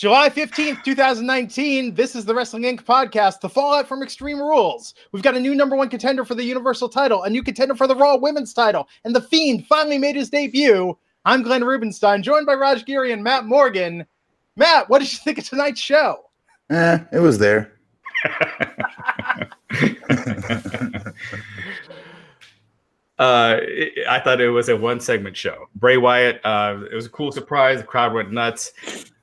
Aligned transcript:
July 0.00 0.30
15th, 0.30 0.82
2019. 0.82 1.94
This 1.94 2.16
is 2.16 2.24
the 2.24 2.34
Wrestling 2.34 2.62
Inc. 2.62 2.84
podcast, 2.84 3.42
the 3.42 3.50
fallout 3.50 3.86
from 3.86 4.02
Extreme 4.02 4.38
Rules. 4.38 4.94
We've 5.12 5.22
got 5.22 5.36
a 5.36 5.38
new 5.38 5.54
number 5.54 5.76
one 5.76 5.90
contender 5.90 6.24
for 6.24 6.34
the 6.34 6.42
Universal 6.42 6.88
title, 6.88 7.24
a 7.24 7.28
new 7.28 7.42
contender 7.42 7.74
for 7.74 7.86
the 7.86 7.94
Raw 7.94 8.16
Women's 8.16 8.54
title, 8.54 8.88
and 9.04 9.14
The 9.14 9.20
Fiend 9.20 9.66
finally 9.66 9.98
made 9.98 10.16
his 10.16 10.30
debut. 10.30 10.96
I'm 11.26 11.42
Glenn 11.42 11.64
Rubenstein, 11.64 12.22
joined 12.22 12.46
by 12.46 12.54
Raj 12.54 12.86
Giri 12.86 13.12
and 13.12 13.22
Matt 13.22 13.44
Morgan. 13.44 14.06
Matt, 14.56 14.88
what 14.88 15.00
did 15.00 15.12
you 15.12 15.18
think 15.18 15.36
of 15.36 15.46
tonight's 15.46 15.82
show? 15.82 16.30
Eh, 16.70 16.98
it 17.12 17.18
was 17.18 17.36
there. 17.36 17.74
Uh, 23.18 23.60
I 24.08 24.18
thought 24.24 24.40
it 24.40 24.48
was 24.48 24.70
a 24.70 24.76
one 24.78 24.98
segment 24.98 25.36
show. 25.36 25.66
Bray 25.74 25.98
Wyatt, 25.98 26.40
uh, 26.42 26.84
it 26.90 26.94
was 26.94 27.04
a 27.04 27.10
cool 27.10 27.30
surprise. 27.30 27.76
The 27.76 27.84
crowd 27.84 28.14
went 28.14 28.32
nuts. 28.32 28.72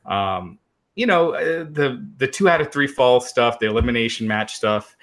Um, 0.06 0.60
you 0.98 1.06
know 1.06 1.36
uh, 1.36 1.64
the 1.72 2.06
the 2.18 2.28
two 2.28 2.50
out 2.50 2.60
of 2.60 2.72
three 2.72 2.88
fall 2.88 3.22
stuff, 3.22 3.60
the 3.60 3.68
elimination 3.68 4.28
match 4.28 4.56
stuff. 4.56 4.98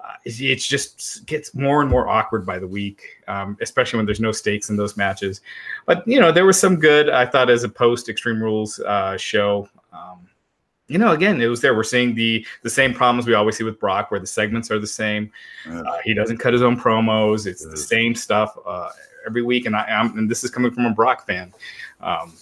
Uh, 0.00 0.14
it 0.24 0.56
just 0.56 1.26
gets 1.26 1.54
more 1.54 1.82
and 1.82 1.90
more 1.90 2.08
awkward 2.08 2.46
by 2.46 2.58
the 2.58 2.66
week, 2.66 3.02
um, 3.28 3.58
especially 3.60 3.98
when 3.98 4.06
there's 4.06 4.20
no 4.20 4.32
stakes 4.32 4.70
in 4.70 4.76
those 4.76 4.96
matches. 4.96 5.42
But 5.84 6.06
you 6.06 6.18
know, 6.18 6.32
there 6.32 6.46
was 6.46 6.58
some 6.58 6.76
good. 6.76 7.10
I 7.10 7.26
thought 7.26 7.50
as 7.50 7.64
a 7.64 7.68
post 7.68 8.08
Extreme 8.08 8.42
Rules 8.42 8.78
uh, 8.78 9.18
show. 9.18 9.68
Um, 9.92 10.28
you 10.86 10.98
know, 10.98 11.12
again, 11.12 11.40
it 11.40 11.46
was 11.46 11.60
there. 11.60 11.74
We're 11.74 11.82
seeing 11.82 12.14
the 12.14 12.46
the 12.62 12.70
same 12.70 12.94
problems 12.94 13.26
we 13.26 13.34
always 13.34 13.56
see 13.56 13.64
with 13.64 13.78
Brock, 13.80 14.10
where 14.10 14.20
the 14.20 14.26
segments 14.26 14.70
are 14.70 14.78
the 14.78 14.86
same. 14.86 15.30
Uh, 15.68 15.98
he 16.04 16.14
doesn't 16.14 16.38
cut 16.38 16.52
his 16.52 16.62
own 16.62 16.80
promos. 16.80 17.46
It's 17.46 17.66
the 17.66 17.76
same 17.76 18.14
stuff 18.14 18.56
uh, 18.64 18.88
every 19.26 19.42
week, 19.42 19.66
and 19.66 19.74
I 19.74 19.84
am, 19.88 20.16
and 20.16 20.30
this 20.30 20.44
is 20.44 20.50
coming 20.50 20.70
from 20.70 20.86
a 20.86 20.94
Brock 20.94 21.26
fan. 21.26 21.52
Um, 22.00 22.34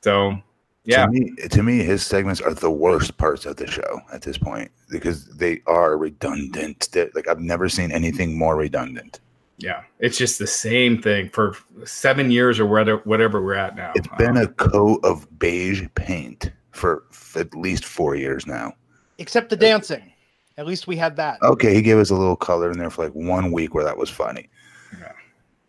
so 0.00 0.40
yeah. 0.84 1.06
To 1.06 1.12
me, 1.12 1.32
to 1.36 1.62
me, 1.62 1.78
his 1.78 2.04
segments 2.04 2.40
are 2.40 2.54
the 2.54 2.70
worst 2.70 3.16
parts 3.16 3.46
of 3.46 3.56
the 3.56 3.66
show 3.66 4.00
at 4.12 4.22
this 4.22 4.38
point 4.38 4.70
because 4.90 5.26
they 5.26 5.60
are 5.66 5.96
redundant. 5.96 6.88
They're, 6.92 7.10
like 7.14 7.28
I've 7.28 7.40
never 7.40 7.68
seen 7.68 7.92
anything 7.92 8.36
more 8.36 8.56
redundant. 8.56 9.20
Yeah, 9.58 9.82
it's 10.00 10.18
just 10.18 10.38
the 10.38 10.46
same 10.46 11.00
thing 11.00 11.28
for 11.28 11.56
seven 11.84 12.30
years 12.30 12.58
or 12.58 12.66
whatever, 12.66 13.00
whatever 13.04 13.40
we're 13.42 13.54
at 13.54 13.76
now. 13.76 13.92
It's 13.94 14.08
been 14.18 14.36
um, 14.36 14.44
a 14.44 14.48
coat 14.48 15.00
of 15.04 15.26
beige 15.38 15.86
paint 15.94 16.50
for 16.72 17.04
at 17.36 17.54
least 17.54 17.84
four 17.84 18.16
years 18.16 18.46
now. 18.46 18.72
Except 19.18 19.50
the 19.50 19.56
dancing. 19.56 20.12
At 20.58 20.66
least 20.66 20.86
we 20.86 20.96
had 20.96 21.16
that. 21.16 21.40
Okay, 21.42 21.74
he 21.74 21.80
gave 21.80 21.98
us 21.98 22.10
a 22.10 22.14
little 22.14 22.36
color 22.36 22.70
in 22.70 22.78
there 22.78 22.90
for 22.90 23.04
like 23.04 23.14
one 23.14 23.52
week 23.52 23.74
where 23.74 23.84
that 23.84 23.96
was 23.96 24.10
funny. 24.10 24.50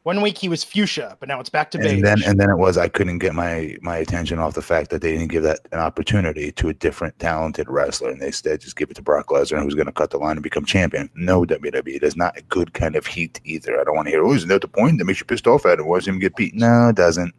One 0.03 0.19
week 0.21 0.37
he 0.37 0.49
was 0.49 0.65
fuchsia, 0.65 1.15
but 1.21 1.29
now 1.29 1.39
it's 1.39 1.49
back 1.49 1.71
to 1.71 1.77
beige. 1.77 1.93
And 1.93 2.03
then 2.03 2.23
and 2.25 2.37
then 2.37 2.49
it 2.49 2.57
was 2.57 2.77
I 2.77 2.89
couldn't 2.89 3.19
get 3.19 3.33
my 3.33 3.77
my 3.81 3.97
attention 3.97 4.37
off 4.37 4.53
the 4.53 4.61
fact 4.61 4.89
that 4.89 5.01
they 5.01 5.13
didn't 5.13 5.29
give 5.29 5.43
that 5.43 5.61
an 5.71 5.79
opportunity 5.79 6.51
to 6.51 6.67
a 6.67 6.73
different 6.73 7.17
talented 7.19 7.69
wrestler, 7.69 8.09
and 8.09 8.21
they 8.21 8.27
instead 8.27 8.59
just 8.59 8.75
give 8.75 8.91
it 8.91 8.95
to 8.95 9.01
Brock 9.01 9.27
Lesnar, 9.27 9.63
who's 9.63 9.75
going 9.75 9.85
to 9.85 9.93
cut 9.93 10.09
the 10.09 10.17
line 10.17 10.35
and 10.35 10.43
become 10.43 10.65
champion. 10.65 11.09
No, 11.15 11.45
WWE 11.45 12.03
is 12.03 12.17
not 12.17 12.37
a 12.37 12.41
good 12.41 12.73
kind 12.73 12.97
of 12.97 13.07
heat 13.07 13.39
either. 13.45 13.79
I 13.79 13.85
don't 13.85 13.95
want 13.95 14.07
to 14.07 14.11
hear, 14.11 14.25
oh, 14.25 14.33
isn't 14.33 14.49
that 14.49 14.61
the 14.61 14.67
point 14.67 14.97
that 14.97 15.05
makes 15.05 15.21
you 15.21 15.25
pissed 15.25 15.47
off 15.47 15.65
at 15.65 15.79
it? 15.79 15.85
Watch 15.85 16.05
him 16.05 16.19
get 16.19 16.35
beat. 16.35 16.53
No, 16.53 16.89
it 16.89 16.97
doesn't. 16.97 17.33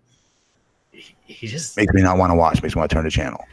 He 1.27 1.47
just 1.47 1.77
makes 1.77 1.93
me 1.93 2.01
not 2.01 2.17
want 2.17 2.31
to 2.31 2.35
watch. 2.35 2.63
Makes 2.63 2.77
me 2.77 2.81
want 2.81 2.91
to 2.91 2.95
turn 2.95 3.05
the 3.05 3.11
channel. 3.11 3.45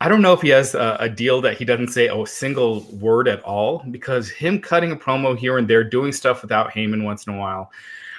I 0.00 0.08
don't 0.08 0.22
know 0.22 0.32
if 0.32 0.42
he 0.42 0.50
has 0.50 0.74
a, 0.74 0.96
a, 1.00 1.08
deal 1.08 1.40
that 1.40 1.56
he 1.56 1.64
doesn't 1.64 1.88
say 1.88 2.08
a 2.08 2.26
single 2.26 2.80
word 3.00 3.28
at 3.28 3.42
all 3.42 3.82
because 3.90 4.28
him 4.28 4.60
cutting 4.60 4.92
a 4.92 4.96
promo 4.96 5.36
here 5.36 5.56
and 5.56 5.66
there, 5.66 5.82
doing 5.82 6.12
stuff 6.12 6.42
without 6.42 6.70
Heyman 6.70 7.02
once 7.04 7.26
in 7.26 7.34
a 7.34 7.38
while, 7.38 7.70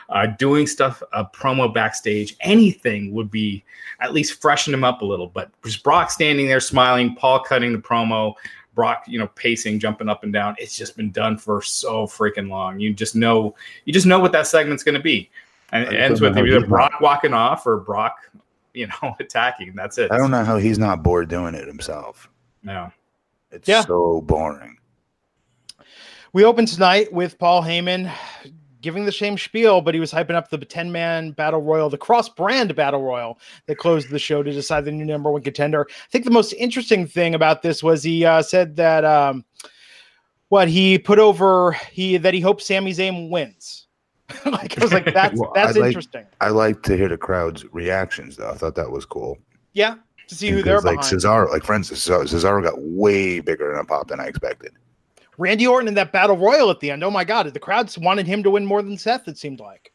uh, 0.10 0.28
doing 0.28 0.68
stuff, 0.68 1.04
a 1.14 1.26
promo 1.26 1.74
backstage, 1.74 2.36
anything 2.42 3.14
would 3.14 3.30
be 3.30 3.64
at 4.00 4.14
least 4.14 4.42
freshen 4.42 4.74
him 4.74 4.84
up 4.84 5.02
a 5.02 5.06
little. 5.06 5.28
But 5.28 5.50
just 5.64 5.84
Brock 5.84 6.12
standing 6.12 6.48
there 6.48 6.60
smiling, 6.60 7.16
Paul 7.16 7.42
cutting 7.42 7.74
the 7.74 7.80
promo, 7.80 8.34
Brock, 8.74 9.04
you 9.08 9.20
know, 9.20 9.28
pacing, 9.28 9.80
jumping 9.80 10.08
up 10.08 10.24
and 10.24 10.32
down. 10.32 10.56
It's 10.60 10.78
just 10.78 10.96
been 10.96 11.12
done 11.12 11.38
for 11.38 11.62
so 11.62 12.06
freaking 12.06 12.50
long. 12.50 12.80
You 12.80 12.94
just 12.94 13.16
know, 13.16 13.56
you 13.86 13.94
just 13.94 14.06
know 14.06 14.20
what 14.20 14.32
that 14.34 14.48
segment's 14.48 14.84
going 14.84 14.96
to 14.96 15.02
be. 15.02 15.30
And 15.72 15.84
it 15.84 16.00
ends 16.00 16.22
with 16.22 16.38
either 16.38 16.66
Brock 16.66 17.02
walking 17.02 17.34
off 17.34 17.66
or 17.68 17.78
Brock, 17.78 18.32
you 18.74 18.88
know, 18.88 19.16
attacking. 19.20 19.74
That's 19.76 19.98
it. 19.98 20.12
I 20.12 20.18
don't 20.18 20.32
know 20.32 20.46
how 20.46 20.58
he's 20.58 20.80
not 20.80 21.04
bored 21.04 21.28
doing 21.28 21.56
it 21.56 21.68
himself. 21.68 22.30
No. 22.64 22.92
It's 23.52 23.68
yeah. 23.68 23.82
so 23.82 24.22
boring. 24.22 24.78
We 26.34 26.46
open 26.46 26.66
tonight 26.66 27.12
with 27.12 27.40
Paul 27.40 27.64
Heyman 27.64 28.14
giving 28.88 29.04
the 29.04 29.12
same 29.12 29.38
spiel, 29.38 29.82
but 29.82 29.94
he 29.94 30.00
was 30.00 30.14
hyping 30.14 30.36
up 30.36 30.50
the 30.50 30.58
10 30.58 30.94
man 30.94 31.32
battle 31.32 31.62
royal, 31.62 31.90
the 31.90 31.98
cross 31.98 32.30
brand 32.30 32.74
battle 32.74 33.04
royal 33.04 33.38
that 33.66 33.78
closed 33.78 34.10
the 34.10 34.18
show 34.18 34.42
to 34.42 34.50
decide 34.50 34.86
the 34.86 34.92
new 34.94 35.04
number 35.04 35.30
one 35.30 35.42
contender. 35.42 35.86
I 35.90 36.10
think 36.10 36.24
the 36.24 36.32
most 36.32 36.54
interesting 36.54 37.06
thing 37.06 37.36
about 37.36 37.64
this 37.64 37.84
was 37.84 38.02
he 38.02 38.24
uh, 38.24 38.42
said 38.42 38.78
that 38.78 39.04
um, 39.04 39.44
what 40.48 40.70
he 40.70 40.98
put 40.98 41.20
over 41.20 41.74
he 41.92 42.16
that 42.16 42.34
he 42.34 42.40
hopes 42.40 42.66
Sami 42.66 42.94
Zayn 42.94 43.30
wins. 43.30 43.88
like 44.46 44.80
I 44.80 44.82
was 44.82 44.94
like, 44.94 45.14
that's 45.14 45.38
well, 45.40 45.52
that's 45.54 45.78
I 45.78 45.88
interesting. 45.88 46.26
I 46.40 46.48
like 46.48 46.82
to 46.84 46.96
hear 46.96 47.10
the 47.10 47.18
crowd's 47.18 47.66
reactions 47.74 48.38
though. 48.38 48.50
I 48.50 48.54
thought 48.54 48.76
that 48.76 48.90
was 48.90 49.04
cool. 49.04 49.38
Yeah, 49.74 49.96
to 50.30 50.36
see 50.36 50.50
who 50.50 50.64
they're 50.64 50.80
like 50.80 51.02
behind. 51.02 51.22
Cesaro, 51.22 51.52
like 51.52 51.66
for 51.66 51.76
instance, 51.76 52.08
Cesaro 52.08 52.64
got 52.64 52.76
way 52.78 53.42
bigger 53.42 53.74
in 53.74 53.80
a 53.80 53.84
pop 53.84 54.08
than 54.08 54.22
I 54.22 54.28
expected. 54.28 54.72
Randy 55.38 55.68
Orton 55.68 55.88
in 55.88 55.94
that 55.96 56.12
battle 56.12 56.38
royal 56.38 56.70
at 56.72 56.80
the 56.80 56.92
end. 56.92 57.04
Oh 57.04 57.12
my 57.12 57.24
god, 57.24 57.52
the 57.54 57.60
crowds 57.60 57.98
wanted 57.98 58.28
him 58.28 58.44
to 58.44 58.50
win 58.52 58.66
more 58.66 58.82
than 58.82 58.98
Seth. 58.98 59.28
It 59.28 59.38
seemed 59.38 59.60
like. 59.60 59.92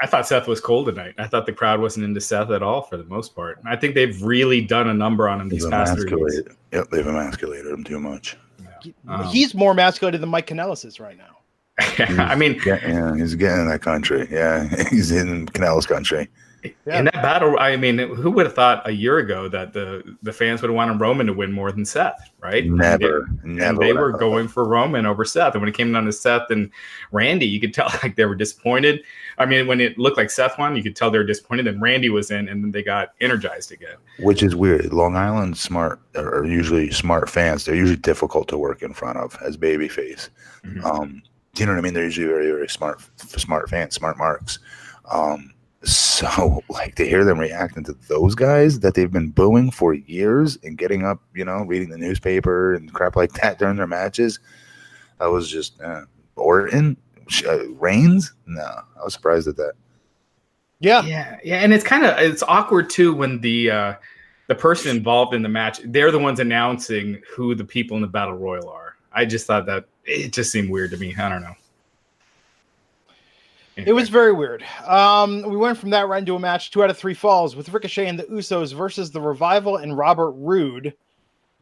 I 0.00 0.06
thought 0.06 0.26
Seth 0.26 0.46
was 0.46 0.60
cold 0.60 0.86
tonight. 0.86 1.14
I 1.18 1.26
thought 1.26 1.44
the 1.46 1.52
crowd 1.52 1.80
wasn't 1.80 2.04
into 2.04 2.20
Seth 2.20 2.50
at 2.50 2.62
all 2.62 2.82
for 2.82 2.96
the 2.96 3.04
most 3.04 3.34
part. 3.34 3.58
I 3.66 3.76
think 3.76 3.94
they've 3.94 4.22
really 4.22 4.60
done 4.60 4.88
a 4.88 4.94
number 4.94 5.28
on 5.28 5.40
him 5.40 5.48
these 5.48 5.66
past 5.66 5.98
three 5.98 6.14
weeks. 6.14 6.40
Yep, 6.72 6.88
they've 6.90 7.06
emasculated 7.06 7.72
him 7.72 7.84
too 7.84 8.00
much. 8.00 8.36
Yeah. 8.84 8.92
Um, 9.08 9.24
he's 9.24 9.54
more 9.54 9.72
emasculated 9.72 10.20
than 10.20 10.28
Mike 10.28 10.46
Kanellis 10.46 10.84
is 10.84 11.00
right 11.00 11.16
now. 11.16 11.38
I 12.18 12.36
mean, 12.36 12.60
yeah, 12.64 13.14
he's 13.16 13.34
getting 13.34 13.62
in 13.62 13.68
that 13.68 13.82
country. 13.82 14.28
Yeah, 14.30 14.68
he's 14.90 15.10
in 15.10 15.46
Kanellis 15.46 15.86
country. 15.86 16.28
Yeah. 16.62 16.98
In 16.98 17.04
that 17.06 17.14
battle, 17.14 17.58
I 17.58 17.76
mean, 17.76 17.98
who 17.98 18.30
would 18.30 18.46
have 18.46 18.54
thought 18.54 18.88
a 18.88 18.92
year 18.92 19.18
ago 19.18 19.48
that 19.48 19.72
the 19.72 20.16
the 20.22 20.32
fans 20.32 20.62
would 20.62 20.68
have 20.68 20.76
wanted 20.76 21.00
Roman 21.00 21.26
to 21.26 21.32
win 21.32 21.50
more 21.50 21.72
than 21.72 21.84
Seth, 21.84 22.30
right? 22.40 22.64
Never, 22.64 23.24
and 23.24 23.40
they, 23.42 23.48
never. 23.48 23.68
And 23.70 23.78
they 23.78 23.92
were 23.92 24.12
going 24.12 24.46
for 24.46 24.64
Roman 24.64 25.04
over 25.04 25.24
Seth, 25.24 25.54
and 25.54 25.62
when 25.62 25.68
it 25.68 25.74
came 25.74 25.92
down 25.92 26.04
to 26.04 26.12
Seth 26.12 26.50
and 26.50 26.70
Randy, 27.10 27.46
you 27.46 27.60
could 27.60 27.74
tell 27.74 27.90
like 28.02 28.14
they 28.14 28.26
were 28.26 28.36
disappointed. 28.36 29.02
I 29.38 29.46
mean, 29.46 29.66
when 29.66 29.80
it 29.80 29.98
looked 29.98 30.16
like 30.16 30.30
Seth 30.30 30.58
won, 30.58 30.76
you 30.76 30.82
could 30.82 30.94
tell 30.94 31.10
they 31.10 31.18
were 31.18 31.24
disappointed. 31.24 31.66
Then 31.66 31.80
Randy 31.80 32.10
was 32.10 32.30
in, 32.30 32.48
and 32.48 32.62
then 32.62 32.70
they 32.70 32.82
got 32.82 33.14
energized 33.20 33.72
again. 33.72 33.96
Which 34.20 34.42
is 34.42 34.54
weird. 34.54 34.92
Long 34.92 35.16
Island 35.16 35.56
smart 35.56 36.00
are 36.14 36.44
usually 36.44 36.90
smart 36.92 37.28
fans. 37.28 37.64
They're 37.64 37.74
usually 37.74 37.96
difficult 37.96 38.46
to 38.48 38.58
work 38.58 38.82
in 38.82 38.92
front 38.92 39.18
of 39.18 39.36
as 39.44 39.56
babyface. 39.56 40.28
Mm-hmm. 40.64 40.84
Um, 40.84 41.22
you 41.56 41.66
know 41.66 41.72
what 41.72 41.78
I 41.78 41.82
mean? 41.82 41.94
They're 41.94 42.04
usually 42.04 42.28
very, 42.28 42.50
very 42.50 42.68
smart, 42.68 43.02
smart 43.16 43.68
fans, 43.68 43.94
smart 43.94 44.16
marks. 44.16 44.58
Um, 45.10 45.51
so 45.84 46.62
like 46.68 46.94
to 46.96 47.04
hear 47.04 47.24
them 47.24 47.38
reacting 47.38 47.84
to 47.84 47.92
those 48.08 48.34
guys 48.34 48.80
that 48.80 48.94
they've 48.94 49.12
been 49.12 49.30
booing 49.30 49.70
for 49.70 49.94
years 49.94 50.58
and 50.62 50.78
getting 50.78 51.04
up, 51.04 51.20
you 51.34 51.44
know, 51.44 51.64
reading 51.64 51.90
the 51.90 51.98
newspaper 51.98 52.74
and 52.74 52.92
crap 52.92 53.16
like 53.16 53.32
that 53.40 53.58
during 53.58 53.76
their 53.76 53.86
matches, 53.86 54.40
I 55.20 55.28
was 55.28 55.50
just 55.50 55.80
uh, 55.80 56.02
Orton, 56.36 56.96
uh, 57.46 57.68
Reigns. 57.70 58.34
No, 58.46 58.62
I 58.62 59.04
was 59.04 59.14
surprised 59.14 59.48
at 59.48 59.56
that. 59.56 59.74
Yeah, 60.80 61.02
yeah, 61.02 61.38
yeah, 61.44 61.58
and 61.60 61.72
it's 61.72 61.84
kind 61.84 62.04
of 62.04 62.18
it's 62.18 62.42
awkward 62.42 62.90
too 62.90 63.14
when 63.14 63.40
the 63.40 63.70
uh, 63.70 63.94
the 64.48 64.54
person 64.56 64.96
involved 64.96 65.32
in 65.32 65.42
the 65.42 65.48
match 65.48 65.80
they're 65.84 66.10
the 66.10 66.18
ones 66.18 66.40
announcing 66.40 67.22
who 67.32 67.54
the 67.54 67.64
people 67.64 67.96
in 67.96 68.00
the 68.00 68.08
battle 68.08 68.34
royal 68.34 68.68
are. 68.68 68.96
I 69.12 69.24
just 69.24 69.46
thought 69.46 69.66
that 69.66 69.84
it 70.04 70.32
just 70.32 70.50
seemed 70.50 70.70
weird 70.70 70.90
to 70.90 70.96
me. 70.96 71.14
I 71.16 71.28
don't 71.28 71.42
know. 71.42 71.54
It 73.76 73.92
was 73.92 74.08
very 74.08 74.32
weird. 74.32 74.64
Um, 74.86 75.42
we 75.42 75.56
went 75.56 75.78
from 75.78 75.90
that 75.90 76.08
right 76.08 76.18
into 76.18 76.36
a 76.36 76.38
match, 76.38 76.70
two 76.70 76.82
out 76.82 76.90
of 76.90 76.98
three 76.98 77.14
falls, 77.14 77.56
with 77.56 77.72
Ricochet 77.72 78.06
and 78.06 78.18
the 78.18 78.24
Usos 78.24 78.74
versus 78.74 79.10
the 79.10 79.20
Revival 79.20 79.76
and 79.76 79.96
Robert 79.96 80.32
Roode. 80.32 80.94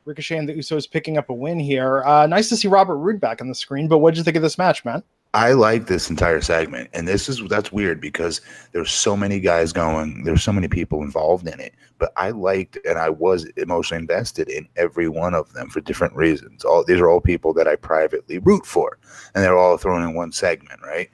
Ricochet 0.04 0.38
and 0.38 0.49
the 0.49 0.55
Usos 0.55 0.90
picking 0.90 1.19
up 1.19 1.31
a 1.31 1.34
win 1.34 1.61
here. 1.61 2.02
Uh, 2.05 2.26
nice 2.26 2.49
to 2.49 2.56
see 2.56 2.69
Robert 2.69 2.96
Roode 2.96 3.20
back 3.20 3.40
on 3.40 3.49
the 3.49 3.55
screen, 3.55 3.87
but 3.87 3.99
what 3.99 4.12
did 4.12 4.19
you 4.19 4.25
think 4.25 4.37
of 4.37 4.43
this 4.43 4.58
match, 4.58 4.84
man? 4.84 5.02
I 5.32 5.52
like 5.52 5.87
this 5.87 6.11
entire 6.11 6.40
segment, 6.40 6.90
and 6.93 7.06
this 7.06 7.29
is 7.29 7.40
that's 7.49 7.70
weird 7.70 8.00
because 8.00 8.40
there's 8.73 8.90
so 8.90 9.17
many 9.17 9.38
guys 9.38 9.73
going, 9.73 10.25
there's 10.25 10.43
so 10.43 10.52
many 10.52 10.67
people 10.67 11.02
involved 11.02 11.46
in 11.46 11.61
it. 11.61 11.73
But 11.99 12.12
I 12.17 12.31
liked 12.31 12.79
and 12.84 12.99
I 12.99 13.11
was 13.11 13.44
emotionally 13.56 14.00
invested 14.00 14.49
in 14.49 14.67
every 14.76 15.08
one 15.08 15.34
of 15.34 15.52
them 15.52 15.70
for 15.70 15.81
different 15.81 16.17
reasons. 16.17 16.64
All 16.64 16.82
these 16.82 16.99
are 16.99 17.08
all 17.08 17.20
people 17.20 17.52
that 17.55 17.69
I 17.69 17.76
privately 17.76 18.38
root 18.38 18.67
for, 18.67 18.99
and 19.34 19.44
they're 19.44 19.56
all 19.56 19.76
thrown 19.76 20.02
in 20.02 20.14
one 20.14 20.32
segment, 20.32 20.81
right? 20.82 21.08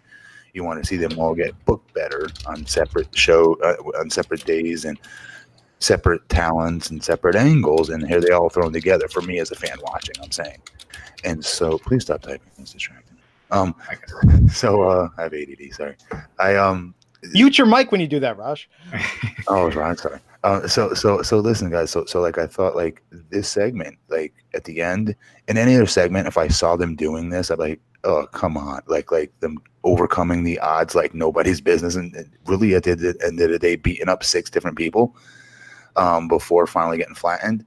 You 0.56 0.64
want 0.64 0.82
to 0.82 0.86
see 0.86 0.96
them 0.96 1.16
all 1.18 1.34
get 1.34 1.52
booked 1.66 1.92
better 1.94 2.28
on 2.46 2.66
separate 2.66 3.14
show 3.16 3.54
uh, 3.62 3.76
on 4.00 4.08
separate 4.10 4.44
days 4.44 4.84
and 4.84 4.98
separate 5.78 6.26
talents 6.30 6.90
and 6.90 7.04
separate 7.04 7.36
angles 7.36 7.90
and 7.90 8.06
here 8.08 8.20
they 8.20 8.30
all 8.30 8.48
thrown 8.48 8.72
together 8.72 9.06
for 9.08 9.20
me 9.20 9.38
as 9.38 9.50
a 9.50 9.54
fan 9.54 9.76
watching 9.82 10.14
i'm 10.22 10.32
saying 10.32 10.58
and 11.24 11.44
so 11.44 11.78
please 11.78 12.02
stop 12.02 12.22
typing 12.22 12.50
it's 12.58 12.72
distracting 12.72 13.18
um 13.50 13.74
so 14.50 14.82
uh 14.82 15.08
i 15.18 15.22
have 15.24 15.34
add 15.34 15.48
sorry 15.72 15.96
i 16.38 16.56
um 16.56 16.94
mute 17.32 17.58
your 17.58 17.66
mic 17.66 17.92
when 17.92 18.00
you 18.00 18.08
do 18.08 18.18
that 18.18 18.38
Raj. 18.38 18.68
oh 19.48 19.70
right 19.72 19.98
sorry 19.98 20.18
Uh, 20.46 20.68
so 20.68 20.94
so 20.94 21.22
so 21.22 21.38
listen, 21.40 21.70
guys. 21.70 21.90
So 21.90 22.04
so 22.04 22.20
like 22.20 22.38
I 22.38 22.46
thought 22.46 22.76
like 22.76 23.02
this 23.10 23.48
segment, 23.48 23.98
like 24.08 24.32
at 24.54 24.62
the 24.62 24.80
end, 24.80 25.16
in 25.48 25.58
any 25.58 25.74
other 25.74 25.86
segment, 25.86 26.28
if 26.28 26.38
I 26.38 26.46
saw 26.46 26.76
them 26.76 26.94
doing 26.94 27.30
this, 27.30 27.50
I'd 27.50 27.58
like, 27.58 27.80
oh 28.06 28.26
come 28.28 28.56
on, 28.56 28.80
like 28.86 29.12
like 29.12 29.38
them 29.40 29.58
overcoming 29.84 30.44
the 30.44 30.58
odds 30.60 30.94
like 30.94 31.14
nobody's 31.14 31.60
business, 31.60 31.94
and 31.94 32.14
really 32.46 32.74
at 32.74 32.84
the 32.84 32.92
end 33.24 33.40
of 33.40 33.50
the 33.50 33.58
day, 33.58 33.76
beating 33.76 34.08
up 34.08 34.24
six 34.24 34.48
different 34.48 34.76
people 34.78 35.14
um, 35.96 36.28
before 36.28 36.66
finally 36.66 36.98
getting 36.98 37.14
flattened. 37.14 37.64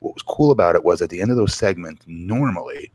What 0.00 0.14
was 0.14 0.22
cool 0.22 0.50
about 0.50 0.76
it 0.76 0.84
was 0.84 1.02
at 1.02 1.10
the 1.10 1.20
end 1.20 1.30
of 1.30 1.36
those 1.36 1.54
segments, 1.54 2.04
normally 2.06 2.90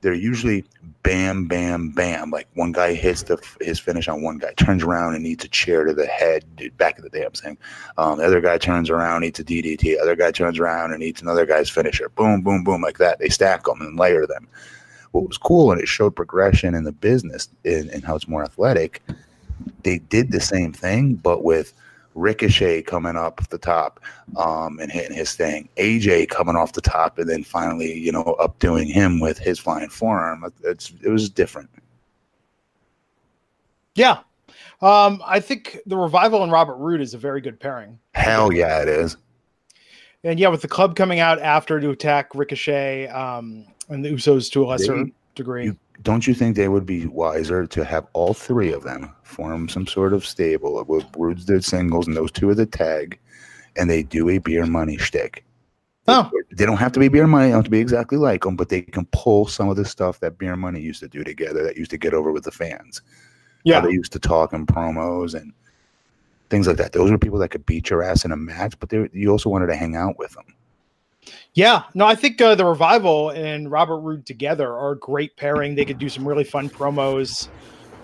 they're 0.00 0.14
usually 0.14 0.64
bam, 1.02 1.46
bam, 1.46 1.90
bam. 1.90 2.30
Like 2.30 2.48
one 2.54 2.72
guy 2.72 2.94
hits 2.94 3.22
the 3.24 3.38
his 3.60 3.78
finish 3.78 4.08
on 4.08 4.22
one 4.22 4.38
guy, 4.38 4.52
turns 4.54 4.82
around 4.82 5.14
and 5.14 5.26
eats 5.26 5.44
a 5.44 5.48
chair 5.48 5.84
to 5.84 5.92
the 5.92 6.06
head. 6.06 6.44
Dude, 6.56 6.76
back 6.76 6.96
in 6.98 7.04
the 7.04 7.10
day, 7.10 7.22
I'm 7.24 7.34
saying. 7.34 7.58
Um, 7.98 8.18
the 8.18 8.24
other 8.24 8.40
guy 8.40 8.58
turns 8.58 8.88
around, 8.88 9.24
eats 9.24 9.40
a 9.40 9.44
DDT. 9.44 10.00
Other 10.00 10.16
guy 10.16 10.30
turns 10.30 10.58
around 10.58 10.92
and 10.92 11.02
eats 11.02 11.20
another 11.20 11.44
guy's 11.44 11.68
finisher. 11.68 12.08
Boom, 12.10 12.40
boom, 12.42 12.64
boom, 12.64 12.80
like 12.80 12.98
that. 12.98 13.18
They 13.18 13.28
stack 13.28 13.64
them 13.64 13.80
and 13.80 13.98
layer 13.98 14.26
them. 14.26 14.48
What 15.12 15.26
was 15.26 15.38
cool 15.38 15.72
and 15.72 15.80
it 15.80 15.88
showed 15.88 16.14
progression 16.14 16.74
in 16.74 16.84
the 16.84 16.92
business 16.92 17.48
and 17.64 18.04
how 18.04 18.14
it's 18.14 18.28
more 18.28 18.44
athletic. 18.44 19.02
They 19.82 19.98
did 19.98 20.30
the 20.30 20.40
same 20.40 20.72
thing, 20.72 21.14
but 21.14 21.42
with 21.42 21.72
Ricochet 22.14 22.82
coming 22.82 23.16
up 23.16 23.46
the 23.48 23.58
top 23.58 24.00
um, 24.36 24.78
and 24.78 24.90
hitting 24.90 25.16
his 25.16 25.34
thing. 25.34 25.68
AJ 25.76 26.28
coming 26.28 26.56
off 26.56 26.72
the 26.72 26.80
top 26.80 27.18
and 27.18 27.28
then 27.28 27.44
finally, 27.44 27.92
you 27.92 28.12
know, 28.12 28.36
updoing 28.40 28.90
him 28.90 29.20
with 29.20 29.38
his 29.38 29.58
flying 29.58 29.88
forearm. 29.88 30.52
It's 30.62 30.92
it 31.02 31.08
was 31.08 31.30
different. 31.30 31.70
Yeah. 33.94 34.18
Um, 34.82 35.22
I 35.26 35.40
think 35.40 35.78
the 35.86 35.96
revival 35.96 36.42
and 36.42 36.50
Robert 36.50 36.76
Roode 36.76 37.00
is 37.00 37.14
a 37.14 37.18
very 37.18 37.40
good 37.40 37.60
pairing. 37.60 37.98
Hell 38.14 38.52
yeah, 38.52 38.80
it 38.80 38.88
is. 38.88 39.16
And 40.24 40.38
yeah, 40.38 40.48
with 40.48 40.62
the 40.62 40.68
club 40.68 40.96
coming 40.96 41.20
out 41.20 41.40
after 41.40 41.80
to 41.80 41.90
attack 41.90 42.34
Ricochet 42.34 43.08
um, 43.08 43.66
and 43.90 44.04
the 44.04 44.10
Usos 44.10 44.50
to 44.52 44.64
a 44.64 44.66
lesser 44.66 45.04
they, 45.04 45.12
degree. 45.34 45.64
You, 45.64 45.76
don't 46.02 46.26
you 46.26 46.34
think 46.34 46.56
they 46.56 46.68
would 46.68 46.86
be 46.86 47.06
wiser 47.06 47.66
to 47.66 47.84
have 47.84 48.06
all 48.14 48.32
three 48.32 48.72
of 48.72 48.82
them 48.82 49.12
form 49.22 49.68
some 49.68 49.86
sort 49.86 50.12
of 50.12 50.24
stable 50.24 50.82
with 50.84 51.04
Roode's 51.16 51.46
their 51.46 51.60
singles 51.60 52.06
and 52.06 52.16
those 52.16 52.32
two 52.32 52.48
are 52.48 52.54
the 52.54 52.66
tag, 52.66 53.18
and 53.76 53.90
they 53.90 54.02
do 54.02 54.28
a 54.28 54.38
beer 54.38 54.66
money 54.66 54.96
shtick? 54.96 55.44
Oh. 56.08 56.30
They 56.52 56.66
don't 56.66 56.78
have 56.78 56.92
to 56.92 57.00
be 57.00 57.08
beer 57.08 57.26
money, 57.26 57.46
They 57.46 57.50
don't 57.50 57.58
have 57.58 57.64
to 57.64 57.70
be 57.70 57.78
exactly 57.78 58.18
like 58.18 58.42
them, 58.42 58.56
but 58.56 58.68
they 58.68 58.82
can 58.82 59.06
pull 59.12 59.46
some 59.46 59.68
of 59.68 59.76
the 59.76 59.84
stuff 59.84 60.20
that 60.20 60.38
beer 60.38 60.56
money 60.56 60.80
used 60.80 61.00
to 61.00 61.08
do 61.08 61.22
together 61.22 61.62
that 61.62 61.76
used 61.76 61.90
to 61.90 61.98
get 61.98 62.14
over 62.14 62.32
with 62.32 62.44
the 62.44 62.50
fans. 62.50 63.02
Yeah. 63.64 63.80
They 63.80 63.90
used 63.90 64.12
to 64.12 64.18
talk 64.18 64.52
in 64.52 64.66
promos 64.66 65.34
and 65.34 65.52
things 66.48 66.66
like 66.66 66.78
that. 66.78 66.92
Those 66.92 67.10
were 67.10 67.18
people 67.18 67.38
that 67.38 67.50
could 67.50 67.66
beat 67.66 67.90
your 67.90 68.02
ass 68.02 68.24
in 68.24 68.32
a 68.32 68.36
match, 68.36 68.74
but 68.80 68.88
they, 68.88 69.08
you 69.12 69.30
also 69.30 69.50
wanted 69.50 69.66
to 69.66 69.76
hang 69.76 69.94
out 69.94 70.18
with 70.18 70.32
them. 70.32 70.46
Yeah, 71.54 71.84
no, 71.94 72.06
I 72.06 72.14
think 72.14 72.40
uh, 72.40 72.54
the 72.54 72.64
revival 72.64 73.30
and 73.30 73.70
Robert 73.70 73.98
Roode 73.98 74.26
together 74.26 74.72
are 74.72 74.92
a 74.92 74.98
great 74.98 75.36
pairing. 75.36 75.74
They 75.74 75.84
could 75.84 75.98
do 75.98 76.08
some 76.08 76.26
really 76.26 76.44
fun 76.44 76.70
promos. 76.70 77.48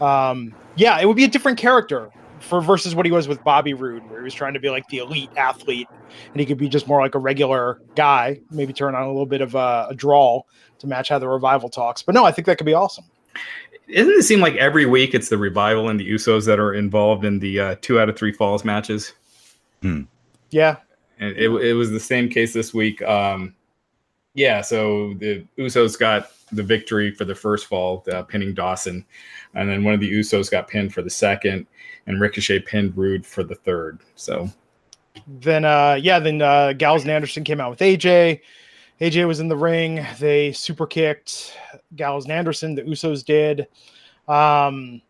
Um, 0.01 0.55
yeah, 0.77 0.99
it 1.01 1.07
would 1.07 1.17
be 1.17 1.25
a 1.25 1.29
different 1.29 1.59
character 1.59 2.11
for 2.41 2.61
versus 2.61 2.95
what 2.95 3.07
he 3.07 3.13
was 3.13 3.29
with 3.29 3.43
Bobby 3.45 3.75
Roode, 3.75 4.09
where 4.11 4.21
he 4.21 4.25
was 4.25 4.35
trying 4.35 4.55
to 4.55 4.61
be 4.61 4.71
like 4.71 4.87
the 4.89 4.99
elite 4.99 5.31
athlete, 5.37 5.89
and 6.33 6.41
he 6.41 6.47
could 6.47 6.59
be 6.59 6.69
just 6.69 6.87
more 6.87 7.01
like 7.01 7.15
a 7.15 7.19
regular 7.19 7.81
guy, 7.95 8.41
maybe 8.51 8.73
turn 8.73 8.95
on 8.95 9.03
a 9.03 9.09
little 9.09 9.27
bit 9.27 9.41
of 9.41 9.55
a, 9.55 9.89
a 9.91 9.95
drawl 9.95 10.47
to 10.79 10.87
match 10.87 11.09
how 11.09 11.19
the 11.19 11.29
revival 11.29 11.69
talks. 11.69 12.03
But 12.03 12.15
no, 12.15 12.25
I 12.25 12.33
think 12.33 12.47
that 12.47 12.59
could 12.59 12.67
be 12.67 12.75
awesome. 12.75 13.05
Doesn't 13.93 14.13
it 14.15 14.23
seem 14.23 14.41
like 14.41 14.57
every 14.57 14.85
week 14.85 15.15
it's 15.15 15.29
the 15.29 15.39
revival 15.39 15.89
and 15.89 16.01
the 16.01 16.11
Usos 16.11 16.45
that 16.47 16.59
are 16.59 16.75
involved 16.75 17.25
in 17.25 17.39
the 17.39 17.61
uh, 17.61 17.77
two 17.81 18.01
out 18.01 18.09
of 18.09 18.17
three 18.17 18.33
falls 18.33 18.65
matches? 18.65 19.13
Hmm. 19.83 20.03
Yeah, 20.51 20.77
and 21.19 21.37
it, 21.37 21.49
it 21.49 21.75
was 21.75 21.91
the 21.91 22.01
same 22.01 22.29
case 22.29 22.53
this 22.53 22.75
week. 22.75 23.03
Um, 23.03 23.55
yeah, 24.35 24.61
so 24.61 25.15
the 25.15 25.45
Usos 25.59 25.99
got 25.99 26.31
the 26.53 26.63
victory 26.63 27.11
for 27.11 27.25
the 27.25 27.35
first 27.35 27.67
fall, 27.67 28.05
uh, 28.13 28.23
pinning 28.23 28.55
Dawson, 28.55 29.05
and 29.55 29.69
then 29.69 29.83
one 29.83 29.95
of 29.95 30.01
the 30.01 30.13
Usos 30.13 30.51
got 30.51 30.69
pinned 30.69 30.93
for 30.93 31.03
the 31.03 31.11
second, 31.11 31.67
and 32.07 32.21
Ricochet 32.21 32.61
pinned 32.61 32.97
Roode 32.97 33.25
for 33.25 33.43
the 33.43 33.55
third. 33.55 34.01
So 34.15 34.51
then, 35.27 35.65
uh, 35.65 35.99
yeah, 36.01 36.19
then 36.19 36.43
uh, 36.43 36.73
Gallows 36.75 37.03
and 37.03 37.11
Anderson 37.11 37.45
came 37.45 37.61
out 37.61 37.71
with 37.71 37.81
AJ. 37.81 38.41
AJ 39.01 39.27
was 39.27 39.41
in 39.41 39.49
the 39.49 39.57
ring. 39.57 40.05
They 40.19 40.53
super 40.53 40.87
kicked 40.87 41.57
Gallows 41.97 42.25
and 42.25 42.33
Anderson. 42.33 42.75
The 42.75 42.83
Usos 42.83 43.25
did. 43.25 43.67
Um, 44.29 45.03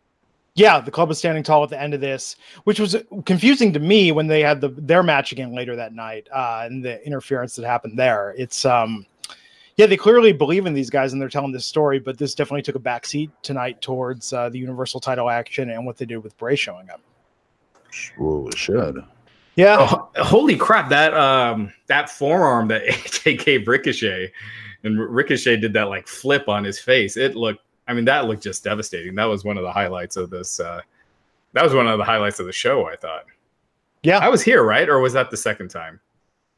yeah, 0.57 0.79
the 0.79 0.89
club 0.89 1.07
was 1.07 1.19
standing 1.19 1.43
tall 1.43 1.63
at 1.63 1.69
the 1.69 1.79
end 1.79 1.93
of 1.93 2.01
this, 2.01 2.35
which 2.63 2.79
was 2.79 2.95
confusing 3.25 3.71
to 3.73 3.79
me 3.79 4.11
when 4.11 4.25
they 4.25 4.41
had 4.41 4.59
the 4.59 4.69
their 4.69 5.03
match 5.03 5.31
again 5.31 5.53
later 5.53 5.75
that 5.75 5.93
night 5.93 6.27
uh, 6.33 6.63
and 6.65 6.83
the 6.83 7.05
interference 7.05 7.55
that 7.55 7.65
happened 7.65 7.97
there. 7.97 8.33
It's 8.37 8.65
um, 8.65 9.05
yeah, 9.75 9.85
they 9.85 9.97
clearly 9.97 10.33
believe 10.33 10.65
in 10.65 10.73
these 10.73 10.89
guys 10.89 11.13
and 11.13 11.21
they're 11.21 11.29
telling 11.29 11.51
this 11.51 11.67
story, 11.67 11.99
but 11.99 12.17
this 12.17 12.33
definitely 12.33 12.63
took 12.63 12.73
a 12.73 12.79
backseat 12.79 13.29
tonight 13.43 13.79
towards 13.83 14.33
uh, 14.33 14.49
the 14.49 14.57
Universal 14.57 14.99
Title 14.99 15.29
action 15.29 15.69
and 15.69 15.85
what 15.85 15.95
they 15.95 16.05
did 16.05 16.17
with 16.17 16.35
Bray 16.39 16.55
showing 16.55 16.89
up. 16.89 17.01
Well, 18.17 18.47
it 18.47 18.57
should. 18.57 19.03
Yeah. 19.55 19.77
Oh, 19.79 20.09
holy 20.23 20.55
crap! 20.55 20.89
That 20.89 21.13
um, 21.13 21.71
that 21.85 22.09
forearm 22.09 22.67
that 22.69 22.83
AJ 22.87 23.45
gave 23.45 23.67
Ricochet, 23.67 24.31
and 24.83 24.99
Ricochet 24.99 25.57
did 25.57 25.73
that 25.73 25.89
like 25.89 26.07
flip 26.07 26.49
on 26.49 26.63
his 26.63 26.79
face. 26.79 27.15
It 27.15 27.35
looked 27.35 27.61
I 27.87 27.93
mean, 27.93 28.05
that 28.05 28.25
looked 28.25 28.43
just 28.43 28.63
devastating. 28.63 29.15
That 29.15 29.25
was 29.25 29.43
one 29.43 29.57
of 29.57 29.63
the 29.63 29.71
highlights 29.71 30.17
of 30.17 30.29
this. 30.29 30.59
Uh, 30.59 30.81
that 31.53 31.63
was 31.63 31.73
one 31.73 31.87
of 31.87 31.97
the 31.97 32.03
highlights 32.03 32.39
of 32.39 32.45
the 32.45 32.53
show. 32.53 32.87
I 32.87 32.95
thought. 32.95 33.25
Yeah, 34.03 34.19
I 34.19 34.29
was 34.29 34.41
here, 34.41 34.63
right? 34.63 34.87
Or 34.87 34.99
was 34.99 35.13
that 35.13 35.31
the 35.31 35.37
second 35.37 35.69
time? 35.69 35.99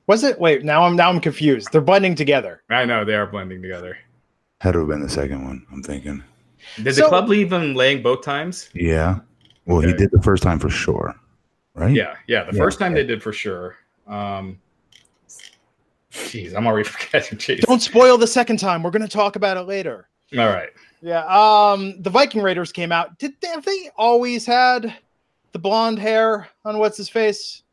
Was 0.07 0.23
it? 0.23 0.39
Wait, 0.39 0.63
now 0.63 0.83
I'm 0.83 0.95
now 0.95 1.09
I'm 1.09 1.19
confused. 1.19 1.69
They're 1.71 1.81
blending 1.81 2.15
together. 2.15 2.63
I 2.69 2.85
know 2.85 3.05
they 3.05 3.15
are 3.15 3.27
blending 3.27 3.61
together. 3.61 3.97
Had 4.61 4.73
to 4.73 4.79
have 4.79 4.87
been 4.87 5.01
the 5.01 5.09
second 5.09 5.45
one. 5.45 5.65
I'm 5.71 5.83
thinking. 5.83 6.23
Did 6.81 6.95
so, 6.95 7.03
the 7.03 7.07
club 7.07 7.29
leave 7.29 7.53
him 7.53 7.75
laying 7.75 8.01
both 8.01 8.23
times? 8.23 8.69
Yeah. 8.73 9.19
Well, 9.65 9.77
okay. 9.77 9.87
he 9.87 9.93
did 9.93 10.11
the 10.11 10.21
first 10.21 10.43
time 10.43 10.59
for 10.59 10.69
sure, 10.69 11.15
right? 11.75 11.95
Yeah, 11.95 12.15
yeah. 12.27 12.43
The 12.43 12.57
yeah, 12.57 12.63
first 12.63 12.79
time 12.79 12.91
yeah. 12.91 13.03
they 13.03 13.07
did 13.07 13.23
for 13.23 13.31
sure. 13.31 13.77
Um, 14.07 14.59
Jeez, 16.11 16.55
I'm 16.55 16.67
already 16.67 16.89
forgetting. 16.89 17.37
Jeez. 17.37 17.61
Don't 17.61 17.81
spoil 17.81 18.17
the 18.17 18.27
second 18.27 18.57
time. 18.57 18.83
We're 18.83 18.91
going 18.91 19.03
to 19.03 19.07
talk 19.07 19.35
about 19.35 19.57
it 19.57 19.61
later. 19.61 20.09
All 20.37 20.47
right. 20.47 20.69
Yeah. 21.01 21.25
Um, 21.25 22.01
the 22.01 22.09
Viking 22.09 22.41
Raiders 22.41 22.71
came 22.71 22.91
out. 22.91 23.17
Did 23.19 23.33
they, 23.41 23.47
have 23.47 23.65
they 23.65 23.89
always 23.97 24.45
had 24.45 24.93
the 25.51 25.59
blonde 25.59 25.99
hair 25.99 26.49
on 26.65 26.77
what's 26.77 26.97
his 26.97 27.09
face? 27.09 27.63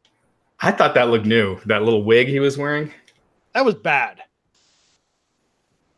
I 0.61 0.71
thought 0.71 0.95
that 0.95 1.09
looked 1.09 1.27
new. 1.27 1.59
That 1.67 1.83
little 1.83 2.03
wig 2.03 2.29
he 2.29 2.41
was 2.41 2.57
wearing. 2.57 2.93
That 3.53 3.65
was 3.65 3.75
bad. 3.75 4.23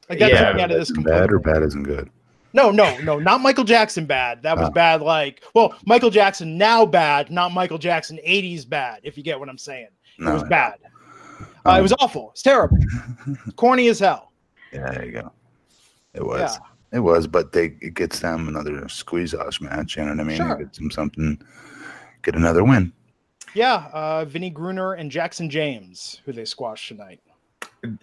Like 0.09 0.19
that 0.21 0.31
yeah, 0.33 0.63
out 0.63 0.71
of 0.71 0.79
this 0.79 0.91
bad 0.91 1.31
or 1.31 1.39
bad 1.39 1.63
isn't 1.63 1.83
good. 1.83 2.11
No, 2.55 2.71
no, 2.71 2.97
no, 3.01 3.19
not 3.19 3.43
Michael 3.43 3.65
Jackson 3.65 4.07
bad. 4.07 4.43
That 4.43 4.57
was 4.57 4.69
ah. 4.69 4.71
bad. 4.71 5.03
Like, 5.03 5.43
well, 5.55 5.75
Michael 5.85 6.09
Jackson 6.09 6.57
now 6.57 6.87
bad, 6.87 7.31
not 7.31 7.53
Michael 7.53 7.77
Jackson 7.77 8.19
'80s 8.27 8.67
bad. 8.67 9.01
If 9.03 9.19
you 9.19 9.23
get 9.23 9.39
what 9.39 9.51
I'm 9.51 9.59
saying, 9.59 9.89
no, 10.19 10.31
it 10.31 10.35
was 10.35 10.43
bad. 10.45 10.79
Uh, 11.67 11.73
um, 11.73 11.79
it 11.79 11.83
was 11.83 11.93
awful. 12.01 12.31
It's 12.33 12.43
terrible. 12.43 12.79
Corny 13.57 13.89
as 13.89 13.99
hell. 13.99 14.33
Yeah, 14.73 14.91
there 14.93 15.05
you 15.05 15.13
go. 15.13 15.33
It 16.15 16.25
was. 16.25 16.41
Yeah. 16.57 16.67
It 16.93 17.01
was, 17.01 17.27
but 17.27 17.53
they 17.53 17.77
it 17.81 17.95
gets 17.95 18.21
them 18.21 18.49
another 18.49 18.89
squeeze 18.89 19.35
off 19.35 19.61
match. 19.61 19.97
You 19.97 20.05
know 20.05 20.13
what 20.13 20.21
I 20.21 20.25
mean? 20.25 20.37
Sure. 20.37 20.53
It 20.53 20.65
gets 20.65 20.79
them 20.79 20.91
something, 20.91 21.41
get 22.23 22.35
another 22.35 22.65
win. 22.65 22.93
Yeah, 23.55 23.89
uh, 23.93 24.25
Vinnie 24.25 24.51
Gruner 24.51 24.95
and 24.95 25.11
Jackson 25.11 25.51
James, 25.51 26.21
who 26.25 26.33
they 26.33 26.45
squashed 26.45 26.89
tonight. 26.89 27.21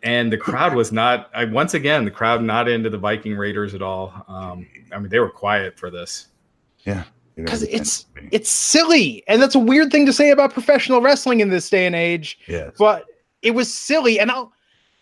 And 0.04 0.32
the 0.32 0.38
crowd 0.38 0.74
was 0.76 0.92
not. 0.92 1.30
I, 1.34 1.46
once 1.46 1.74
again, 1.74 2.06
the 2.06 2.12
crowd 2.12 2.44
not 2.44 2.68
into 2.68 2.90
the 2.90 2.98
Viking 2.98 3.36
Raiders 3.36 3.74
at 3.74 3.82
all. 3.82 4.14
Um, 4.28 4.68
I 4.92 5.00
mean, 5.00 5.10
they 5.10 5.20
were 5.20 5.30
quiet 5.30 5.78
for 5.78 5.90
this. 5.90 6.28
Yeah, 6.86 7.04
because 7.36 7.64
it's 7.64 8.06
it's 8.32 8.50
silly, 8.50 9.24
and 9.28 9.42
that's 9.42 9.56
a 9.56 9.60
weird 9.60 9.92
thing 9.92 10.06
to 10.06 10.14
say 10.14 10.30
about 10.30 10.54
professional 10.54 11.02
wrestling 11.02 11.40
in 11.40 11.50
this 11.50 11.70
day 11.70 11.86
and 11.86 11.96
age. 11.96 12.40
Yes. 12.48 12.74
but 12.78 13.06
it 13.42 13.52
was 13.52 13.74
silly, 13.74 14.20
and 14.20 14.32
I'll 14.32 14.54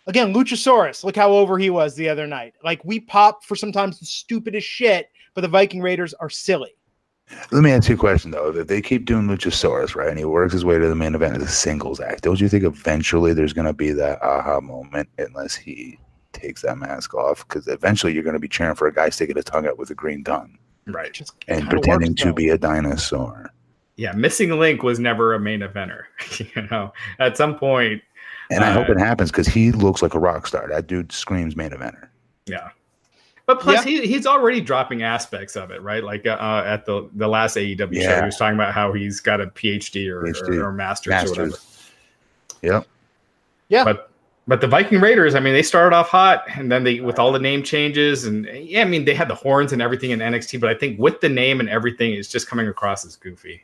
Again, 0.06 0.34
Luchasaurus, 0.34 1.02
look 1.02 1.16
how 1.16 1.32
over 1.32 1.58
he 1.58 1.70
was 1.70 1.94
the 1.94 2.08
other 2.08 2.26
night. 2.26 2.54
Like 2.62 2.84
we 2.84 3.00
pop 3.00 3.44
for 3.44 3.56
sometimes 3.56 3.98
the 3.98 4.06
stupidest 4.06 4.66
shit, 4.66 5.10
but 5.34 5.40
the 5.40 5.48
Viking 5.48 5.80
Raiders 5.80 6.12
are 6.14 6.30
silly. 6.30 6.74
Let 7.50 7.62
me 7.62 7.72
ask 7.72 7.88
you 7.88 7.94
a 7.94 7.98
question 7.98 8.30
though. 8.30 8.54
If 8.54 8.66
they 8.66 8.82
keep 8.82 9.06
doing 9.06 9.26
Luchasaurus, 9.26 9.94
right, 9.94 10.08
and 10.08 10.18
he 10.18 10.26
works 10.26 10.52
his 10.52 10.64
way 10.64 10.78
to 10.78 10.88
the 10.88 10.94
main 10.94 11.14
event 11.14 11.36
as 11.36 11.42
a 11.42 11.48
singles 11.48 12.00
act, 12.00 12.22
don't 12.22 12.40
you 12.40 12.48
think 12.48 12.64
eventually 12.64 13.32
there's 13.32 13.54
going 13.54 13.66
to 13.66 13.72
be 13.72 13.92
that 13.92 14.22
aha 14.22 14.60
moment 14.60 15.08
unless 15.16 15.54
he 15.54 15.98
takes 16.32 16.60
that 16.62 16.76
mask 16.76 17.14
off? 17.14 17.46
Because 17.48 17.66
eventually 17.66 18.12
you're 18.12 18.22
going 18.22 18.34
to 18.34 18.40
be 18.40 18.48
cheering 18.48 18.74
for 18.74 18.88
a 18.88 18.92
guy 18.92 19.08
sticking 19.08 19.36
his 19.36 19.46
tongue 19.46 19.66
out 19.66 19.78
with 19.78 19.90
a 19.90 19.94
green 19.94 20.22
tongue, 20.22 20.58
right, 20.86 21.18
and 21.48 21.68
pretending 21.70 22.10
works, 22.10 22.22
to 22.22 22.34
be 22.34 22.50
a 22.50 22.58
dinosaur. 22.58 23.50
Yeah, 23.96 24.12
missing 24.12 24.50
link 24.58 24.82
was 24.82 24.98
never 24.98 25.32
a 25.32 25.40
main 25.40 25.60
eventer. 25.60 26.02
you 26.38 26.68
know, 26.70 26.92
at 27.18 27.38
some 27.38 27.56
point 27.58 28.02
and 28.54 28.64
uh, 28.64 28.68
I 28.68 28.70
hope 28.70 28.88
it 28.88 28.98
happens 28.98 29.30
because 29.30 29.46
he 29.46 29.72
looks 29.72 30.02
like 30.02 30.14
a 30.14 30.18
rock 30.18 30.46
star. 30.46 30.68
That 30.68 30.86
dude 30.86 31.12
screams 31.12 31.56
main 31.56 31.70
eventer. 31.70 32.08
Yeah. 32.46 32.70
But 33.46 33.60
plus, 33.60 33.84
yeah. 33.84 34.00
he, 34.00 34.06
he's 34.06 34.26
already 34.26 34.60
dropping 34.60 35.02
aspects 35.02 35.54
of 35.54 35.70
it, 35.70 35.82
right? 35.82 36.02
Like 36.02 36.26
uh, 36.26 36.62
at 36.64 36.86
the 36.86 37.10
the 37.14 37.28
last 37.28 37.56
AEW 37.56 37.88
yeah. 37.92 38.08
show, 38.08 38.20
he 38.20 38.24
was 38.26 38.36
talking 38.36 38.54
about 38.54 38.72
how 38.72 38.92
he's 38.92 39.20
got 39.20 39.40
a 39.40 39.48
PhD 39.48 40.08
or, 40.08 40.22
PhD. 40.22 40.56
or, 40.56 40.68
or 40.68 40.72
master's, 40.72 41.10
master's, 41.10 41.38
or 41.38 41.42
whatever. 41.42 41.58
Yep. 42.62 42.86
Yeah. 43.68 43.84
But 43.84 44.10
but 44.46 44.60
the 44.60 44.66
Viking 44.66 45.00
Raiders, 45.00 45.34
I 45.34 45.40
mean, 45.40 45.52
they 45.52 45.62
started 45.62 45.94
off 45.94 46.08
hot, 46.08 46.44
and 46.56 46.70
then 46.72 46.84
they 46.84 47.00
with 47.00 47.18
all 47.18 47.32
the 47.32 47.38
name 47.38 47.62
changes, 47.62 48.24
and 48.24 48.46
yeah, 48.46 48.82
I 48.82 48.84
mean, 48.84 49.04
they 49.04 49.14
had 49.14 49.28
the 49.28 49.34
horns 49.34 49.72
and 49.72 49.82
everything 49.82 50.10
in 50.10 50.20
NXT, 50.20 50.60
but 50.60 50.70
I 50.70 50.74
think 50.74 50.98
with 50.98 51.20
the 51.20 51.28
name 51.28 51.60
and 51.60 51.68
everything, 51.68 52.12
it's 52.14 52.28
just 52.28 52.48
coming 52.48 52.68
across 52.68 53.04
as 53.04 53.16
goofy. 53.16 53.62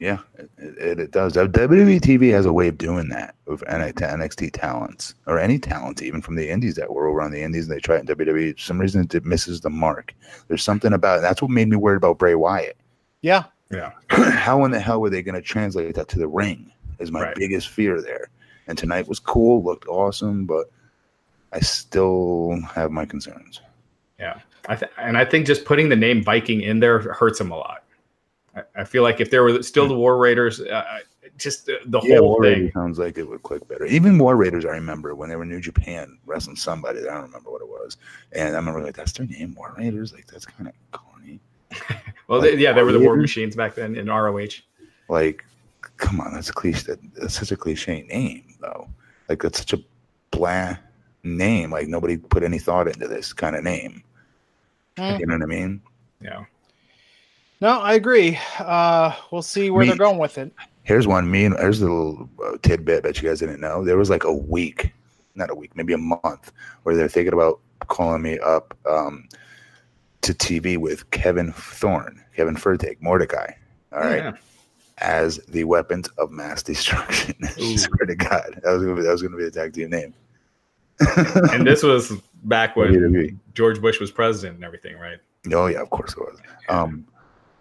Yeah, 0.00 0.18
it, 0.38 0.50
it, 0.58 0.98
it 0.98 1.10
does. 1.10 1.36
Uh, 1.36 1.46
WWE 1.46 2.00
TV 2.00 2.30
has 2.32 2.46
a 2.46 2.52
way 2.54 2.68
of 2.68 2.78
doing 2.78 3.10
that 3.10 3.34
with 3.46 3.60
NXT 3.66 4.50
talents 4.54 5.14
or 5.26 5.38
any 5.38 5.58
talents, 5.58 6.00
even 6.00 6.22
from 6.22 6.36
the 6.36 6.48
indies 6.48 6.74
that 6.76 6.90
were 6.92 7.06
over 7.06 7.20
on 7.20 7.30
the 7.32 7.42
indies. 7.42 7.68
And 7.68 7.76
they 7.76 7.80
try 7.80 7.96
it 7.96 8.08
in 8.08 8.16
WWE. 8.16 8.54
For 8.54 8.58
some 8.62 8.80
reason, 8.80 9.06
it 9.12 9.24
misses 9.26 9.60
the 9.60 9.68
mark. 9.68 10.14
There's 10.48 10.62
something 10.64 10.94
about 10.94 11.18
it. 11.18 11.20
That's 11.22 11.42
what 11.42 11.50
made 11.50 11.68
me 11.68 11.76
worried 11.76 11.98
about 11.98 12.18
Bray 12.18 12.34
Wyatt. 12.34 12.78
Yeah. 13.20 13.44
Yeah. 13.70 13.92
How 14.08 14.64
in 14.64 14.70
the 14.70 14.80
hell 14.80 15.02
were 15.02 15.10
they 15.10 15.22
going 15.22 15.34
to 15.34 15.42
translate 15.42 15.94
that 15.96 16.08
to 16.08 16.18
the 16.18 16.26
ring? 16.28 16.72
Is 16.98 17.12
my 17.12 17.20
Right. 17.22 17.36
biggest 17.36 17.68
fear 17.68 18.00
there. 18.00 18.28
And 18.68 18.78
tonight 18.78 19.06
was 19.06 19.18
cool, 19.18 19.62
looked 19.62 19.86
awesome, 19.86 20.46
but 20.46 20.70
I 21.52 21.60
still 21.60 22.58
have 22.74 22.90
my 22.90 23.04
concerns. 23.04 23.60
Yeah, 24.18 24.38
I 24.68 24.76
th- 24.76 24.92
and 24.98 25.16
I 25.18 25.24
think 25.24 25.46
just 25.46 25.64
putting 25.64 25.88
the 25.88 25.96
name 25.96 26.22
Viking 26.22 26.60
in 26.60 26.80
there 26.80 26.98
hurts 27.00 27.38
them 27.38 27.50
a 27.50 27.56
lot. 27.56 27.79
I, 28.56 28.62
I 28.76 28.84
feel 28.84 29.02
like 29.02 29.20
if 29.20 29.30
there 29.30 29.42
were 29.42 29.62
still 29.62 29.88
the 29.88 29.94
War 29.94 30.18
Raiders, 30.18 30.60
uh, 30.60 31.00
just 31.38 31.66
the, 31.66 31.78
the 31.86 32.00
Yeah, 32.02 32.18
whole 32.18 32.30
War 32.30 32.42
thing. 32.42 32.52
Raiders 32.52 32.72
sounds 32.74 32.98
like 32.98 33.18
it 33.18 33.28
would 33.28 33.42
click 33.42 33.66
better. 33.68 33.84
Even 33.86 34.18
War 34.18 34.36
Raiders, 34.36 34.64
I 34.64 34.70
remember 34.70 35.14
when 35.14 35.28
they 35.28 35.36
were 35.36 35.42
in 35.42 35.48
New 35.48 35.60
Japan 35.60 36.18
wrestling 36.26 36.56
somebody. 36.56 37.00
I 37.00 37.14
don't 37.14 37.22
remember 37.22 37.50
what 37.50 37.62
it 37.62 37.68
was, 37.68 37.96
and 38.32 38.54
I 38.54 38.58
remember 38.58 38.82
like 38.82 38.96
that's 38.96 39.12
their 39.12 39.26
name, 39.26 39.54
War 39.54 39.74
Raiders. 39.76 40.12
Like 40.12 40.26
that's 40.26 40.46
kind 40.46 40.68
of 40.68 40.74
corny. 40.92 41.40
Well, 42.28 42.38
like 42.38 42.52
they, 42.52 42.58
yeah, 42.58 42.72
they 42.72 42.84
were 42.84 42.92
the 42.92 43.00
War 43.00 43.16
Machines 43.16 43.56
back 43.56 43.74
then 43.74 43.96
in 43.96 44.06
ROH. 44.06 44.62
Like, 45.08 45.44
come 45.96 46.20
on, 46.20 46.32
that's 46.32 46.48
a 46.48 46.52
cliche. 46.52 46.94
That's 47.16 47.34
such 47.34 47.50
a 47.50 47.56
cliche 47.56 48.02
name, 48.02 48.54
though. 48.60 48.88
Like 49.28 49.42
that's 49.42 49.58
such 49.58 49.72
a 49.72 49.82
bland 50.30 50.78
name. 51.24 51.72
Like 51.72 51.88
nobody 51.88 52.16
put 52.16 52.44
any 52.44 52.60
thought 52.60 52.86
into 52.86 53.08
this 53.08 53.32
kind 53.32 53.56
of 53.56 53.64
name. 53.64 54.04
Mm. 54.96 55.18
You 55.18 55.26
know 55.26 55.34
what 55.34 55.42
I 55.42 55.46
mean? 55.46 55.80
Yeah, 56.20 56.44
No, 57.60 57.78
I 57.80 57.94
agree. 57.94 58.38
Uh, 58.58 59.14
we'll 59.30 59.42
see 59.42 59.70
where 59.70 59.82
Me- 59.82 59.88
they're 59.88 59.96
going 59.98 60.18
with 60.18 60.38
it. 60.38 60.52
Here's 60.82 61.06
one. 61.06 61.30
Me 61.30 61.44
and 61.44 61.56
here's 61.58 61.80
a 61.82 61.84
little 61.84 62.28
uh, 62.44 62.56
tidbit 62.62 63.02
that 63.02 63.20
you 63.20 63.28
guys 63.28 63.40
didn't 63.40 63.60
know. 63.60 63.84
There 63.84 63.96
was 63.98 64.08
like 64.10 64.24
a 64.24 64.32
week, 64.32 64.92
not 65.34 65.50
a 65.50 65.54
week, 65.54 65.76
maybe 65.76 65.92
a 65.92 65.98
month, 65.98 66.52
where 66.82 66.96
they're 66.96 67.08
thinking 67.08 67.34
about 67.34 67.60
calling 67.88 68.22
me 68.22 68.38
up 68.38 68.76
um, 68.88 69.28
to 70.22 70.32
TV 70.32 70.78
with 70.78 71.08
Kevin 71.10 71.52
Thorn, 71.52 72.22
Kevin 72.34 72.56
Fertig, 72.56 72.96
Mordecai. 73.00 73.52
All 73.92 74.00
right, 74.00 74.24
Yeah. 74.24 74.32
as 74.98 75.36
the 75.48 75.64
weapons 75.64 76.08
of 76.18 76.30
mass 76.30 76.62
destruction. 76.62 77.34
Swear 77.76 78.06
to 78.06 78.14
God, 78.16 78.60
that 78.62 78.72
was 78.72 78.82
gonna 78.82 78.96
be, 78.96 79.02
that 79.02 79.12
was 79.12 79.20
going 79.22 79.32
to 79.32 79.38
be 79.38 79.44
the 79.44 79.50
tag 79.50 79.72
team 79.74 79.90
name. 79.90 80.14
and 81.52 81.66
this 81.66 81.82
was 81.82 82.12
back 82.44 82.74
when 82.76 82.92
WWE. 82.92 83.36
George 83.54 83.80
Bush 83.80 84.00
was 84.00 84.10
president 84.10 84.56
and 84.56 84.64
everything, 84.64 84.98
right? 84.98 85.18
Oh 85.52 85.66
yeah, 85.66 85.80
of 85.80 85.90
course 85.90 86.12
it 86.12 86.18
was. 86.18 86.38
Um, 86.68 87.06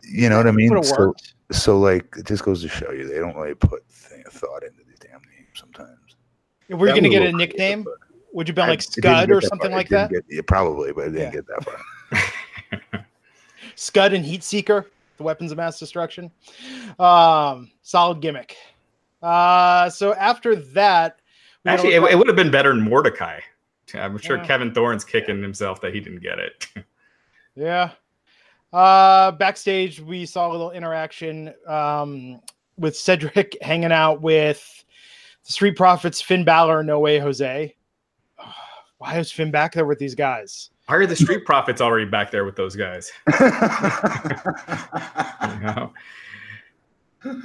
you 0.04 0.30
know 0.30 0.38
what 0.38 0.48
I 0.48 0.52
mean? 0.52 0.84
So, 0.84 1.14
so 1.52 1.80
like, 1.80 2.14
it 2.18 2.26
just 2.26 2.44
goes 2.44 2.62
to 2.62 2.68
show 2.70 2.92
you 2.92 3.08
they 3.08 3.20
don't 3.20 3.36
really 3.36 3.56
put 3.56 3.84
th- 4.10 4.26
thought 4.28 4.64
into 4.64 4.84
these 4.88 5.00
damn 5.00 5.22
names 5.36 5.48
sometimes. 5.56 5.98
Were 6.70 6.88
you 6.88 6.94
going 6.94 7.04
to 7.04 7.10
get 7.10 7.22
a 7.22 7.26
little 7.26 7.40
creative, 7.40 7.58
nickname? 7.58 7.86
Would 8.34 8.48
you 8.48 8.54
been 8.54 8.68
like 8.70 8.80
it 8.82 8.90
didn't 8.94 9.04
Scud 9.16 9.32
or 9.32 9.42
something 9.42 9.70
far. 9.72 9.78
like 9.78 9.90
that? 9.90 10.12
get- 10.12 10.24
yeah, 10.30 10.42
probably, 10.46 10.92
but 10.94 11.08
it 11.08 11.12
didn't 11.12 11.34
Yeah. 11.34 11.42
get 11.42 11.46
that 11.48 11.64
far. 11.64 13.06
Scud 13.76 14.14
and 14.14 14.26
Heat 14.26 14.44
Seeker, 14.44 14.88
the 15.18 15.24
weapons 15.24 15.52
of 15.52 15.58
mass 15.58 15.80
destruction. 15.80 16.30
Um, 17.00 17.72
solid 17.82 18.22
gimmick. 18.22 18.56
Uh, 19.24 19.90
so 19.90 20.14
after 20.14 20.56
that, 20.56 21.20
Actually, 21.66 21.94
gotta 21.94 22.08
it, 22.08 22.12
it 22.14 22.18
would 22.18 22.28
have 22.28 22.36
been 22.36 22.52
better 22.52 22.70
than 22.74 22.82
Mordecai. 22.82 23.40
I'm 23.96 24.18
sure 24.18 24.38
Yeah. 24.38 24.46
Kevin 24.46 24.74
Thorn's 24.74 25.04
kicking 25.04 25.42
himself 25.42 25.82
that 25.82 25.94
he 25.94 26.00
didn't 26.00 26.22
get 26.22 26.40
it. 26.40 26.68
yeah. 27.56 27.92
Uh, 28.72 29.32
backstage, 29.32 30.00
we 30.00 30.26
saw 30.26 30.50
a 30.50 30.52
little 30.52 30.72
interaction 30.72 31.54
um, 31.68 32.40
with 32.78 32.96
Cedric 32.96 33.58
hanging 33.62 33.92
out 33.92 34.22
with 34.22 34.84
the 35.46 35.52
Street 35.52 35.76
Profits, 35.76 36.22
Finn 36.22 36.44
Balor, 36.44 36.84
No 36.84 37.00
Way 37.00 37.20
Jose. 37.20 37.76
Why 38.98 39.18
is 39.18 39.32
Finn 39.32 39.50
back 39.52 39.74
there 39.74 39.86
with 39.86 39.98
these 40.00 40.16
guys? 40.16 40.70
Why 40.88 40.96
are 40.96 41.06
the 41.06 41.16
Street 41.16 41.46
Profits 41.46 41.82
already 41.82 42.06
back 42.06 42.32
there 42.32 42.46
with 42.46 42.56
those 42.56 42.76
guys? 42.76 43.12
You 45.42 45.66
know? 45.66 45.94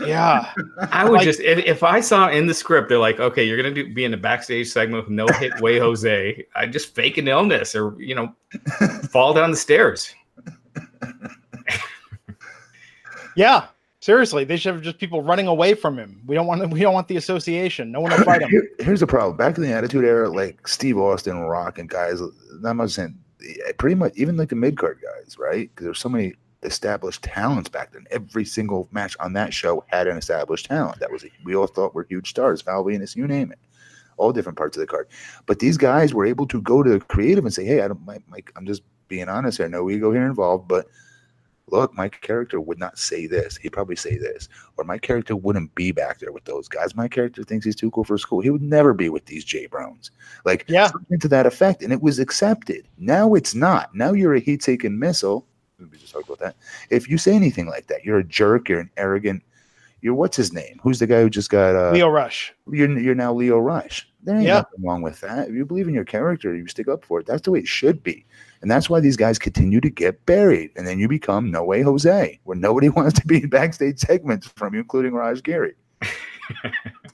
Yeah. 0.07 0.53
I 0.93 1.05
would 1.05 1.15
Like- 1.15 1.25
just 1.25 1.41
if, 1.41 1.59
if 1.59 1.83
I 1.83 2.01
saw 2.01 2.29
in 2.29 2.47
the 2.47 2.55
script 2.55 2.89
they're 2.89 2.99
like, 2.99 3.19
okay, 3.19 3.45
you're 3.45 3.57
gonna 3.57 3.75
do, 3.75 3.93
be 3.93 4.05
in 4.05 4.15
a 4.15 4.17
backstage 4.17 4.69
segment 4.71 5.05
with 5.05 5.11
no 5.11 5.27
hit 5.39 5.59
way 5.61 5.79
Jose. 5.79 6.45
I 6.55 6.67
just 6.67 6.95
fake 6.95 7.19
an 7.19 7.27
illness 7.29 7.75
or 7.75 7.97
you 8.01 8.15
know 8.15 8.35
fall 9.11 9.35
down 9.35 9.51
the 9.51 9.57
stairs. 9.57 10.15
Yeah. 13.37 13.67
Seriously, 14.01 14.45
they 14.45 14.59
should 14.59 14.75
have 14.75 14.83
just 14.83 14.99
people 14.99 15.23
running 15.23 15.47
away 15.47 15.73
from 15.73 15.99
him. 15.99 16.21
We 16.27 16.35
don't 16.35 16.47
want 16.47 16.71
we 16.71 16.81
don't 16.81 16.93
want 16.93 17.09
the 17.09 17.17
association. 17.17 17.91
No 17.91 18.01
one 18.01 18.11
will 18.13 18.23
fight 18.23 18.43
him. 18.43 18.51
Here- 18.51 18.69
here's 18.79 19.01
the 19.01 19.07
problem. 19.07 19.37
Back 19.39 19.57
in 19.57 19.63
the 19.63 19.73
Attitude 19.73 20.05
Era, 20.05 20.29
like 20.29 20.69
Steve 20.69 20.99
Austin, 20.99 21.41
Rock, 21.41 21.79
and 21.79 21.89
guys, 21.89 22.21
not 22.61 22.91
saying 22.91 23.19
eh, 23.43 23.73
pretty 23.79 23.95
much 23.95 24.13
even 24.17 24.37
like 24.37 24.51
the 24.51 24.57
mid 24.57 24.77
card 24.77 25.01
guys, 25.03 25.39
right? 25.39 25.71
Because 25.71 25.85
there's 25.85 25.99
so 25.99 26.11
many 26.11 26.35
established 26.65 27.23
talents 27.23 27.71
back 27.71 27.93
then. 27.93 28.05
Every 28.11 28.45
single 28.45 28.89
match 28.93 29.17
on 29.21 29.33
that 29.35 29.55
show 29.55 29.85
had 29.87 30.07
an 30.07 30.19
established 30.19 30.67
talent. 30.67 30.99
That 31.01 31.11
was 31.11 31.25
we 31.43 31.55
all 31.57 31.67
thought 31.67 31.95
were 31.95 32.07
huge 32.09 32.29
stars. 32.29 32.61
Val 32.61 32.85
Venis, 32.85 33.17
you 33.17 33.27
name 33.27 33.53
it, 33.53 33.59
all 34.19 34.33
different 34.33 34.59
parts 34.59 34.77
of 34.77 34.83
the 34.83 34.87
card. 34.87 35.09
But 35.47 35.61
these 35.61 35.79
guys 35.79 36.13
were 36.13 36.27
able 36.27 36.47
to 36.49 36.61
go 36.61 36.83
to 36.83 36.91
the 36.91 37.01
creative 37.01 37.47
and 37.47 37.55
say, 37.55 37.65
"Hey, 37.65 37.81
I 37.81 37.89
don't, 37.89 38.05
my, 38.05 38.19
I'm 38.55 38.67
just 38.67 38.83
being 39.09 39.29
honest 39.29 39.59
here. 39.59 39.69
No 39.69 39.91
ego 39.91 40.13
here 40.13 40.27
involved, 40.27 40.69
but." 40.69 40.87
Look, 41.71 41.95
my 41.95 42.11
character 42.11 42.61
would 42.61 42.79
not 42.79 42.99
say 42.99 43.27
this. 43.27 43.57
He'd 43.57 43.71
probably 43.71 43.97
say 43.97 44.19
this. 44.19 44.51
Or 44.77 44.85
my 44.85 44.99
character 44.99 45.35
wouldn't 45.35 45.75
be 45.75 45.93
back 45.93 46.19
there 46.19 46.31
with 46.31 46.45
those 46.45 46.69
guys. 46.69 46.95
My 46.95 47.09
character 47.09 47.43
thinks 47.43 47.65
he's 47.65 47.75
too 47.75 47.91
cool 47.91 48.05
for 48.05 48.19
school. 48.19 48.41
He 48.41 48.51
would 48.51 48.61
never 48.61 48.93
be 48.93 49.09
with 49.09 49.25
these 49.25 49.47
jabronis. 49.47 50.11
Like 50.45 50.67
Yeah. 50.69 50.89
something 50.89 51.19
to 51.21 51.29
that 51.29 51.47
effect. 51.47 51.83
And 51.83 51.91
it 51.91 52.03
was 52.03 52.19
accepted. 52.19 52.87
Now 52.99 53.33
it's 53.33 53.55
not. 53.55 53.95
Now 53.95 54.13
you're 54.13 54.35
a 54.35 54.41
heat 54.41 54.63
seeking 54.63 54.99
missile. 54.99 55.47
We 55.79 55.97
just 55.97 56.13
talked 56.13 56.27
about 56.29 56.41
that. 56.41 56.57
If 56.91 57.09
you 57.09 57.17
say 57.17 57.35
anything 57.35 57.67
like 57.67 57.87
that, 57.87 58.05
you're 58.05 58.19
a 58.19 58.25
jerk, 58.25 58.69
you're 58.69 58.81
an 58.81 58.91
arrogant, 58.99 59.43
you're 60.03 60.15
what's 60.15 60.37
his 60.37 60.53
name? 60.53 60.79
Who's 60.83 60.99
the 60.99 61.07
guy 61.07 61.23
who 61.23 61.31
just 61.31 61.49
got 61.49 61.75
uh 61.75 61.93
Lio 61.93 62.09
Rush. 62.11 62.55
you're 62.71 62.99
you're 62.99 63.15
now 63.15 63.33
Lio 63.33 63.59
Rush. 63.59 64.07
There 64.23 64.35
ain't 64.37 64.45
Yeah. 64.45 64.57
nothing 64.57 64.83
wrong 64.85 65.01
with 65.01 65.19
that. 65.23 65.49
If 65.49 65.55
you 65.55 65.65
believe 65.65 65.89
in 65.89 65.95
your 65.95 66.05
character, 66.05 66.55
you 66.55 66.69
stick 66.69 66.89
up 66.89 67.07
for 67.07 67.21
it. 67.21 67.27
That's 67.27 67.41
the 67.41 67.53
way 67.53 67.61
it 67.61 67.67
should 67.69 68.03
be. 68.03 68.27
And 68.65 68.71
that's 68.71 68.89
why 68.89 68.99
these 68.99 69.19
guys 69.19 69.39
continue 69.39 69.79
to 69.83 69.91
get 69.91 70.25
buried. 70.25 70.71
And 70.75 70.87
then 70.87 70.99
you 70.99 71.07
become 71.07 71.51
No 71.51 71.63
Way 71.63 71.83
Jose, 71.83 72.41
where 72.45 72.57
nobody 72.57 72.89
wants 72.97 73.21
to 73.21 73.27
be 73.27 73.43
in 73.43 73.51
backstage 73.51 73.99
segments 73.99 74.47
from 74.47 74.73
you, 74.73 74.81
including 74.81 75.13
Raj 75.13 75.43
Giri. 75.43 75.75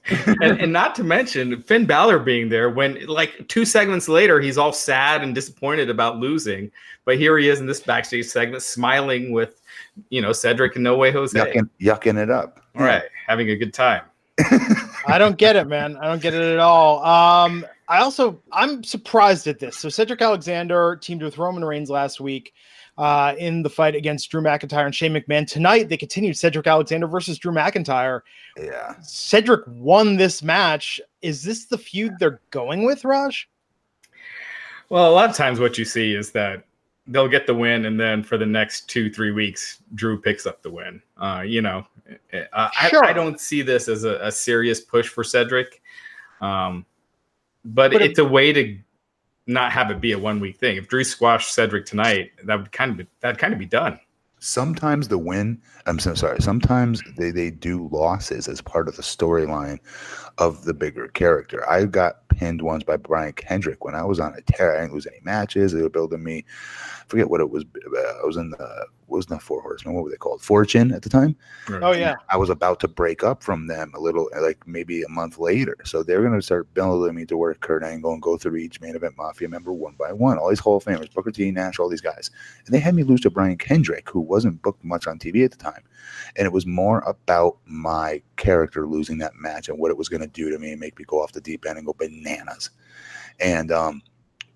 and, 0.06 0.60
and 0.60 0.72
not 0.72 0.94
to 0.94 1.02
mention 1.02 1.60
Finn 1.62 1.86
Balor 1.86 2.20
being 2.20 2.50
there 2.50 2.70
when 2.70 3.04
like 3.08 3.48
two 3.48 3.64
segments 3.64 4.08
later 4.08 4.40
he's 4.40 4.58
all 4.58 4.72
sad 4.72 5.24
and 5.24 5.34
disappointed 5.34 5.90
about 5.90 6.18
losing, 6.18 6.70
but 7.04 7.18
here 7.18 7.36
he 7.36 7.48
is 7.48 7.58
in 7.58 7.66
this 7.66 7.80
backstage 7.80 8.26
segment 8.26 8.62
smiling 8.62 9.32
with 9.32 9.60
you 10.08 10.22
know 10.22 10.30
Cedric 10.30 10.76
and 10.76 10.84
No 10.84 10.96
Way 10.96 11.10
Jose. 11.10 11.36
Yucking, 11.36 11.68
yucking 11.80 12.16
it 12.16 12.30
up. 12.30 12.60
All 12.76 12.84
right, 12.84 13.02
having 13.26 13.50
a 13.50 13.56
good 13.56 13.74
time. 13.74 14.02
I 15.08 15.18
don't 15.18 15.36
get 15.36 15.56
it, 15.56 15.66
man. 15.66 15.96
I 15.96 16.06
don't 16.06 16.22
get 16.22 16.32
it 16.32 16.42
at 16.42 16.60
all. 16.60 17.04
Um, 17.04 17.66
I 17.90 17.98
also 17.98 18.40
I'm 18.52 18.84
surprised 18.84 19.48
at 19.48 19.58
this. 19.58 19.76
So 19.76 19.88
Cedric 19.88 20.22
Alexander 20.22 20.96
teamed 20.96 21.22
with 21.22 21.38
Roman 21.38 21.64
Reigns 21.64 21.90
last 21.90 22.20
week 22.20 22.54
uh, 22.96 23.34
in 23.36 23.62
the 23.62 23.68
fight 23.68 23.96
against 23.96 24.30
Drew 24.30 24.40
McIntyre 24.40 24.86
and 24.86 24.94
Shane 24.94 25.12
McMahon. 25.12 25.46
Tonight 25.46 25.88
they 25.88 25.96
continued 25.96 26.38
Cedric 26.38 26.68
Alexander 26.68 27.08
versus 27.08 27.36
Drew 27.36 27.52
McIntyre. 27.52 28.20
Yeah. 28.56 28.94
Cedric 29.02 29.64
won 29.66 30.16
this 30.16 30.40
match. 30.40 31.00
Is 31.20 31.42
this 31.42 31.64
the 31.64 31.76
feud 31.76 32.12
they're 32.20 32.40
going 32.50 32.84
with, 32.84 33.04
Raj? 33.04 33.48
Well, 34.88 35.10
a 35.10 35.14
lot 35.14 35.28
of 35.28 35.36
times 35.36 35.58
what 35.58 35.76
you 35.76 35.84
see 35.84 36.14
is 36.14 36.30
that 36.30 36.64
they'll 37.08 37.28
get 37.28 37.46
the 37.46 37.54
win, 37.54 37.86
and 37.86 37.98
then 37.98 38.22
for 38.22 38.38
the 38.38 38.46
next 38.46 38.88
two, 38.88 39.10
three 39.10 39.32
weeks, 39.32 39.82
Drew 39.96 40.20
picks 40.20 40.46
up 40.46 40.62
the 40.62 40.70
win. 40.70 41.02
Uh, 41.16 41.42
you 41.44 41.60
know, 41.60 41.84
uh, 42.52 42.70
Sure. 42.88 43.04
I, 43.04 43.10
I 43.10 43.12
don't 43.12 43.40
see 43.40 43.62
this 43.62 43.88
as 43.88 44.04
a, 44.04 44.18
a 44.20 44.30
serious 44.30 44.80
push 44.80 45.08
for 45.08 45.24
Cedric, 45.24 45.82
um, 46.40 46.86
but, 47.64 47.92
But 47.92 48.02
it- 48.02 48.10
it's 48.10 48.18
a 48.18 48.24
way 48.24 48.52
to 48.52 48.78
not 49.46 49.72
have 49.72 49.90
it 49.90 50.00
be 50.00 50.12
a 50.12 50.18
one 50.18 50.38
week 50.40 50.56
thing. 50.58 50.76
If 50.76 50.88
Drew 50.88 51.02
squashed 51.04 51.52
Cedric 51.54 51.86
tonight, 51.86 52.30
that 52.44 52.56
would 52.56 52.72
kind 52.72 52.92
of 52.92 52.96
be, 52.98 53.06
that'd 53.20 53.38
kind 53.38 53.52
of 53.52 53.58
be 53.58 53.66
done. 53.66 53.98
Sometimes 54.38 55.08
the 55.08 55.18
win, 55.18 55.60
I'm 55.86 55.98
so 55.98 56.14
sorry. 56.14 56.40
Sometimes 56.40 57.02
they, 57.18 57.30
they 57.30 57.50
do 57.50 57.88
losses 57.92 58.48
as 58.48 58.62
part 58.62 58.88
of 58.88 58.96
the 58.96 59.02
storyline 59.02 59.78
of 60.38 60.64
the 60.64 60.72
bigger 60.72 61.08
character. 61.08 61.68
I 61.68 61.84
got 61.84 62.26
pinned 62.30 62.62
once 62.62 62.82
by 62.82 62.96
Brian 62.96 63.32
Kendrick 63.32 63.84
when 63.84 63.94
I 63.94 64.04
was 64.04 64.20
on 64.20 64.34
a 64.34 64.40
tear. 64.42 64.76
I 64.76 64.80
didn't 64.80 64.94
lose 64.94 65.06
any 65.06 65.20
matches. 65.22 65.72
They 65.72 65.82
were 65.82 65.88
building 65.88 66.22
me. 66.22 66.44
I 67.00 67.04
forget 67.08 67.30
what 67.30 67.40
it 67.40 67.50
was. 67.50 67.64
Uh, 67.64 68.22
I 68.22 68.26
was 68.26 68.36
in 68.36 68.50
the 68.50 68.86
was 69.10 69.28
not 69.28 69.42
Four 69.42 69.60
Horsemen. 69.60 69.94
What 69.94 70.04
were 70.04 70.10
they 70.10 70.16
called? 70.16 70.40
Fortune 70.40 70.92
at 70.92 71.02
the 71.02 71.08
time. 71.08 71.36
Oh 71.68 71.92
yeah. 71.92 72.14
I 72.28 72.36
was 72.36 72.48
about 72.48 72.80
to 72.80 72.88
break 72.88 73.22
up 73.22 73.42
from 73.42 73.66
them 73.66 73.92
a 73.94 74.00
little, 74.00 74.30
like 74.40 74.66
maybe 74.66 75.02
a 75.02 75.08
month 75.08 75.38
later. 75.38 75.76
So 75.84 76.02
they're 76.02 76.22
going 76.22 76.34
to 76.34 76.42
start 76.42 76.72
building 76.74 77.14
me 77.14 77.26
to 77.26 77.36
work 77.36 77.60
Kurt 77.60 77.82
Angle 77.82 78.12
and 78.12 78.22
go 78.22 78.36
through 78.36 78.56
each 78.56 78.80
main 78.80 78.96
event 78.96 79.16
Mafia 79.16 79.48
member 79.48 79.72
one 79.72 79.94
by 79.98 80.12
one. 80.12 80.38
All 80.38 80.48
these 80.48 80.60
Hall 80.60 80.76
of 80.76 80.84
Famers, 80.84 81.12
Booker 81.12 81.30
T, 81.30 81.50
Nash, 81.50 81.78
all 81.78 81.88
these 81.88 82.00
guys, 82.00 82.30
and 82.64 82.74
they 82.74 82.78
had 82.78 82.94
me 82.94 83.02
lose 83.02 83.20
to 83.22 83.30
Brian 83.30 83.58
Kendrick, 83.58 84.08
who 84.08 84.20
wasn't 84.20 84.62
booked 84.62 84.84
much 84.84 85.06
on 85.06 85.18
TV 85.18 85.44
at 85.44 85.50
the 85.50 85.56
time, 85.56 85.82
and 86.36 86.46
it 86.46 86.52
was 86.52 86.66
more 86.66 87.00
about 87.00 87.58
my 87.66 88.22
character 88.36 88.86
losing 88.86 89.18
that 89.18 89.34
match 89.34 89.68
and 89.68 89.78
what 89.78 89.90
it 89.90 89.96
was 89.96 90.08
going 90.08 90.22
to 90.22 90.26
do 90.26 90.50
to 90.50 90.58
me 90.58 90.70
and 90.70 90.80
make 90.80 90.98
me 90.98 91.04
go 91.04 91.22
off 91.22 91.32
the 91.32 91.40
deep 91.40 91.66
end 91.66 91.76
and 91.76 91.86
go 91.86 91.92
bananas. 92.22 92.70
And 93.40 93.70
um, 93.72 94.02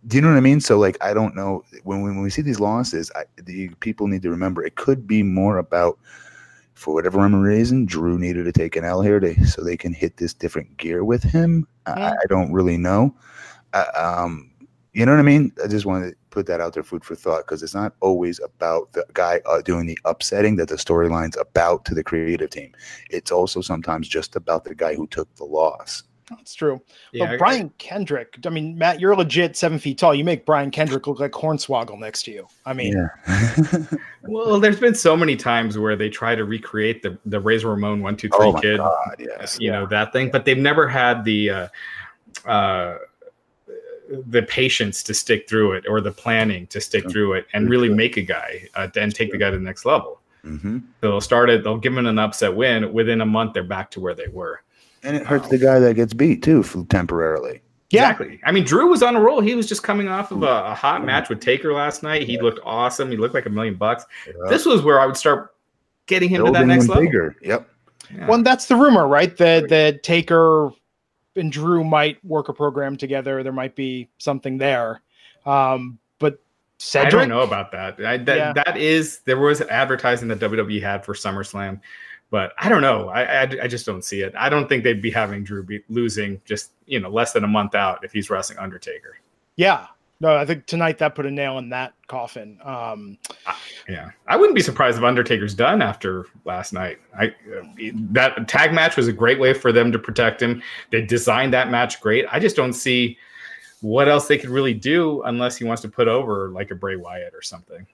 do 0.06 0.16
you 0.16 0.22
know 0.22 0.28
what 0.28 0.36
I 0.36 0.40
mean? 0.40 0.60
So 0.60 0.78
like, 0.78 0.96
I 1.02 1.14
don't 1.14 1.34
know 1.34 1.64
when 1.84 2.02
when 2.02 2.20
we 2.20 2.30
see 2.30 2.42
these 2.42 2.60
losses, 2.60 3.10
I, 3.14 3.24
the 3.42 3.68
people 3.80 4.06
need 4.06 4.22
to 4.22 4.30
remember 4.30 4.64
it 4.64 4.76
could 4.76 5.06
be 5.06 5.22
more 5.22 5.58
about 5.58 5.98
for 6.74 6.94
whatever 6.94 7.26
reason, 7.28 7.86
Drew 7.86 8.18
needed 8.18 8.44
to 8.44 8.52
take 8.52 8.76
an 8.76 8.84
L 8.84 9.00
here 9.00 9.20
to 9.20 9.46
so 9.46 9.62
they 9.62 9.76
can 9.76 9.94
hit 9.94 10.16
this 10.16 10.34
different 10.34 10.76
gear 10.76 11.04
with 11.04 11.22
him. 11.22 11.66
I, 11.86 11.98
Yeah. 11.98 12.10
I 12.10 12.26
don't 12.28 12.52
really 12.52 12.76
know. 12.76 13.14
Uh, 13.72 13.86
um, 13.96 14.50
you 14.92 15.04
know 15.04 15.12
what 15.12 15.18
I 15.18 15.22
mean? 15.22 15.52
I 15.62 15.66
just 15.66 15.86
wanted 15.86 16.10
to 16.10 16.16
put 16.30 16.46
that 16.46 16.60
out 16.60 16.72
there, 16.72 16.82
food 16.82 17.04
for 17.04 17.16
thought, 17.16 17.46
because 17.46 17.62
it's 17.62 17.74
not 17.74 17.94
always 18.00 18.40
about 18.40 18.92
the 18.92 19.04
guy 19.12 19.40
uh, 19.46 19.60
doing 19.62 19.86
the 19.86 19.98
upsetting 20.04 20.56
that 20.56 20.68
the 20.68 20.76
storyline's 20.76 21.36
about 21.36 21.84
to 21.86 21.94
the 21.94 22.04
creative 22.04 22.50
team. 22.50 22.72
It's 23.10 23.32
also 23.32 23.60
sometimes 23.60 24.08
just 24.08 24.36
about 24.36 24.64
the 24.64 24.74
guy 24.74 24.94
who 24.94 25.06
took 25.08 25.32
the 25.36 25.44
loss. 25.44 26.04
That's 26.30 26.54
true. 26.54 26.80
Yeah, 27.12 27.26
but 27.26 27.38
Brian 27.38 27.70
Kendrick, 27.78 28.38
I 28.46 28.48
mean, 28.48 28.78
Matt, 28.78 28.98
you're 28.98 29.14
legit 29.14 29.56
seven 29.56 29.78
feet 29.78 29.98
tall. 29.98 30.14
You 30.14 30.24
make 30.24 30.46
Brian 30.46 30.70
Kendrick 30.70 31.06
look 31.06 31.20
like 31.20 31.32
Hornswoggle 31.32 31.98
next 31.98 32.22
to 32.24 32.30
you. 32.32 32.46
I 32.64 32.72
mean, 32.72 32.94
Yeah. 32.96 33.84
Well, 34.26 34.58
there's 34.58 34.80
been 34.80 34.94
so 34.94 35.16
many 35.16 35.36
times 35.36 35.76
where 35.76 35.96
they 35.96 36.08
try 36.08 36.34
to 36.34 36.44
recreate 36.44 37.02
the 37.02 37.18
the 37.26 37.38
Razor 37.38 37.68
Ramon 37.68 38.00
one 38.00 38.16
two 38.16 38.28
three 38.30 38.46
oh 38.46 38.52
my 38.52 38.60
kid, 38.60 38.78
God, 38.78 39.16
yes. 39.18 39.58
you 39.60 39.70
know 39.70 39.86
that 39.86 40.12
thing, 40.14 40.30
but 40.30 40.46
they've 40.46 40.56
never 40.56 40.88
had 40.88 41.24
the 41.24 41.50
uh, 41.50 41.68
uh, 42.46 42.98
the 44.08 44.42
patience 44.42 45.02
to 45.02 45.14
stick 45.14 45.48
through 45.48 45.72
it 45.72 45.84
or 45.88 46.00
the 46.00 46.10
planning 46.10 46.66
to 46.68 46.80
stick 46.80 47.02
True. 47.04 47.12
through 47.12 47.32
it 47.34 47.46
and 47.52 47.68
really 47.68 47.88
true. 47.88 47.96
make 47.96 48.16
a 48.16 48.22
guy 48.22 48.66
uh, 48.74 48.88
and 48.96 49.14
take 49.14 49.30
the 49.30 49.38
guy 49.38 49.50
to 49.50 49.56
the 49.56 49.62
next 49.62 49.84
level. 49.84 50.20
hmm 50.42 50.78
So 51.00 51.10
they'll 51.10 51.20
start 51.20 51.50
it. 51.50 51.64
They'll 51.64 51.78
give 51.78 51.96
him 51.96 52.06
an 52.06 52.18
upset 52.18 52.54
win. 52.54 52.92
Within 52.92 53.20
a 53.20 53.26
month, 53.26 53.54
they're 53.54 53.62
back 53.62 53.90
to 53.92 54.00
where 54.00 54.14
they 54.14 54.28
were. 54.28 54.62
And 55.04 55.16
it 55.16 55.26
hurts 55.26 55.48
the 55.48 55.58
guy 55.58 55.78
that 55.78 55.94
gets 55.94 56.14
beat 56.14 56.42
too 56.42 56.62
for 56.62 56.84
temporarily. 56.86 57.60
yeah, 57.90 58.10
Exactly. 58.10 58.40
I 58.44 58.52
mean, 58.52 58.64
Drew 58.64 58.88
was 58.88 59.02
on 59.02 59.14
a 59.16 59.20
roll. 59.20 59.40
He 59.40 59.54
was 59.54 59.66
just 59.66 59.82
coming 59.82 60.08
off 60.08 60.30
of 60.32 60.42
a, 60.42 60.46
a 60.66 60.74
hot 60.74 61.04
match 61.04 61.28
with 61.28 61.40
Taker 61.40 61.72
last 61.72 62.02
night. 62.02 62.22
He 62.22 62.40
looked 62.40 62.60
awesome. 62.64 63.10
He 63.10 63.16
looked 63.16 63.34
like 63.34 63.46
a 63.46 63.50
million 63.50 63.74
bucks. 63.74 64.04
This 64.48 64.64
was 64.66 64.82
where 64.82 65.00
I 65.00 65.06
would 65.06 65.16
start 65.16 65.54
getting 66.06 66.28
him 66.28 66.44
to 66.46 66.50
that 66.52 66.66
next 66.66 66.84
him 66.84 66.88
level. 66.90 67.04
bigger. 67.04 67.36
Yep. 67.42 67.68
Yeah. 68.14 68.26
Well, 68.26 68.42
that's 68.42 68.66
the 68.66 68.76
rumor, 68.76 69.06
right? 69.08 69.34
That 69.36 69.68
that 69.70 70.02
Taker 70.02 70.70
and 71.36 71.50
Drew 71.50 71.82
might 71.84 72.22
work 72.24 72.48
a 72.48 72.52
program 72.52 72.96
together. 72.96 73.42
There 73.42 73.52
might 73.52 73.74
be 73.74 74.08
something 74.18 74.58
there. 74.58 75.00
Um, 75.46 75.98
but 76.18 76.38
I 76.94 77.08
don't 77.10 77.28
know 77.28 77.40
about 77.42 77.72
that. 77.72 77.98
I, 78.04 78.16
that 78.18 78.36
Yeah. 78.36 78.52
that 78.52 78.76
is 78.76 79.20
there 79.20 79.38
was 79.38 79.60
advertising 79.62 80.28
that 80.28 80.38
WWE 80.40 80.80
had 80.82 81.04
for 81.04 81.14
SummerSlam, 81.14 81.80
but 82.30 82.52
I 82.58 82.68
don't 82.68 82.82
know. 82.82 83.08
I, 83.08 83.42
I 83.42 83.42
I 83.62 83.66
just 83.68 83.86
don't 83.86 84.02
see 84.02 84.22
it. 84.22 84.34
I 84.36 84.48
don't 84.48 84.68
think 84.68 84.84
they'd 84.84 85.02
be 85.02 85.10
having 85.10 85.44
Drew 85.44 85.62
be 85.62 85.82
losing 85.88 86.40
just 86.44 86.72
you 86.86 87.00
know 87.00 87.08
less 87.08 87.32
than 87.32 87.44
a 87.44 87.48
month 87.48 87.74
out 87.74 88.04
if 88.04 88.12
he's 88.12 88.30
wrestling 88.30 88.58
Undertaker. 88.58 89.18
yeah, 89.56 89.86
no, 90.20 90.36
I 90.36 90.46
think 90.46 90.66
tonight 90.66 90.98
that 90.98 91.14
put 91.14 91.26
a 91.26 91.30
nail 91.30 91.58
in 91.58 91.68
that 91.70 91.92
coffin. 92.06 92.58
Um, 92.62 93.18
Yeah, 93.88 94.10
I 94.26 94.36
wouldn't 94.36 94.54
be 94.54 94.62
surprised 94.62 94.96
if 94.96 95.04
Undertaker's 95.04 95.54
done 95.54 95.82
after 95.82 96.26
last 96.44 96.72
night. 96.72 96.98
I 97.18 97.26
uh, 97.28 97.64
that 98.12 98.48
tag 98.48 98.72
match 98.72 98.96
was 98.96 99.08
a 99.08 99.12
great 99.12 99.38
way 99.38 99.52
for 99.52 99.72
them 99.72 99.92
to 99.92 99.98
protect 99.98 100.40
him. 100.40 100.62
They 100.90 101.02
designed 101.02 101.52
that 101.52 101.70
match 101.70 102.00
great. 102.00 102.24
I 102.30 102.38
just 102.38 102.56
don't 102.56 102.72
see 102.72 103.18
what 103.80 104.08
else 104.08 104.26
they 104.26 104.38
could 104.38 104.50
really 104.50 104.72
do 104.72 105.22
unless 105.24 105.56
he 105.58 105.64
wants 105.64 105.82
to 105.82 105.88
put 105.88 106.08
over 106.08 106.48
like 106.48 106.70
a 106.70 106.74
Bray 106.74 106.96
Wyatt 106.96 107.34
or 107.34 107.42
something. 107.42 107.86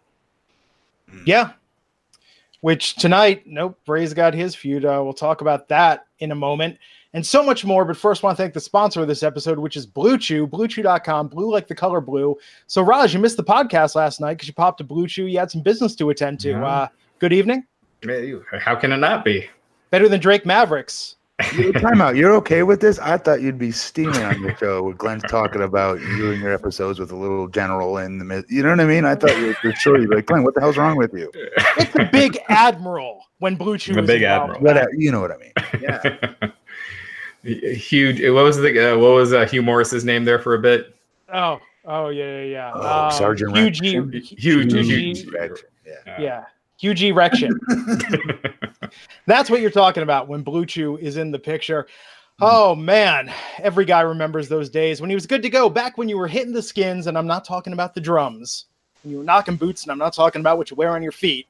yeah, 1.25 1.53
which 2.61 2.97
tonight, 2.97 3.43
nope, 3.47 3.79
Bray's 3.85 4.15
got 4.15 4.35
his 4.35 4.55
feud. 4.55 4.85
Uh, 4.85 5.01
we'll 5.03 5.13
talk 5.13 5.41
about 5.41 5.69
that 5.69 6.07
in 6.19 6.33
a 6.33 6.35
moment 6.35 6.79
and 7.13 7.27
so 7.27 7.43
much 7.43 7.65
more. 7.65 7.85
But 7.85 7.97
first, 7.97 8.23
I 8.23 8.29
want 8.29 8.37
to 8.37 8.43
thank 8.43 8.55
the 8.55 8.61
sponsor 8.61 9.01
of 9.01 9.09
this 9.09 9.23
episode, 9.23 9.59
which 9.59 9.77
is 9.77 9.87
Blue 9.87 10.19
Chew, 10.19 10.47
bluechew.com, 10.47 11.29
blue 11.29 11.51
like 11.51 11.69
the 11.69 11.75
color 11.75 12.01
blue. 12.01 12.37
So, 12.67 12.83
Raj, 12.83 13.15
you 13.15 13.21
missed 13.21 13.37
the 13.37 13.45
podcast 13.45 13.95
last 13.95 14.21
night 14.21 14.35
because 14.35 14.49
you 14.49 14.55
popped 14.55 14.79
to 14.79 14.85
Blue 14.85 15.07
Chew. 15.07 15.27
You 15.27 15.39
had 15.39 15.51
some 15.51 15.63
business 15.63 15.95
to 15.97 16.11
attend 16.11 16.41
to. 16.41 16.51
Yeah. 16.51 16.67
Uh, 16.67 16.89
good 17.19 17.33
evening. 17.33 17.65
How 18.61 18.77
can 18.77 18.93
it 18.93 18.99
not 18.99 19.25
be? 19.25 19.49
Better 19.91 20.09
than 20.09 20.21
Drake 20.21 20.47
Mavericks. 20.47 21.17
You- 21.55 21.73
Time 21.73 22.01
out. 22.01 22.17
You're 22.17 22.35
okay 22.37 22.63
with 22.63 22.81
this? 22.81 22.99
I 22.99 23.17
thought 23.17 23.41
you'd 23.41 23.59
be 23.59 23.71
steaming 23.71 24.23
on 24.23 24.41
your 24.43 24.57
show 24.57 24.83
with 24.83 24.99
Glenn's 24.99 25.23
talking 25.25 25.63
about 25.63 26.01
you 26.01 26.33
and 26.33 26.41
your 26.41 26.53
episodes 26.53 26.99
with 26.99 27.11
a 27.13 27.17
little 27.17 27.49
general 27.49 27.99
in 27.99 28.19
the 28.19 28.25
mid. 28.25 28.45
You 28.49 28.63
know 28.63 28.71
what 28.71 28.81
I 28.81 28.85
mean? 28.85 29.05
I 29.05 29.15
thought 29.15 29.37
you 29.39 29.55
were 29.65 29.73
sure 29.75 29.99
you'd 29.99 30.11
be 30.11 30.17
like, 30.17 30.27
Glenn, 30.27 30.43
what 30.45 30.55
the 30.55 30.61
hell's 30.61 30.77
wrong 30.77 30.97
with 30.97 31.13
you? 31.15 31.31
It's 31.79 31.93
the 31.93 32.09
big 32.13 32.39
admiral 32.49 33.25
when 33.39 33.57
Blue 33.57 33.79
Chew 33.79 33.95
The 33.95 34.01
is 34.03 34.07
big 34.07 34.23
involved. 34.23 34.57
admiral. 34.57 34.75
But, 34.75 34.89
you 34.99 35.11
know 35.13 35.21
what 35.21 35.31
I 35.33 35.37
mean? 35.39 35.53
Yeah. 35.81 36.51
Huge. 37.75 38.21
What 38.23 38.45
was 38.45 38.59
the 38.59 38.95
uh, 38.95 38.99
what 38.99 39.13
was 39.15 39.33
uh, 39.33 39.47
Hugh 39.47 39.63
Morris's 39.63 40.05
name 40.05 40.25
there 40.27 40.39
for 40.39 40.55
a 40.55 40.59
bit? 40.59 40.95
Oh, 41.33 41.59
oh 41.87 42.11
yeah, 42.11 42.41
yeah, 42.41 42.43
yeah. 42.45 42.73
Oh, 42.75 43.05
Um, 43.07 43.13
Sergeant 43.13 43.57
Hugh 43.57 43.65
Rection. 43.65 44.13
G- 44.13 44.21
Huge, 44.21 44.73
Hugh 44.73 44.83
huge. 44.83 45.25
Yeah. 45.87 46.21
Yeah, 46.21 46.45
Hugh 46.81 46.95
G. 46.95 47.13
Rection. 47.13 47.61
That's 49.27 49.51
what 49.51 49.61
you're 49.61 49.71
talking 49.71 50.03
about 50.03 50.29
when 50.29 50.41
Blue 50.41 50.65
Chew 50.65 50.97
is 50.97 51.19
in 51.19 51.31
the 51.31 51.39
picture. 51.39 51.87
Hmm. 52.39 52.45
Oh 52.47 52.75
man, 52.75 53.31
every 53.59 53.85
guy 53.85 54.01
remembers 54.01 54.49
those 54.49 54.71
days 54.71 54.99
when 54.99 55.11
he 55.11 55.15
was 55.15 55.27
good 55.27 55.43
to 55.43 55.51
go. 55.51 55.69
Back 55.69 55.99
when 55.99 56.09
you 56.09 56.17
were 56.17 56.27
hitting 56.27 56.55
the 56.55 56.63
skins, 56.63 57.07
and 57.07 57.19
I'm 57.19 57.27
not 57.27 57.45
talking 57.45 57.75
about 57.75 57.95
the 57.95 58.01
drums. 58.01 58.65
When 59.03 59.13
you 59.13 59.19
were 59.19 59.25
knocking 59.25 59.57
boots, 59.57 59.83
and 59.83 59.93
I'm 59.93 59.99
not 59.99 60.15
talking 60.15 60.41
about 60.41 60.57
what 60.57 60.71
you 60.71 60.77
wear 60.77 60.93
on 60.93 61.03
your 61.03 61.13
feet. 61.13 61.47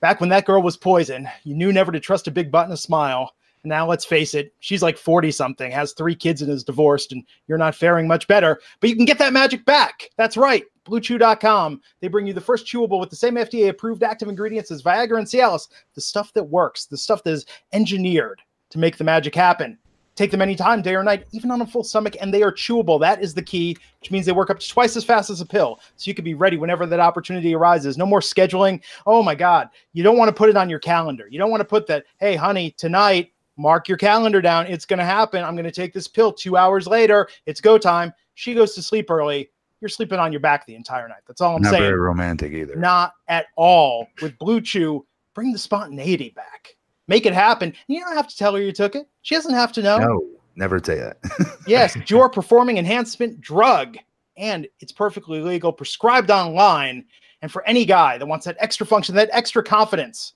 Back 0.00 0.20
when 0.20 0.28
that 0.28 0.44
girl 0.44 0.60
was 0.60 0.76
poison, 0.76 1.26
you 1.44 1.54
knew 1.54 1.72
never 1.72 1.90
to 1.90 2.00
trust 2.00 2.28
a 2.28 2.30
big 2.30 2.50
butt 2.50 2.64
and 2.64 2.74
a 2.74 2.76
smile. 2.76 3.32
And 3.62 3.70
now 3.70 3.86
let's 3.86 4.04
face 4.04 4.34
it, 4.34 4.52
she's 4.60 4.82
like 4.82 4.98
40 4.98 5.30
something, 5.30 5.70
has 5.72 5.92
three 5.92 6.14
kids 6.14 6.42
and 6.42 6.52
is 6.52 6.62
divorced, 6.62 7.12
and 7.12 7.24
you're 7.46 7.56
not 7.56 7.74
faring 7.74 8.06
much 8.06 8.28
better. 8.28 8.60
But 8.80 8.90
you 8.90 8.96
can 8.96 9.06
get 9.06 9.18
that 9.18 9.32
magic 9.32 9.64
back. 9.64 10.10
That's 10.18 10.36
right. 10.36 10.64
BlueChew.com. 10.84 11.80
They 12.00 12.08
bring 12.08 12.26
you 12.26 12.32
the 12.32 12.40
first 12.40 12.66
chewable 12.66 13.00
with 13.00 13.10
the 13.10 13.16
same 13.16 13.34
FDA 13.34 13.68
approved 13.68 14.02
active 14.02 14.28
ingredients 14.28 14.70
as 14.70 14.82
Viagra 14.82 15.18
and 15.18 15.26
Cialis, 15.26 15.68
the 15.94 16.00
stuff 16.00 16.32
that 16.34 16.44
works, 16.44 16.86
the 16.86 16.96
stuff 16.96 17.22
that 17.24 17.32
is 17.32 17.46
engineered 17.72 18.40
to 18.70 18.78
make 18.78 18.96
the 18.96 19.04
magic 19.04 19.34
happen. 19.34 19.78
Take 20.14 20.30
them 20.30 20.42
anytime, 20.42 20.82
day 20.82 20.94
or 20.94 21.02
night, 21.02 21.26
even 21.32 21.50
on 21.50 21.62
a 21.62 21.66
full 21.66 21.84
stomach, 21.84 22.16
and 22.20 22.32
they 22.32 22.42
are 22.42 22.52
chewable. 22.52 23.00
That 23.00 23.22
is 23.22 23.32
the 23.32 23.42
key, 23.42 23.78
which 24.00 24.10
means 24.10 24.26
they 24.26 24.32
work 24.32 24.50
up 24.50 24.58
to 24.58 24.68
twice 24.68 24.94
as 24.94 25.04
fast 25.04 25.30
as 25.30 25.40
a 25.40 25.46
pill. 25.46 25.80
So 25.96 26.10
you 26.10 26.14
can 26.14 26.24
be 26.24 26.34
ready 26.34 26.58
whenever 26.58 26.84
that 26.84 27.00
opportunity 27.00 27.54
arises. 27.54 27.96
No 27.96 28.04
more 28.04 28.20
scheduling. 28.20 28.82
Oh 29.06 29.22
my 29.22 29.34
God. 29.34 29.68
You 29.94 30.02
don't 30.02 30.18
want 30.18 30.28
to 30.28 30.34
put 30.34 30.50
it 30.50 30.56
on 30.56 30.68
your 30.68 30.80
calendar. 30.80 31.28
You 31.30 31.38
don't 31.38 31.50
want 31.50 31.62
to 31.62 31.66
put 31.66 31.86
that, 31.86 32.04
hey, 32.20 32.36
honey, 32.36 32.72
tonight, 32.72 33.32
mark 33.56 33.88
your 33.88 33.96
calendar 33.96 34.42
down. 34.42 34.66
It's 34.66 34.84
going 34.84 34.98
to 34.98 35.04
happen. 35.04 35.42
I'm 35.42 35.54
going 35.54 35.64
to 35.64 35.70
take 35.70 35.94
this 35.94 36.08
pill 36.08 36.30
two 36.30 36.58
hours 36.58 36.86
later. 36.86 37.26
It's 37.46 37.62
go 37.62 37.78
time. 37.78 38.12
She 38.34 38.52
goes 38.52 38.74
to 38.74 38.82
sleep 38.82 39.10
early. 39.10 39.50
You're 39.82 39.88
sleeping 39.88 40.20
on 40.20 40.30
your 40.32 40.40
back 40.40 40.64
the 40.64 40.76
entire 40.76 41.08
night. 41.08 41.22
That's 41.26 41.40
all 41.40 41.56
I'm 41.56 41.62
Not 41.62 41.70
saying. 41.70 41.82
very 41.82 41.98
romantic 41.98 42.52
either. 42.52 42.76
Not 42.76 43.14
at 43.26 43.46
all. 43.56 44.06
With 44.22 44.38
Blue 44.38 44.60
Chew, 44.60 45.04
bring 45.34 45.52
the 45.52 45.58
spontaneity 45.58 46.30
back. 46.30 46.76
Make 47.08 47.26
it 47.26 47.34
happen. 47.34 47.74
You 47.88 47.98
don't 47.98 48.14
have 48.14 48.28
to 48.28 48.36
tell 48.36 48.54
her 48.54 48.62
you 48.62 48.70
took 48.70 48.94
it. 48.94 49.08
She 49.22 49.34
doesn't 49.34 49.52
have 49.54 49.72
to 49.72 49.82
know. 49.82 49.98
No, 49.98 50.24
never 50.54 50.78
say 50.82 51.00
that. 51.00 51.18
Yes, 51.66 51.96
it's 51.96 52.10
your 52.10 52.30
performing 52.30 52.78
enhancement 52.78 53.40
drug, 53.40 53.96
and 54.36 54.68
it's 54.78 54.92
perfectly 54.92 55.40
legal, 55.40 55.72
prescribed 55.72 56.30
online. 56.30 57.04
And 57.42 57.50
for 57.50 57.66
any 57.66 57.84
guy 57.84 58.18
that 58.18 58.26
wants 58.26 58.46
that 58.46 58.56
extra 58.60 58.86
function, 58.86 59.16
that 59.16 59.30
extra 59.32 59.64
confidence 59.64 60.34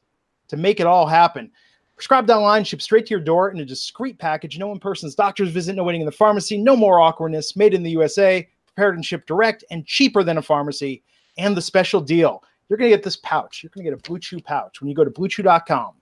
to 0.48 0.56
make 0.56 0.80
it 0.80 0.88
all 0.88 1.06
happen, 1.06 1.52
prescribed 1.94 2.30
online, 2.30 2.64
shipped 2.64 2.82
straight 2.82 3.06
to 3.06 3.10
your 3.10 3.20
door 3.20 3.50
in 3.52 3.60
a 3.60 3.64
discreet 3.64 4.18
package. 4.18 4.58
No 4.58 4.72
in 4.72 4.80
person's 4.80 5.14
doctor's 5.14 5.50
visit, 5.50 5.76
no 5.76 5.84
waiting 5.84 6.00
in 6.00 6.06
the 6.06 6.10
pharmacy, 6.12 6.58
no 6.58 6.74
more 6.74 6.98
awkwardness. 6.98 7.54
Made 7.56 7.74
in 7.74 7.84
the 7.84 7.90
USA, 7.92 8.48
prepared 8.76 8.94
and 8.94 9.04
shipped 9.04 9.26
direct, 9.26 9.64
and 9.70 9.86
cheaper 9.86 10.22
than 10.22 10.38
a 10.38 10.42
pharmacy. 10.42 11.02
And 11.38 11.56
the 11.56 11.62
special 11.62 12.00
deal 12.00 12.42
you're 12.68 12.76
going 12.78 12.90
to 12.90 12.96
get 12.96 13.04
this 13.04 13.16
pouch. 13.18 13.62
You're 13.62 13.70
going 13.70 13.84
to 13.84 13.90
get 13.92 13.98
a 13.98 14.08
Blue 14.08 14.18
Chew 14.18 14.40
pouch 14.40 14.80
when 14.80 14.88
you 14.88 14.94
go 14.96 15.04
to 15.04 15.10
bluechew.com. 15.10 15.92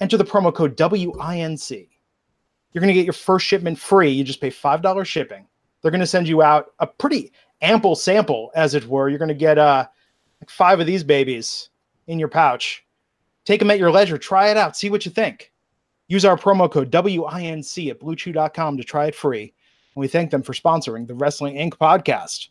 Enter 0.00 0.16
the 0.16 0.24
promo 0.24 0.54
code 0.54 0.74
WINC 0.74 1.88
you're 2.72 2.80
going 2.80 2.88
to 2.88 2.94
get 2.94 3.06
your 3.06 3.12
first 3.12 3.46
shipment 3.46 3.78
free. 3.78 4.10
You 4.10 4.24
just 4.24 4.40
pay 4.40 4.50
$5 4.50 5.06
shipping. 5.06 5.46
They're 5.82 5.90
going 5.90 6.00
to 6.00 6.06
send 6.06 6.28
you 6.28 6.42
out 6.42 6.72
a 6.78 6.86
pretty 6.86 7.32
ample 7.62 7.96
sample, 7.96 8.50
as 8.54 8.74
it 8.74 8.86
were. 8.86 9.08
You're 9.08 9.18
going 9.18 9.28
to 9.28 9.34
get 9.34 9.58
uh, 9.58 9.86
like 10.40 10.50
five 10.50 10.80
of 10.80 10.86
these 10.86 11.02
babies 11.02 11.70
in 12.06 12.18
your 12.18 12.28
pouch. 12.28 12.84
Take 13.44 13.58
them 13.58 13.70
at 13.70 13.78
your 13.78 13.90
leisure. 13.90 14.18
Try 14.18 14.50
it 14.50 14.56
out. 14.56 14.76
See 14.76 14.90
what 14.90 15.04
you 15.04 15.10
think. 15.10 15.52
Use 16.08 16.24
our 16.24 16.36
promo 16.36 16.70
code 16.70 16.90
WINC 16.90 17.90
at 17.90 18.00
bluechew.com 18.00 18.76
to 18.76 18.84
try 18.84 19.06
it 19.06 19.14
free. 19.14 19.52
We 20.00 20.08
thank 20.08 20.30
them 20.30 20.42
for 20.42 20.54
sponsoring 20.54 21.06
the 21.06 21.12
Wrestling 21.12 21.56
Inc. 21.56 21.74
podcast. 21.74 22.48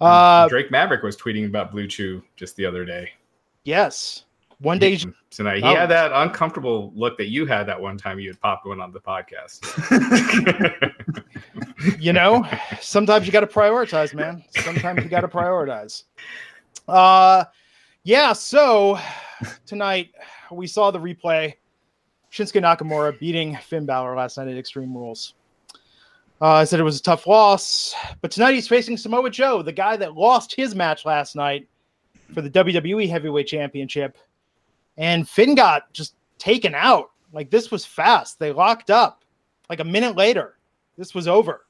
Uh, 0.00 0.48
Drake 0.48 0.70
Maverick 0.70 1.02
was 1.02 1.14
tweeting 1.14 1.44
about 1.44 1.70
Blue 1.70 1.86
Chew 1.86 2.22
just 2.36 2.56
the 2.56 2.64
other 2.64 2.86
day. 2.86 3.10
Yes. 3.64 4.24
One 4.60 4.78
day 4.78 4.98
tonight, 5.28 5.58
he 5.58 5.64
oh. 5.64 5.74
had 5.74 5.90
that 5.90 6.10
uncomfortable 6.10 6.90
look 6.96 7.18
that 7.18 7.26
you 7.26 7.44
had 7.44 7.64
that 7.64 7.78
one 7.78 7.98
time 7.98 8.18
you 8.18 8.30
had 8.30 8.40
popped 8.40 8.64
one 8.64 8.80
on 8.80 8.92
the 8.92 8.98
podcast. 8.98 9.60
you 12.00 12.14
know, 12.14 12.42
sometimes 12.80 13.26
you 13.26 13.32
got 13.32 13.40
to 13.40 13.46
prioritize, 13.46 14.14
man. 14.14 14.42
Sometimes 14.56 15.04
you 15.04 15.10
got 15.10 15.20
to 15.20 15.28
prioritize. 15.28 16.04
Uh, 16.88 17.44
yeah. 18.04 18.32
So 18.32 18.98
tonight 19.66 20.12
we 20.50 20.66
saw 20.66 20.90
the 20.90 20.98
replay. 20.98 21.52
Shinsuke 22.32 22.62
Nakamura 22.62 23.18
beating 23.18 23.54
Finn 23.56 23.84
Balor 23.84 24.16
last 24.16 24.38
night 24.38 24.48
at 24.48 24.56
Extreme 24.56 24.96
Rules. 24.96 25.34
Uh, 26.40 26.52
I 26.54 26.64
said 26.64 26.78
it 26.78 26.84
was 26.84 27.00
a 27.00 27.02
tough 27.02 27.26
loss, 27.26 27.94
but 28.20 28.30
tonight 28.30 28.54
he's 28.54 28.68
facing 28.68 28.96
Samoa 28.96 29.28
Joe, 29.28 29.60
the 29.60 29.72
guy 29.72 29.96
that 29.96 30.14
lost 30.14 30.54
his 30.54 30.74
match 30.74 31.04
last 31.04 31.34
night 31.34 31.68
for 32.32 32.42
the 32.42 32.50
WWE 32.50 33.08
Heavyweight 33.08 33.48
Championship 33.48 34.16
and 34.98 35.28
Finn 35.28 35.54
got 35.54 35.90
just 35.94 36.14
taken 36.38 36.74
out. 36.74 37.10
Like 37.32 37.50
this 37.50 37.70
was 37.70 37.86
fast. 37.86 38.38
They 38.38 38.52
locked 38.52 38.90
up. 38.90 39.24
Like 39.70 39.80
a 39.80 39.84
minute 39.84 40.16
later, 40.16 40.58
this 40.96 41.14
was 41.14 41.28
over. 41.28 41.64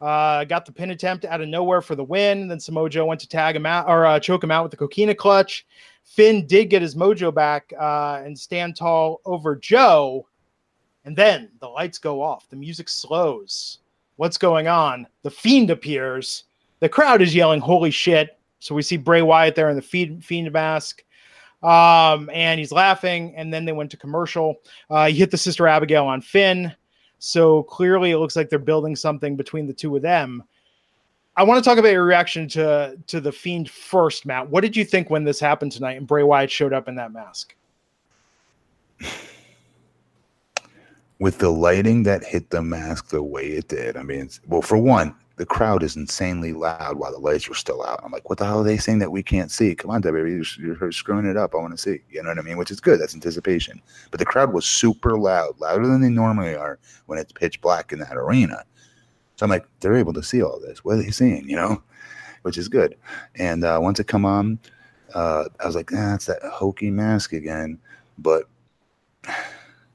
Uh, 0.00 0.44
got 0.44 0.66
the 0.66 0.72
pin 0.72 0.90
attempt 0.90 1.24
out 1.24 1.40
of 1.40 1.48
nowhere 1.48 1.82
for 1.82 1.94
the 1.94 2.04
win. 2.04 2.48
Then 2.48 2.60
Samoa 2.60 2.88
Joe 2.88 3.06
went 3.06 3.20
to 3.20 3.28
tag 3.28 3.54
him 3.54 3.66
out 3.66 3.88
or 3.88 4.06
uh, 4.06 4.18
choke 4.18 4.42
him 4.42 4.50
out 4.50 4.62
with 4.62 4.70
the 4.70 4.76
coquina 4.76 5.14
clutch. 5.14 5.66
Finn 6.04 6.46
did 6.46 6.70
get 6.70 6.82
his 6.82 6.94
mojo 6.94 7.32
back 7.32 7.72
uh, 7.78 8.20
and 8.24 8.38
stand 8.38 8.76
tall 8.76 9.20
over 9.24 9.56
Joe. 9.56 10.26
And 11.04 11.16
then 11.16 11.50
the 11.60 11.68
lights 11.68 11.98
go 11.98 12.22
off. 12.22 12.48
The 12.48 12.56
music 12.56 12.88
slows. 12.88 13.78
What's 14.22 14.38
going 14.38 14.68
on? 14.68 15.08
The 15.24 15.32
Fiend 15.32 15.70
appears. 15.70 16.44
The 16.78 16.88
crowd 16.88 17.22
is 17.22 17.34
yelling, 17.34 17.58
Holy 17.58 17.90
shit. 17.90 18.38
So 18.60 18.72
we 18.72 18.80
see 18.80 18.96
Bray 18.96 19.20
Wyatt 19.20 19.56
there 19.56 19.68
in 19.68 19.74
the 19.74 19.82
Fiend 19.82 20.52
mask. 20.52 21.02
Um, 21.60 22.30
and 22.32 22.60
he's 22.60 22.70
laughing. 22.70 23.34
And 23.34 23.52
then 23.52 23.64
they 23.64 23.72
went 23.72 23.90
to 23.90 23.96
commercial. 23.96 24.60
Uh, 24.88 25.08
he 25.08 25.14
hit 25.14 25.32
the 25.32 25.36
sister 25.36 25.66
Abigail 25.66 26.06
on 26.06 26.20
Finn. 26.20 26.72
So 27.18 27.64
clearly, 27.64 28.12
it 28.12 28.18
looks 28.18 28.36
like 28.36 28.48
they're 28.48 28.60
building 28.60 28.94
something 28.94 29.34
between 29.34 29.66
the 29.66 29.72
two 29.72 29.96
of 29.96 30.02
them. 30.02 30.44
I 31.36 31.42
want 31.42 31.58
to 31.58 31.68
talk 31.68 31.78
about 31.78 31.90
your 31.90 32.04
reaction 32.04 32.46
to 32.50 32.96
to 33.08 33.20
the 33.20 33.32
Fiend 33.32 33.70
first, 33.70 34.24
Matt. 34.24 34.48
What 34.48 34.60
did 34.60 34.76
you 34.76 34.84
think 34.84 35.10
when 35.10 35.24
this 35.24 35.40
happened 35.40 35.72
tonight 35.72 35.96
and 35.96 36.06
Bray 36.06 36.22
Wyatt 36.22 36.48
showed 36.48 36.72
up 36.72 36.86
in 36.86 36.94
that 36.94 37.10
mask? 37.10 37.56
With 41.22 41.38
the 41.38 41.50
lighting 41.50 42.02
that 42.02 42.24
hit 42.24 42.50
the 42.50 42.62
mask 42.62 43.10
the 43.10 43.22
way 43.22 43.46
it 43.46 43.68
did, 43.68 43.96
I 43.96 44.02
mean, 44.02 44.28
well, 44.48 44.60
for 44.60 44.76
one, 44.76 45.14
the 45.36 45.46
crowd 45.46 45.84
is 45.84 45.94
insanely 45.94 46.52
loud 46.52 46.96
while 46.96 47.12
the 47.12 47.18
lights 47.18 47.48
were 47.48 47.54
still 47.54 47.86
out. 47.86 48.00
I'm 48.02 48.10
like, 48.10 48.28
what 48.28 48.38
the 48.38 48.44
hell 48.44 48.58
are 48.62 48.64
they 48.64 48.76
saying 48.76 48.98
that 48.98 49.12
we 49.12 49.22
can't 49.22 49.48
see? 49.48 49.76
Come 49.76 49.92
on, 49.92 50.02
WWE, 50.02 50.44
you're, 50.58 50.76
you're 50.76 50.90
screwing 50.90 51.26
it 51.26 51.36
up. 51.36 51.54
I 51.54 51.58
want 51.58 51.74
to 51.74 51.78
see. 51.78 52.00
You 52.10 52.24
know 52.24 52.30
what 52.30 52.40
I 52.40 52.42
mean? 52.42 52.56
Which 52.56 52.72
is 52.72 52.80
good. 52.80 53.00
That's 53.00 53.14
anticipation. 53.14 53.80
But 54.10 54.18
the 54.18 54.26
crowd 54.26 54.52
was 54.52 54.66
super 54.66 55.16
loud, 55.16 55.60
louder 55.60 55.86
than 55.86 56.00
they 56.00 56.08
normally 56.08 56.56
are 56.56 56.80
when 57.06 57.20
it's 57.20 57.30
pitch 57.30 57.60
black 57.60 57.92
in 57.92 58.00
that 58.00 58.16
arena. 58.16 58.64
So 59.36 59.44
I'm 59.44 59.50
like, 59.50 59.64
they're 59.78 59.94
able 59.94 60.14
to 60.14 60.24
see 60.24 60.42
all 60.42 60.58
this. 60.58 60.84
What 60.84 60.96
are 60.96 61.02
they 61.04 61.12
seeing? 61.12 61.48
You 61.48 61.54
know, 61.54 61.82
which 62.42 62.58
is 62.58 62.68
good. 62.68 62.96
And 63.36 63.62
uh, 63.62 63.78
once 63.80 64.00
it 64.00 64.08
come 64.08 64.24
on, 64.24 64.58
uh, 65.14 65.44
I 65.60 65.66
was 65.66 65.76
like, 65.76 65.92
ah, 65.94 66.14
it's 66.16 66.26
that 66.26 66.42
hokey 66.42 66.90
mask 66.90 67.32
again. 67.32 67.78
But 68.18 68.48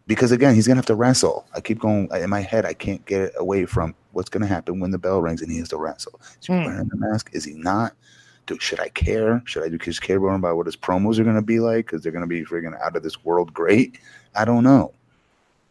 because 0.08 0.32
again, 0.32 0.56
he's 0.56 0.68
gonna 0.68 0.78
have 0.78 0.86
to 0.88 0.96
wrestle. 0.96 1.46
I 1.54 1.62
keep 1.62 1.80
going 1.80 2.10
in 2.14 2.30
my 2.30 2.42
head. 2.42 2.66
I 2.66 2.74
can't 2.74 3.06
get 3.06 3.34
away 3.38 3.66
from 3.66 3.94
what's 4.14 4.30
gonna 4.30 4.48
happen 4.48 4.80
when 4.80 4.92
the 4.92 4.98
bell 4.98 5.22
rings 5.22 5.42
and 5.42 5.52
he 5.52 5.60
has 5.60 5.70
to 5.70 5.78
wrestle. 5.78 6.20
Is 6.40 6.48
he 6.48 6.54
mm. 6.54 6.66
wearing 6.66 6.88
the 6.88 6.98
mask? 6.98 7.30
Is 7.34 7.44
he 7.44 7.54
not? 7.54 7.94
Do, 8.46 8.58
should 8.60 8.80
I 8.80 8.88
care? 8.90 9.44
Should 9.46 9.64
I 9.64 9.70
do 9.70 9.78
just 9.78 10.02
care 10.02 10.20
more 10.20 10.34
about 10.34 10.56
what 10.56 10.66
his 10.66 10.78
promos 10.78 11.20
are 11.20 11.26
gonna 11.26 11.42
be 11.42 11.60
like? 11.60 11.86
Because 11.86 12.02
they're 12.02 12.14
gonna 12.14 12.26
be 12.26 12.46
freaking 12.46 12.80
out 12.82 12.96
of 12.96 13.04
this 13.04 13.24
world 13.24 13.54
great. 13.54 14.00
I 14.36 14.46
don't 14.46 14.64
know. 14.64 14.94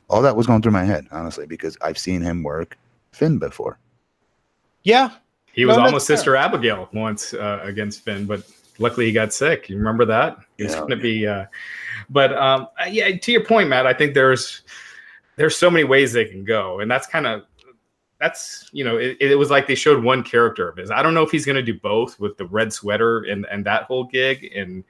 All 0.08 0.22
that 0.22 0.36
was 0.36 0.46
going 0.46 0.62
through 0.62 0.72
my 0.72 0.84
head, 0.84 1.06
honestly, 1.10 1.46
because 1.46 1.76
I've 1.80 1.98
seen 1.98 2.20
him 2.20 2.42
work 2.42 2.78
Finn 3.12 3.38
before. 3.38 3.78
Yeah, 4.84 5.10
he 5.56 5.64
was 5.64 5.78
no, 5.78 5.84
almost 5.84 6.06
Sister 6.06 6.36
Abigail 6.36 6.88
once 6.92 7.32
uh, 7.32 7.60
against 7.62 8.02
Finn, 8.04 8.26
but 8.26 8.42
luckily 8.78 9.06
he 9.06 9.12
got 9.12 9.32
sick. 9.32 9.68
You 9.68 9.76
remember 9.76 10.04
that? 10.06 10.38
He 10.56 10.64
was 10.64 10.74
going 10.74 10.90
to 10.90 10.96
be. 10.96 11.26
Uh, 11.26 11.46
but 12.10 12.36
um, 12.36 12.68
uh, 12.80 12.86
yeah, 12.88 13.16
to 13.16 13.32
your 13.32 13.44
point, 13.44 13.68
Matt, 13.68 13.86
I 13.86 13.92
think 13.92 14.14
there's 14.14 14.62
there's 15.36 15.56
so 15.56 15.70
many 15.70 15.84
ways 15.84 16.12
they 16.12 16.24
can 16.24 16.44
go, 16.44 16.80
and 16.80 16.90
that's 16.90 17.06
kind 17.06 17.26
of 17.26 17.42
that's 18.20 18.68
you 18.72 18.84
know 18.84 18.96
it, 18.96 19.16
it, 19.20 19.36
was 19.36 19.50
like 19.50 19.66
they 19.66 19.74
showed 19.74 20.02
one 20.02 20.22
character 20.22 20.68
of 20.68 20.76
his. 20.76 20.90
I 20.90 21.02
don't 21.02 21.14
know 21.14 21.22
if 21.22 21.30
he's 21.30 21.44
going 21.44 21.56
to 21.56 21.62
do 21.62 21.78
both 21.78 22.18
with 22.18 22.36
the 22.36 22.46
red 22.46 22.72
sweater 22.72 23.24
and 23.24 23.46
and 23.50 23.64
that 23.66 23.84
whole 23.84 24.04
gig, 24.04 24.50
and 24.54 24.84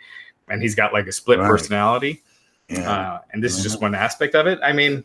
and 0.49 0.63
he's 0.63 0.75
got 0.75 0.93
like 0.93 1.07
a 1.07 1.13
split 1.13 1.39
right. 1.39 1.49
personality. 1.49 2.23
Yeah. 2.69 2.91
Uh, 2.91 3.21
and 3.33 3.43
this 3.43 3.57
is 3.57 3.63
just 3.63 3.81
one 3.81 3.95
aspect 3.95 4.35
of 4.35 4.47
it. 4.47 4.59
I 4.63 4.73
mean, 4.73 5.05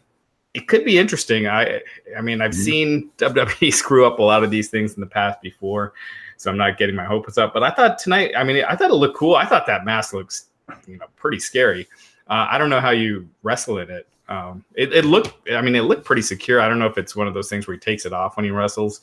it 0.53 0.67
could 0.67 0.83
be 0.83 0.97
interesting. 0.97 1.47
I 1.47 1.81
I 2.17 2.21
mean, 2.21 2.41
I've 2.41 2.51
mm-hmm. 2.51 2.61
seen 2.61 3.11
WWE 3.17 3.73
screw 3.73 4.05
up 4.05 4.19
a 4.19 4.23
lot 4.23 4.43
of 4.43 4.51
these 4.51 4.69
things 4.69 4.93
in 4.93 5.01
the 5.01 5.07
past 5.07 5.41
before, 5.41 5.93
so 6.41 6.49
I'm 6.49 6.57
not 6.57 6.79
getting 6.79 6.95
my 6.95 7.05
hopes 7.05 7.37
up. 7.37 7.53
But 7.53 7.61
I 7.61 7.69
thought 7.69 7.99
tonight, 7.99 8.31
I 8.35 8.43
mean, 8.43 8.63
I 8.67 8.75
thought 8.75 8.89
it 8.89 8.95
looked 8.95 9.15
cool. 9.15 9.35
I 9.35 9.45
thought 9.45 9.67
that 9.67 9.85
mask 9.85 10.11
looks 10.11 10.47
you 10.87 10.97
know 10.97 11.05
pretty 11.15 11.37
scary. 11.37 11.87
Uh, 12.27 12.47
I 12.49 12.57
don't 12.57 12.71
know 12.71 12.79
how 12.79 12.89
you 12.89 13.29
wrestle 13.43 13.77
in 13.77 13.91
it. 13.91 14.07
Um, 14.27 14.65
it. 14.73 14.91
It 14.91 15.05
looked, 15.05 15.47
I 15.51 15.61
mean, 15.61 15.75
it 15.75 15.83
looked 15.83 16.03
pretty 16.03 16.23
secure. 16.23 16.59
I 16.59 16.67
don't 16.67 16.79
know 16.79 16.87
if 16.87 16.97
it's 16.97 17.15
one 17.15 17.27
of 17.27 17.35
those 17.35 17.47
things 17.47 17.67
where 17.67 17.75
he 17.75 17.79
takes 17.79 18.07
it 18.07 18.13
off 18.13 18.37
when 18.37 18.43
he 18.43 18.49
wrestles. 18.49 19.01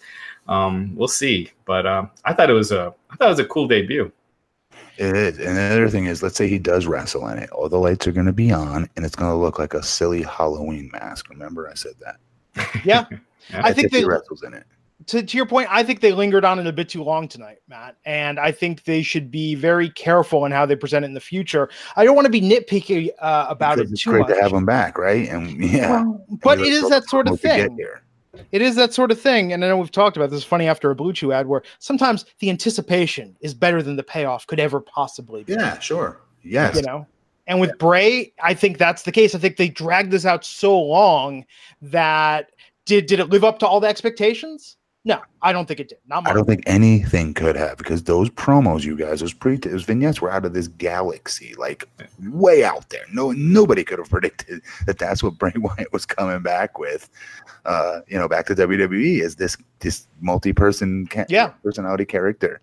Um, 0.48 0.96
we'll 0.96 1.06
see. 1.06 1.52
But 1.64 1.86
um, 1.86 2.10
I 2.24 2.32
thought 2.32 2.50
it 2.50 2.54
was 2.54 2.72
a, 2.72 2.92
I 3.08 3.16
thought 3.16 3.26
it 3.26 3.30
was 3.30 3.38
a 3.38 3.44
cool 3.44 3.68
debut. 3.68 4.10
It 4.96 5.14
is. 5.14 5.38
And 5.38 5.56
the 5.56 5.62
other 5.62 5.88
thing 5.88 6.06
is, 6.06 6.24
let's 6.24 6.34
say 6.34 6.48
he 6.48 6.58
does 6.58 6.88
wrestle 6.88 7.28
in 7.28 7.38
it. 7.38 7.50
All 7.50 7.68
the 7.68 7.78
lights 7.78 8.08
are 8.08 8.12
going 8.12 8.26
to 8.26 8.32
be 8.32 8.50
on, 8.50 8.90
and 8.96 9.06
it's 9.06 9.14
going 9.14 9.30
to 9.30 9.36
look 9.36 9.60
like 9.60 9.74
a 9.74 9.82
silly 9.82 10.22
Halloween 10.22 10.90
mask. 10.92 11.30
Remember, 11.30 11.68
I 11.68 11.74
said 11.74 11.92
that. 12.00 12.16
Yeah, 12.84 13.06
I 13.52 13.72
think 13.72 13.92
they, 13.92 14.00
he 14.00 14.04
wrestles 14.04 14.42
in 14.42 14.54
it 14.54 14.66
to, 15.06 15.22
to 15.22 15.36
your 15.36 15.46
point, 15.46 15.68
I 15.70 15.82
think 15.82 16.00
they 16.00 16.12
lingered 16.12 16.44
on 16.44 16.58
it 16.58 16.66
a 16.66 16.72
bit 16.72 16.88
too 16.88 17.02
long 17.02 17.28
tonight, 17.28 17.58
Matt. 17.68 17.96
And 18.04 18.38
I 18.38 18.50
think 18.50 18.84
they 18.84 19.02
should 19.02 19.30
be 19.30 19.54
very 19.54 19.90
careful 19.90 20.44
in 20.44 20.52
how 20.52 20.66
they 20.66 20.76
present 20.76 21.04
it 21.04 21.08
in 21.08 21.14
the 21.14 21.20
future. 21.20 21.68
I 21.96 22.04
don't 22.04 22.16
want 22.16 22.26
to 22.26 22.30
be 22.30 22.40
nitpicky 22.40 23.10
uh, 23.20 23.46
about 23.48 23.76
because 23.76 23.90
it 23.90 23.94
it's 23.94 24.02
too 24.02 24.10
great 24.10 24.20
much. 24.20 24.36
to 24.36 24.42
have 24.42 24.52
them 24.52 24.66
back, 24.66 24.98
right? 24.98 25.28
And 25.28 25.62
yeah, 25.64 25.90
well, 25.90 26.24
but 26.42 26.58
it 26.60 26.66
is 26.66 26.88
that 26.90 27.08
sort 27.08 27.28
of 27.28 27.40
thing. 27.40 27.78
It 28.52 28.62
is 28.62 28.76
that 28.76 28.92
sort 28.92 29.10
of 29.10 29.20
thing. 29.20 29.52
And 29.52 29.64
I 29.64 29.68
know 29.68 29.78
we've 29.78 29.90
talked 29.90 30.16
about 30.16 30.30
this 30.30 30.44
funny 30.44 30.68
after 30.68 30.90
a 30.90 30.94
Blue 30.94 31.12
Chew 31.12 31.32
ad 31.32 31.46
where 31.46 31.62
sometimes 31.78 32.24
the 32.40 32.50
anticipation 32.50 33.36
is 33.40 33.54
better 33.54 33.82
than 33.82 33.96
the 33.96 34.02
payoff 34.02 34.46
could 34.46 34.60
ever 34.60 34.80
possibly 34.80 35.44
be. 35.44 35.54
Yeah, 35.54 35.78
sure. 35.78 36.20
Yes. 36.42 36.76
You 36.76 36.82
know? 36.82 37.06
And 37.46 37.60
with 37.60 37.76
Bray, 37.78 38.32
I 38.42 38.54
think 38.54 38.78
that's 38.78 39.02
the 39.02 39.12
case. 39.12 39.34
I 39.34 39.38
think 39.38 39.56
they 39.56 39.68
dragged 39.68 40.10
this 40.10 40.26
out 40.26 40.44
so 40.44 40.78
long 40.78 41.46
that 41.80 42.50
did 42.84 43.06
did 43.06 43.20
it 43.20 43.30
live 43.30 43.44
up 43.44 43.58
to 43.60 43.66
all 43.66 43.80
the 43.80 43.88
expectations? 43.88 44.77
No, 45.08 45.22
I 45.40 45.54
don't 45.54 45.66
think 45.66 45.80
it 45.80 45.88
did. 45.88 45.98
Not 46.06 46.28
I 46.28 46.34
don't 46.34 46.44
think 46.44 46.64
anything 46.66 47.32
could 47.32 47.56
have 47.56 47.78
because 47.78 48.02
those 48.02 48.28
promos, 48.28 48.84
you 48.84 48.94
guys, 48.94 49.20
those 49.20 49.32
pre 49.32 49.56
those 49.56 49.84
vignettes 49.84 50.20
were 50.20 50.30
out 50.30 50.44
of 50.44 50.52
this 50.52 50.68
galaxy, 50.68 51.54
like 51.54 51.88
way 52.28 52.62
out 52.62 52.90
there. 52.90 53.04
No, 53.10 53.32
nobody 53.32 53.84
could 53.84 53.98
have 53.98 54.10
predicted 54.10 54.60
that 54.84 54.98
that's 54.98 55.22
what 55.22 55.38
Bray 55.38 55.54
Wyatt 55.56 55.94
was 55.94 56.04
coming 56.04 56.42
back 56.42 56.78
with. 56.78 57.08
Uh, 57.64 58.00
you 58.06 58.18
know, 58.18 58.28
back 58.28 58.44
to 58.48 58.54
WWE 58.54 59.22
is 59.22 59.36
this 59.36 59.56
this 59.78 60.06
multi 60.20 60.52
person 60.52 61.06
ca- 61.06 61.24
yeah. 61.30 61.48
personality 61.62 62.04
character, 62.04 62.60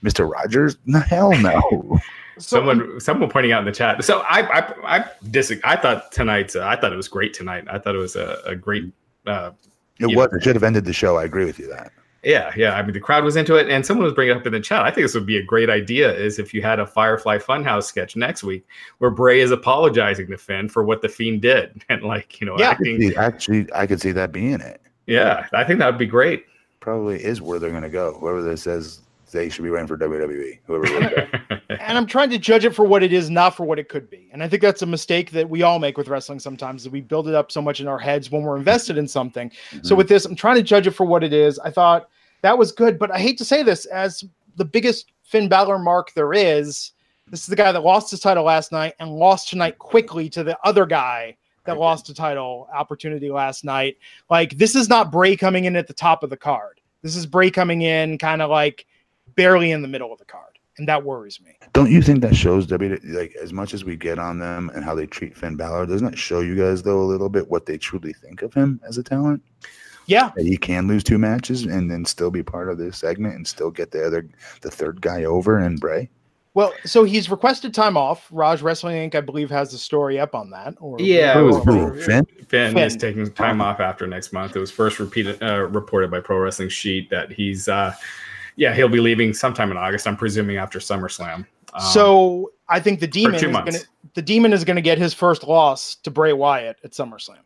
Mister 0.00 0.24
Rogers. 0.24 0.76
No, 0.86 1.00
hell 1.00 1.32
no. 1.32 1.98
someone 2.38 3.00
someone 3.00 3.28
pointing 3.28 3.50
out 3.50 3.58
in 3.58 3.64
the 3.66 3.72
chat. 3.72 4.04
So 4.04 4.20
I 4.20 4.60
I 4.60 4.98
I 4.98 5.04
disagree. 5.32 5.62
I 5.64 5.74
thought 5.74 6.12
tonight's 6.12 6.54
uh, 6.54 6.64
I 6.64 6.76
thought 6.76 6.92
it 6.92 6.96
was 6.96 7.08
great 7.08 7.34
tonight. 7.34 7.64
I 7.68 7.80
thought 7.80 7.96
it 7.96 7.98
was 7.98 8.14
a, 8.14 8.40
a 8.46 8.54
great 8.54 8.84
uh, 9.26 9.50
it 9.98 10.06
was. 10.06 10.30
Know. 10.30 10.38
It 10.38 10.42
should 10.42 10.56
have 10.56 10.62
ended 10.62 10.84
the 10.84 10.92
show. 10.92 11.16
I 11.16 11.24
agree 11.24 11.44
with 11.44 11.58
you 11.58 11.68
that. 11.68 11.92
Yeah, 12.24 12.52
yeah. 12.56 12.74
I 12.74 12.82
mean, 12.82 12.92
the 12.92 13.00
crowd 13.00 13.22
was 13.22 13.36
into 13.36 13.54
it, 13.54 13.68
and 13.68 13.86
someone 13.86 14.04
was 14.04 14.12
bringing 14.12 14.36
up 14.36 14.44
in 14.44 14.52
the 14.52 14.60
chat. 14.60 14.82
I 14.82 14.90
think 14.90 15.04
this 15.04 15.14
would 15.14 15.26
be 15.26 15.38
a 15.38 15.42
great 15.42 15.70
idea. 15.70 16.12
Is 16.12 16.38
if 16.38 16.52
you 16.52 16.62
had 16.62 16.80
a 16.80 16.86
Firefly 16.86 17.38
Funhouse 17.38 17.84
sketch 17.84 18.16
next 18.16 18.42
week 18.42 18.66
where 18.98 19.10
Bray 19.10 19.40
is 19.40 19.50
apologizing 19.50 20.26
to 20.28 20.36
Finn 20.36 20.68
for 20.68 20.82
what 20.82 21.00
the 21.00 21.08
Fiend 21.08 21.42
did, 21.42 21.84
and 21.88 22.02
like 22.02 22.40
you 22.40 22.46
know, 22.46 22.58
yeah, 22.58 22.70
acting. 22.70 22.96
I 22.96 23.08
see, 23.08 23.16
actually, 23.16 23.72
I 23.72 23.86
could 23.86 24.00
see 24.00 24.12
that 24.12 24.32
being 24.32 24.60
it. 24.60 24.80
Yeah, 25.06 25.46
I 25.52 25.64
think 25.64 25.78
that 25.78 25.86
would 25.86 25.98
be 25.98 26.06
great. 26.06 26.44
Probably 26.80 27.22
is 27.22 27.40
where 27.40 27.58
they're 27.58 27.70
going 27.70 27.82
to 27.82 27.88
go. 27.88 28.14
Whoever 28.18 28.42
this 28.42 28.62
says 28.62 29.00
they 29.32 29.48
should 29.48 29.62
be 29.62 29.70
running 29.70 29.86
for 29.86 29.96
WWE. 29.96 30.58
Whoever. 30.66 31.28
and 31.70 31.98
I'm 31.98 32.06
trying 32.06 32.30
to 32.30 32.38
judge 32.38 32.64
it 32.64 32.74
for 32.74 32.84
what 32.84 33.02
it 33.02 33.12
is, 33.12 33.30
not 33.30 33.56
for 33.56 33.64
what 33.64 33.78
it 33.78 33.88
could 33.88 34.08
be. 34.10 34.28
And 34.32 34.42
I 34.42 34.48
think 34.48 34.62
that's 34.62 34.82
a 34.82 34.86
mistake 34.86 35.30
that 35.32 35.48
we 35.48 35.62
all 35.62 35.78
make 35.78 35.98
with 35.98 36.08
wrestling 36.08 36.38
sometimes. 36.38 36.84
That 36.84 36.92
we 36.92 37.00
build 37.00 37.28
it 37.28 37.34
up 37.34 37.52
so 37.52 37.62
much 37.62 37.80
in 37.80 37.88
our 37.88 37.98
heads 37.98 38.30
when 38.30 38.42
we're 38.42 38.56
invested 38.56 38.98
in 38.98 39.08
something. 39.08 39.50
Mm-hmm. 39.50 39.84
So 39.84 39.94
with 39.94 40.08
this, 40.08 40.24
I'm 40.24 40.36
trying 40.36 40.56
to 40.56 40.62
judge 40.62 40.86
it 40.86 40.92
for 40.92 41.06
what 41.06 41.24
it 41.24 41.32
is. 41.32 41.58
I 41.58 41.70
thought 41.70 42.08
that 42.42 42.56
was 42.56 42.72
good, 42.72 42.98
but 42.98 43.10
I 43.10 43.18
hate 43.18 43.38
to 43.38 43.44
say 43.44 43.62
this 43.62 43.84
as 43.86 44.24
the 44.56 44.64
biggest 44.64 45.12
Finn 45.22 45.48
Balor 45.48 45.78
mark 45.78 46.12
there 46.14 46.32
is. 46.32 46.92
This 47.30 47.40
is 47.40 47.46
the 47.46 47.56
guy 47.56 47.72
that 47.72 47.82
lost 47.82 48.10
his 48.10 48.20
title 48.20 48.44
last 48.44 48.72
night 48.72 48.94
and 49.00 49.10
lost 49.10 49.48
tonight 49.48 49.78
quickly 49.78 50.30
to 50.30 50.42
the 50.42 50.58
other 50.64 50.86
guy 50.86 51.36
that 51.68 51.78
lost 51.78 52.08
a 52.08 52.14
title 52.14 52.66
opportunity 52.72 53.30
last 53.30 53.62
night. 53.62 53.98
Like 54.30 54.56
this 54.56 54.74
is 54.74 54.88
not 54.88 55.12
Bray 55.12 55.36
coming 55.36 55.66
in 55.66 55.76
at 55.76 55.86
the 55.86 55.92
top 55.92 56.22
of 56.22 56.30
the 56.30 56.36
card. 56.36 56.80
This 57.02 57.14
is 57.14 57.26
Bray 57.26 57.50
coming 57.50 57.82
in 57.82 58.16
kind 58.16 58.40
of 58.40 58.48
like 58.48 58.86
barely 59.38 59.70
in 59.70 59.80
the 59.80 59.88
middle 59.88 60.12
of 60.12 60.18
the 60.18 60.24
card, 60.24 60.58
and 60.76 60.88
that 60.88 61.04
worries 61.04 61.40
me. 61.40 61.52
Don't 61.72 61.90
you 61.90 62.02
think 62.02 62.20
that 62.22 62.34
shows 62.36 62.66
W 62.66 62.98
like 63.04 63.34
as 63.40 63.52
much 63.52 63.72
as 63.72 63.84
we 63.84 63.96
get 63.96 64.18
on 64.18 64.38
them 64.40 64.70
and 64.74 64.84
how 64.84 64.94
they 64.94 65.06
treat 65.06 65.36
Finn 65.36 65.54
Balor? 65.56 65.86
Doesn't 65.86 66.10
that 66.10 66.18
show 66.18 66.40
you 66.40 66.56
guys 66.56 66.82
though 66.82 67.00
a 67.00 67.04
little 67.06 67.28
bit 67.28 67.48
what 67.48 67.64
they 67.66 67.78
truly 67.78 68.12
think 68.12 68.42
of 68.42 68.52
him 68.52 68.80
as 68.86 68.98
a 68.98 69.02
talent? 69.02 69.40
Yeah, 70.06 70.30
That 70.36 70.46
he 70.46 70.56
can 70.56 70.88
lose 70.88 71.04
two 71.04 71.18
matches 71.18 71.64
and 71.66 71.90
then 71.90 72.04
still 72.04 72.30
be 72.30 72.42
part 72.42 72.70
of 72.70 72.78
this 72.78 72.96
segment 72.96 73.34
and 73.36 73.46
still 73.46 73.70
get 73.70 73.90
the 73.90 74.04
other 74.06 74.26
the 74.62 74.70
third 74.70 75.00
guy 75.00 75.24
over 75.24 75.58
and 75.58 75.78
Bray. 75.78 76.10
Well, 76.54 76.72
so 76.84 77.04
he's 77.04 77.30
requested 77.30 77.72
time 77.72 77.96
off. 77.96 78.26
Raj 78.32 78.62
Wrestling 78.62 78.96
Inc. 79.10 79.14
I 79.14 79.20
believe 79.20 79.50
has 79.50 79.70
the 79.70 79.78
story 79.78 80.18
up 80.18 80.34
on 80.34 80.50
that. 80.50 80.74
Or 80.80 80.96
Yeah, 80.98 81.34
Who, 81.34 81.50
well, 81.50 81.60
who, 81.60 82.00
Finn? 82.00 82.24
Finn, 82.48 82.72
Finn. 82.72 82.78
is 82.78 82.96
taking 82.96 83.30
time 83.32 83.60
off 83.60 83.78
after 83.80 84.06
next 84.08 84.32
month. 84.32 84.56
It 84.56 84.58
was 84.58 84.70
first 84.70 84.98
repeated 84.98 85.40
uh, 85.42 85.66
reported 85.68 86.10
by 86.10 86.18
Pro 86.20 86.38
Wrestling 86.38 86.70
Sheet 86.70 87.10
that 87.10 87.30
he's, 87.30 87.68
uh, 87.68 87.94
yeah, 88.58 88.74
he'll 88.74 88.88
be 88.88 89.00
leaving 89.00 89.32
sometime 89.32 89.70
in 89.70 89.76
August. 89.76 90.06
I'm 90.06 90.16
presuming 90.16 90.56
after 90.56 90.80
SummerSlam. 90.80 91.46
Um, 91.74 91.80
so 91.80 92.52
I 92.68 92.80
think 92.80 92.98
the 92.98 93.06
demon 93.06 93.36
is 93.36 93.40
two 93.40 93.52
gonna, 93.52 93.78
the 94.14 94.22
demon 94.22 94.52
is 94.52 94.64
going 94.64 94.74
to 94.74 94.82
get 94.82 94.98
his 94.98 95.14
first 95.14 95.44
loss 95.44 95.94
to 95.96 96.10
Bray 96.10 96.32
Wyatt 96.32 96.76
at 96.82 96.90
SummerSlam. 96.90 97.38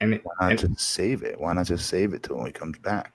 and, 0.00 0.20
Why 0.22 0.32
not 0.40 0.50
and 0.50 0.58
just 0.60 0.92
save 0.92 1.24
it? 1.24 1.40
Why 1.40 1.52
not 1.52 1.66
just 1.66 1.88
save 1.88 2.14
it 2.14 2.22
till 2.22 2.36
when 2.36 2.46
he 2.46 2.52
comes 2.52 2.78
back? 2.78 3.12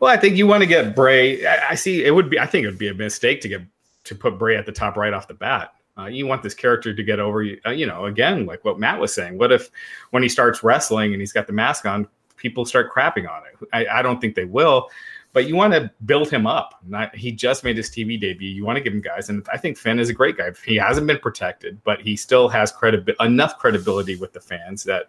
well, 0.00 0.10
I 0.10 0.16
think 0.16 0.36
you 0.36 0.46
want 0.46 0.62
to 0.62 0.66
get 0.66 0.96
Bray. 0.96 1.46
I, 1.46 1.70
I 1.70 1.74
see. 1.74 2.04
It 2.04 2.14
would 2.14 2.30
be. 2.30 2.38
I 2.38 2.46
think 2.46 2.64
it 2.64 2.68
would 2.68 2.78
be 2.78 2.88
a 2.88 2.94
mistake 2.94 3.42
to 3.42 3.48
get 3.48 3.60
to 4.04 4.14
put 4.14 4.38
Bray 4.38 4.56
at 4.56 4.64
the 4.64 4.72
top 4.72 4.96
right 4.96 5.12
off 5.12 5.28
the 5.28 5.34
bat. 5.34 5.74
Uh, 5.98 6.06
you 6.06 6.26
want 6.26 6.42
this 6.42 6.54
character 6.54 6.94
to 6.94 7.02
get 7.02 7.20
over. 7.20 7.46
Uh, 7.66 7.70
you 7.70 7.86
know, 7.86 8.06
again, 8.06 8.46
like 8.46 8.64
what 8.64 8.78
Matt 8.78 8.98
was 8.98 9.12
saying. 9.12 9.36
What 9.36 9.52
if 9.52 9.70
when 10.10 10.22
he 10.22 10.28
starts 10.30 10.64
wrestling 10.64 11.12
and 11.12 11.20
he's 11.20 11.32
got 11.32 11.46
the 11.46 11.52
mask 11.52 11.84
on, 11.84 12.08
people 12.36 12.64
start 12.64 12.90
crapping 12.90 13.30
on 13.30 13.42
it? 13.46 13.68
I, 13.74 13.98
I 13.98 14.02
don't 14.02 14.22
think 14.22 14.34
they 14.34 14.46
will. 14.46 14.88
But 15.34 15.48
you 15.48 15.56
want 15.56 15.74
to 15.74 15.90
build 16.06 16.30
him 16.30 16.46
up. 16.46 16.80
Not, 16.86 17.14
he 17.14 17.32
just 17.32 17.64
made 17.64 17.76
his 17.76 17.90
TV 17.90 18.18
debut. 18.18 18.48
You 18.48 18.64
want 18.64 18.76
to 18.76 18.80
give 18.80 18.92
him 18.92 19.00
guys, 19.00 19.28
and 19.28 19.46
I 19.52 19.58
think 19.58 19.76
Finn 19.76 19.98
is 19.98 20.08
a 20.08 20.14
great 20.14 20.38
guy. 20.38 20.52
He 20.64 20.76
hasn't 20.76 21.08
been 21.08 21.18
protected, 21.18 21.82
but 21.82 22.00
he 22.00 22.16
still 22.16 22.48
has 22.48 22.72
credibi- 22.72 23.16
enough 23.20 23.58
credibility 23.58 24.14
with 24.14 24.32
the 24.32 24.40
fans 24.40 24.84
that 24.84 25.06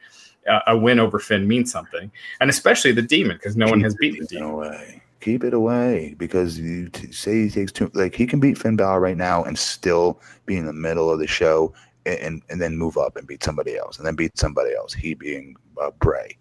uh, 0.50 0.62
a 0.66 0.76
win 0.76 1.00
over 1.00 1.20
Finn 1.20 1.48
means 1.48 1.72
something, 1.72 2.12
and 2.42 2.50
especially 2.50 2.92
the 2.92 3.04
Demon 3.04 3.38
because 3.38 3.56
no 3.56 3.68
one 3.68 3.82
has 3.82 3.94
beaten 3.96 4.22
the 4.22 4.26
demon 4.26 4.50
away. 4.50 5.02
Keep 5.22 5.44
it 5.44 5.54
away 5.54 6.16
because 6.18 6.60
you 6.60 6.90
t- 6.90 7.12
say 7.12 7.44
he 7.44 7.50
takes 7.52 7.72
two. 7.72 7.92
Like 7.94 8.16
he 8.16 8.26
can 8.26 8.40
beat 8.40 8.58
Finn 8.58 8.76
Balor 8.76 9.00
right 9.00 9.18
now 9.18 9.44
and 9.44 9.58
still 9.58 10.20
be 10.48 10.58
in 10.58 10.66
the 10.66 10.74
middle 10.74 11.12
of 11.12 11.20
the 11.20 11.28
show 11.28 11.72
and 12.08 12.20
and, 12.20 12.42
and 12.50 12.60
then 12.60 12.78
move 12.78 12.98
up 12.98 13.16
and 13.16 13.28
beat 13.28 13.44
somebody 13.44 13.78
else 13.78 14.00
and 14.00 14.08
then 14.08 14.16
beat 14.16 14.38
somebody 14.40 14.74
else. 14.76 14.92
He 14.92 15.14
being 15.14 15.56
uh, 15.80 15.92
Bray. 16.00 16.36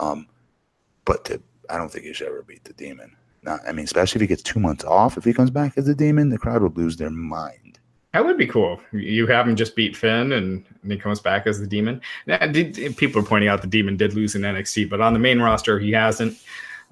Um, 0.00 0.26
but 1.04 1.24
to, 1.26 1.40
I 1.68 1.76
don't 1.76 1.90
think 1.90 2.04
he 2.04 2.12
should 2.12 2.28
ever 2.28 2.42
beat 2.42 2.64
the 2.64 2.72
Demon. 2.72 3.16
Not, 3.42 3.60
I 3.66 3.72
mean, 3.72 3.84
especially 3.84 4.18
if 4.18 4.22
he 4.22 4.26
gets 4.26 4.42
two 4.42 4.60
months 4.60 4.84
off. 4.84 5.16
If 5.16 5.24
he 5.24 5.32
comes 5.32 5.50
back 5.50 5.74
as 5.76 5.86
the 5.86 5.94
Demon, 5.94 6.28
the 6.28 6.38
crowd 6.38 6.62
would 6.62 6.76
lose 6.76 6.96
their 6.96 7.10
mind. 7.10 7.78
That 8.12 8.24
would 8.24 8.36
be 8.36 8.46
cool. 8.46 8.80
You 8.92 9.26
have 9.28 9.46
him 9.46 9.54
just 9.54 9.76
beat 9.76 9.96
Finn, 9.96 10.32
and, 10.32 10.64
and 10.82 10.92
he 10.92 10.98
comes 10.98 11.20
back 11.20 11.46
as 11.46 11.60
the 11.60 11.66
Demon. 11.66 12.00
Now, 12.26 12.44
did, 12.46 12.96
people 12.96 13.22
are 13.22 13.24
pointing 13.24 13.48
out 13.48 13.62
the 13.62 13.68
Demon 13.68 13.96
did 13.96 14.14
lose 14.14 14.34
in 14.34 14.42
NXT, 14.42 14.90
but 14.90 15.00
on 15.00 15.12
the 15.12 15.18
main 15.18 15.40
roster 15.40 15.78
he 15.78 15.92
hasn't. 15.92 16.36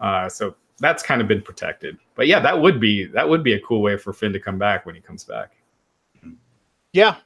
Uh, 0.01 0.29
so 0.29 0.55
that's 0.79 1.03
kind 1.03 1.21
of 1.21 1.27
been 1.27 1.43
protected. 1.43 1.99
But 2.15 2.29
yeah, 2.29 2.39
that 2.41 2.61
would 2.61 2.81
be 2.81 3.05
that 3.07 3.29
would 3.29 3.43
be 3.43 3.55
a 3.55 3.61
cool 3.61 3.83
way 3.83 3.97
for 3.97 4.13
Finn 4.13 4.33
to 4.33 4.39
come 4.39 4.59
back 4.59 4.87
when 4.87 4.95
he 4.95 5.01
comes 5.01 5.25
back. 5.25 5.57
Yeah. 6.93 7.17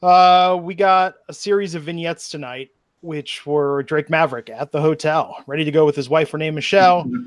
Uh, 0.00 0.58
we 0.62 0.76
got 0.76 1.16
a 1.28 1.34
series 1.34 1.74
of 1.74 1.82
vignettes 1.82 2.28
tonight, 2.28 2.70
which 3.00 3.44
were 3.44 3.82
Drake 3.82 4.08
Maverick 4.08 4.48
at 4.48 4.70
the 4.70 4.80
hotel, 4.80 5.42
ready 5.48 5.64
to 5.64 5.72
go 5.72 5.84
with 5.84 5.96
his 5.96 6.08
wife, 6.08 6.32
Renee 6.32 6.52
Michelle. 6.52 7.10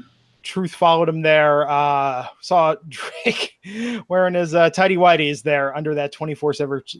Truth 0.43 0.73
followed 0.73 1.07
him 1.09 1.21
there. 1.21 1.69
Uh, 1.69 2.27
saw 2.41 2.75
Drake 2.89 3.57
wearing 4.07 4.33
his 4.33 4.55
uh, 4.55 4.69
tidy 4.71 4.97
whities 4.97 5.43
there 5.43 5.75
under 5.75 5.93
that 5.95 6.11
24 6.11 6.53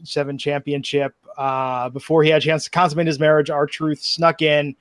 7 0.04 0.38
championship. 0.38 1.14
Uh, 1.36 1.88
before 1.88 2.22
he 2.22 2.30
had 2.30 2.42
a 2.42 2.44
chance 2.44 2.64
to 2.64 2.70
consummate 2.70 3.06
his 3.06 3.18
marriage, 3.18 3.50
our 3.50 3.66
Truth 3.66 4.00
snuck 4.02 4.42
in, 4.42 4.76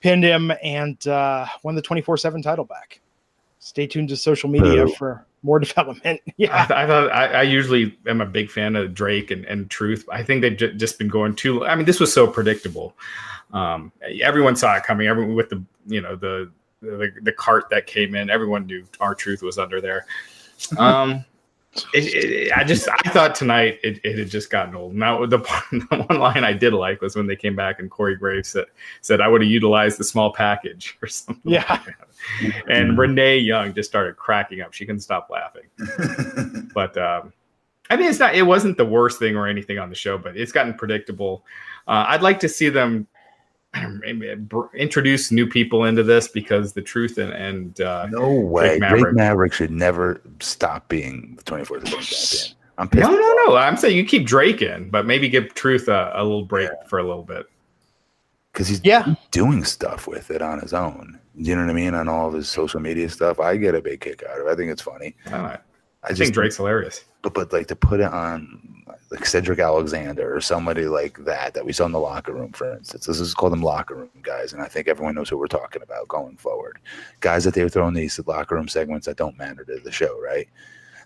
pinned 0.00 0.24
him, 0.24 0.52
and 0.62 1.06
uh, 1.06 1.46
won 1.62 1.74
the 1.74 1.82
24 1.82 2.16
7 2.16 2.42
title 2.42 2.64
back. 2.64 3.00
Stay 3.58 3.86
tuned 3.86 4.08
to 4.08 4.16
social 4.16 4.48
media 4.48 4.86
Boo. 4.86 4.92
for 4.94 5.26
more 5.42 5.58
development. 5.60 6.20
I, 6.28 6.32
Yeah. 6.38 6.66
th- 6.66 6.70
I 6.78 6.86
thought 6.86 7.12
I, 7.12 7.26
I 7.26 7.42
usually 7.42 7.98
am 8.06 8.20
a 8.22 8.26
big 8.26 8.50
fan 8.50 8.76
of 8.76 8.94
Drake 8.94 9.30
and, 9.30 9.44
and 9.44 9.68
Truth. 9.68 10.06
I 10.10 10.22
think 10.22 10.40
they've 10.40 10.56
ju- 10.56 10.72
just 10.74 10.98
been 10.98 11.08
going 11.08 11.34
too. 11.34 11.66
I 11.66 11.74
mean, 11.74 11.84
this 11.84 12.00
was 12.00 12.12
so 12.12 12.26
predictable. 12.26 12.94
Um, 13.52 13.90
everyone 14.22 14.56
saw 14.56 14.76
it 14.76 14.84
coming. 14.84 15.08
Everyone 15.08 15.34
with 15.34 15.50
the 15.50 15.62
you 15.86 16.00
know 16.00 16.14
the 16.16 16.50
the, 16.80 17.12
the 17.22 17.32
cart 17.32 17.66
that 17.70 17.86
came 17.86 18.14
in. 18.14 18.30
Everyone 18.30 18.66
knew 18.66 18.84
our 19.00 19.14
Truth 19.14 19.42
was 19.42 19.58
under 19.58 19.80
there. 19.80 20.06
Um, 20.78 21.24
it, 21.94 22.14
it, 22.14 22.52
I 22.56 22.64
just 22.64 22.88
I 22.88 23.10
thought 23.10 23.34
tonight 23.34 23.78
it, 23.84 24.00
it 24.02 24.18
had 24.18 24.28
just 24.28 24.50
gotten 24.50 24.74
old. 24.74 24.94
Now 24.94 25.24
the, 25.24 25.38
the 25.38 26.04
one 26.08 26.18
line 26.18 26.42
I 26.42 26.52
did 26.52 26.72
like 26.72 27.00
was 27.00 27.14
when 27.14 27.26
they 27.28 27.36
came 27.36 27.54
back 27.54 27.78
and 27.78 27.90
Corey 27.90 28.16
Graves 28.16 28.48
said 28.48 28.66
said 29.02 29.20
I 29.20 29.28
would 29.28 29.40
have 29.40 29.50
utilized 29.50 29.98
the 29.98 30.04
small 30.04 30.32
package 30.32 30.98
or 31.02 31.06
something. 31.06 31.40
Yeah. 31.44 31.64
like 31.68 31.84
that. 31.84 32.64
And 32.68 32.98
Renee 32.98 33.38
Young 33.38 33.72
just 33.72 33.88
started 33.88 34.16
cracking 34.16 34.60
up. 34.60 34.72
She 34.72 34.84
couldn't 34.84 35.00
stop 35.00 35.30
laughing 35.30 35.62
but 36.74 36.96
um, 36.98 37.32
I 37.90 37.96
mean, 37.96 38.08
it's 38.08 38.20
not. 38.20 38.34
It 38.34 38.42
wasn't 38.42 38.76
the 38.76 38.84
worst 38.84 39.18
thing 39.18 39.36
or 39.36 39.48
anything 39.48 39.78
on 39.78 39.88
the 39.88 39.96
show, 39.96 40.16
but 40.16 40.36
it's 40.36 40.52
gotten 40.52 40.74
predictable. 40.74 41.44
Uh, 41.88 42.04
I'd 42.08 42.22
like 42.22 42.38
to 42.40 42.48
see 42.48 42.68
them 42.68 43.06
introduce 44.74 45.30
new 45.30 45.46
people 45.46 45.84
into 45.84 46.02
this 46.02 46.28
because 46.28 46.72
the 46.72 46.82
truth 46.82 47.18
and 47.18 47.32
and 47.32 47.80
uh, 47.80 48.06
no 48.10 48.30
way. 48.32 48.78
Drake 48.78 48.80
Drake 48.80 48.90
Maverick. 48.92 49.14
Maverick. 49.16 49.52
should 49.52 49.70
never 49.70 50.20
stop 50.40 50.88
being 50.88 51.34
the 51.36 51.42
24th 51.44 51.84
champion. 51.84 52.56
I'm 52.78 52.88
pissed. 52.88 53.02
no, 53.02 53.14
no, 53.14 53.34
no. 53.46 53.56
I'm 53.56 53.76
saying 53.76 53.96
you 53.96 54.04
keep 54.06 54.26
Drake 54.26 54.62
in, 54.62 54.88
but 54.90 55.06
maybe 55.06 55.28
give 55.28 55.52
Truth 55.54 55.88
a, 55.88 56.12
a 56.14 56.22
little 56.22 56.44
break 56.46 56.70
for 56.86 56.98
a 56.98 57.02
little 57.02 57.22
bit. 57.22 57.46
because 58.52 58.68
he's 58.68 58.80
Yeah. 58.84 59.14
doing 59.30 59.64
stuff 59.64 60.06
with 60.06 60.30
it 60.30 60.40
on 60.42 60.60
his 60.60 60.72
own. 60.72 61.18
Do 61.40 61.48
you 61.48 61.54
know 61.56 61.62
what 61.62 61.70
I 61.70 61.74
mean? 61.74 61.94
On 61.94 62.08
all 62.08 62.28
of 62.28 62.34
his 62.34 62.48
social 62.48 62.80
media 62.80 63.08
stuff, 63.08 63.38
I 63.38 63.56
get 63.56 63.74
a 63.74 63.80
big 63.82 64.00
kick 64.00 64.22
out 64.28 64.40
of. 64.40 64.46
it. 64.46 64.50
I 64.50 64.56
think 64.56 64.70
it's 64.70 64.82
funny. 64.82 65.14
I, 65.26 65.30
don't 65.30 65.42
know. 65.42 65.56
I, 66.02 66.08
I 66.08 66.10
just 66.10 66.20
think 66.22 66.34
Drake's 66.34 66.56
hilarious. 66.56 67.04
but, 67.22 67.34
but 67.34 67.52
like 67.52 67.66
to 67.68 67.76
put 67.76 68.00
it 68.00 68.10
on 68.12 68.84
like 69.10 69.26
Cedric 69.26 69.58
Alexander 69.58 70.34
or 70.34 70.40
somebody 70.40 70.86
like 70.86 71.18
that 71.24 71.52
that 71.54 71.64
we 71.66 71.72
saw 71.72 71.84
in 71.84 71.92
the 71.92 71.98
locker 71.98 72.32
room, 72.32 72.52
for 72.52 72.72
instance. 72.72 73.06
This 73.06 73.20
is 73.20 73.34
called 73.34 73.52
them 73.52 73.62
locker 73.62 73.94
room 73.96 74.10
guys, 74.22 74.52
and 74.52 74.62
I 74.62 74.66
think 74.66 74.88
everyone 74.88 75.14
knows 75.14 75.28
who 75.28 75.36
we're 75.36 75.46
talking 75.46 75.82
about 75.82 76.08
going 76.08 76.36
forward. 76.36 76.78
Guys 77.20 77.44
that 77.44 77.54
they 77.54 77.62
were 77.62 77.68
throwing 77.68 77.94
these 77.94 78.18
locker 78.26 78.54
room 78.54 78.68
segments 78.68 79.06
that 79.06 79.16
don't 79.16 79.36
matter 79.36 79.64
to 79.64 79.80
the 79.82 79.92
show, 79.92 80.18
right? 80.20 80.48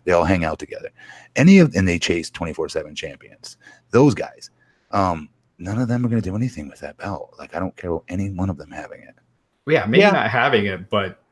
They 0.05 0.13
all 0.13 0.25
hang 0.25 0.45
out 0.45 0.59
together. 0.59 0.91
Any 1.35 1.59
of 1.59 1.75
and 1.75 1.89
they 1.89 1.99
chase 1.99 2.31
twenty 2.31 2.53
four 2.53 2.69
seven 2.69 2.95
champions. 2.95 3.57
Those 3.91 4.15
guys, 4.15 4.51
um, 4.91 5.31
none 5.59 5.81
of 5.81 5.89
them 5.89 6.05
are 6.05 6.09
going 6.09 6.21
to 6.23 6.29
do 6.31 6.37
anything 6.37 6.69
with 6.69 6.81
that 6.81 6.99
belt. 6.99 7.35
Like 7.39 7.57
I 7.57 7.59
don't 7.59 7.75
care 7.77 7.91
about 7.91 8.05
any 8.09 8.31
one 8.31 8.51
of 8.51 8.59
them 8.59 8.71
having 8.71 9.01
it. 9.03 9.15
Yeah, 9.67 9.87
maybe 9.87 10.03
Yeah. 10.03 10.11
not 10.11 10.29
having 10.31 10.67
it, 10.67 10.91
but 10.91 11.23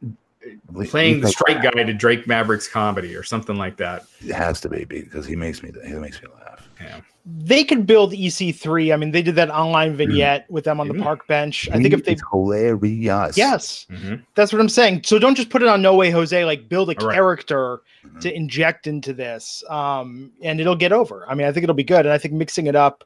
playing 0.84 1.20
the 1.20 1.28
straight 1.28 1.62
guy 1.62 1.70
to 1.70 1.92
Drake 1.92 2.26
Maverick's 2.26 2.68
comedy 2.68 3.14
or 3.14 3.22
something 3.22 3.56
like 3.56 3.76
that. 3.76 4.06
It 4.24 4.34
has 4.34 4.60
to 4.62 4.68
be 4.68 4.84
because 4.84 5.26
he 5.26 5.36
makes 5.36 5.62
me 5.62 5.70
he 5.86 5.92
makes 5.94 6.20
me 6.22 6.28
laugh. 6.34 6.68
Yeah. 6.80 7.00
they 7.24 7.62
could 7.62 7.86
build 7.86 8.12
EC3. 8.12 8.92
I 8.92 8.96
mean, 8.96 9.12
they 9.12 9.22
did 9.22 9.36
that 9.36 9.48
online 9.48 9.94
vignette 9.94 10.50
with 10.50 10.64
them 10.64 10.80
on 10.80 10.88
the 10.88 10.94
Mhm. 10.94 11.04
park 11.04 11.28
bench. 11.28 11.68
I 11.70 11.74
think 11.80 11.94
if 11.94 12.04
they, 12.04 12.16
hilarious. 12.32 13.36
yes, 13.36 13.86
Mhm. 13.92 14.22
that's 14.34 14.52
what 14.52 14.60
I'm 14.60 14.68
saying. 14.68 15.02
So 15.04 15.20
don't 15.20 15.36
just 15.36 15.48
put 15.48 15.62
it 15.62 15.68
on 15.68 15.80
No 15.82 15.94
Way 15.94 16.10
Jose. 16.10 16.44
Like 16.44 16.68
build 16.68 16.90
a 16.90 16.98
All 17.00 17.06
right. 17.06 17.14
character 17.14 17.82
Mhm. 18.04 18.20
to 18.22 18.34
inject 18.34 18.88
into 18.88 19.12
this, 19.12 19.62
um, 19.70 20.32
and 20.42 20.60
it'll 20.60 20.74
get 20.74 20.92
over. 20.92 21.24
I 21.28 21.36
mean, 21.36 21.46
I 21.46 21.52
think 21.52 21.62
it'll 21.62 21.74
be 21.76 21.84
good. 21.84 22.06
And 22.06 22.12
I 22.12 22.18
think 22.18 22.34
mixing 22.34 22.66
it 22.66 22.74
up, 22.74 23.04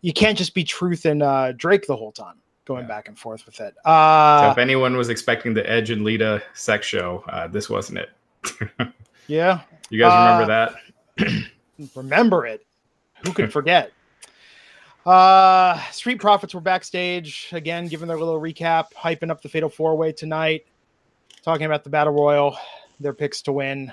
you 0.00 0.12
can't 0.12 0.36
just 0.36 0.54
be 0.54 0.64
Truth 0.64 1.04
and 1.04 1.22
uh, 1.22 1.52
Drake 1.52 1.86
the 1.86 1.94
whole 1.96 2.10
time, 2.10 2.34
going 2.64 2.82
Yeah. 2.82 2.88
back 2.88 3.08
and 3.08 3.18
forth 3.18 3.44
with 3.46 3.60
it. 3.60 3.74
So 3.84 3.90
Uh, 3.90 4.48
if 4.52 4.58
anyone 4.58 4.96
was 4.96 5.08
expecting 5.08 5.54
the 5.54 5.68
Edge 5.68 5.90
and 5.90 6.04
Lita 6.04 6.42
sex 6.54 6.86
show, 6.86 7.24
uh, 7.28 7.48
this 7.48 7.68
wasn't 7.68 7.98
it. 7.98 8.10
yeah, 9.26 9.60
You 9.90 9.98
guys 10.00 10.12
Uh, 10.12 10.16
remember 10.18 10.74
that? 11.18 11.46
remember 11.96 12.46
it. 12.46 12.64
Who 13.24 13.32
could 13.32 13.52
forget? 13.52 13.92
Uh, 15.04 15.80
Street 15.90 16.20
Profits 16.20 16.54
were 16.54 16.60
backstage 16.60 17.48
again, 17.52 17.88
giving 17.88 18.06
their 18.06 18.18
little 18.18 18.40
recap, 18.40 18.92
hyping 18.96 19.30
up 19.30 19.42
the 19.42 19.48
Fatal 19.48 19.68
Four 19.68 19.96
Way 19.96 20.12
tonight, 20.12 20.64
talking 21.42 21.66
about 21.66 21.82
the 21.82 21.90
Battle 21.90 22.12
Royal, 22.12 22.56
their 23.00 23.12
picks 23.12 23.42
to 23.42 23.52
win. 23.52 23.92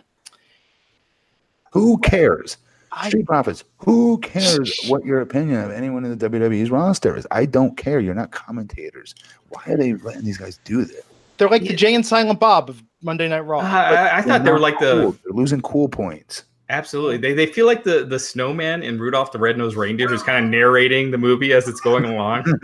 Who 1.71 1.97
cares? 1.99 2.57
I, 2.91 3.07
Street 3.09 3.25
Profits. 3.25 3.63
Who 3.77 4.17
cares 4.19 4.79
what 4.87 5.05
your 5.05 5.21
opinion 5.21 5.61
of 5.61 5.71
anyone 5.71 6.05
in 6.05 6.17
the 6.17 6.29
WWE's 6.29 6.71
roster 6.71 7.15
is? 7.15 7.27
I 7.31 7.45
don't 7.45 7.77
care. 7.77 7.99
You're 7.99 8.15
not 8.15 8.31
commentators. 8.31 9.15
Why 9.49 9.61
are 9.67 9.77
they 9.77 9.93
letting 9.95 10.23
these 10.25 10.37
guys 10.37 10.59
do 10.63 10.83
this? 10.85 11.01
they're 11.37 11.47
like 11.49 11.63
the 11.63 11.73
Jay 11.73 11.95
and 11.95 12.05
Silent 12.05 12.39
Bob 12.39 12.69
of 12.69 12.83
Monday 13.01 13.27
Night 13.29 13.39
Raw. 13.39 13.59
Uh, 13.59 13.63
I, 13.63 14.17
I 14.17 14.21
thought 14.21 14.43
they 14.43 14.51
were 14.51 14.57
not 14.57 14.61
like 14.61 14.79
cool. 14.79 15.11
the 15.11 15.19
They're 15.23 15.33
losing 15.33 15.61
cool 15.61 15.87
points. 15.87 16.43
Absolutely. 16.71 17.17
They, 17.17 17.33
they 17.33 17.47
feel 17.47 17.65
like 17.65 17.83
the, 17.83 18.05
the 18.05 18.19
snowman 18.19 18.83
in 18.83 18.99
Rudolph 18.99 19.31
the 19.31 19.39
Red-Nosed 19.39 19.75
Reindeer 19.75 20.07
who's 20.07 20.21
kind 20.21 20.43
of 20.45 20.51
narrating 20.51 21.09
the 21.09 21.17
movie 21.17 21.51
as 21.53 21.67
it's 21.67 21.81
going 21.81 22.05
along. 22.05 22.43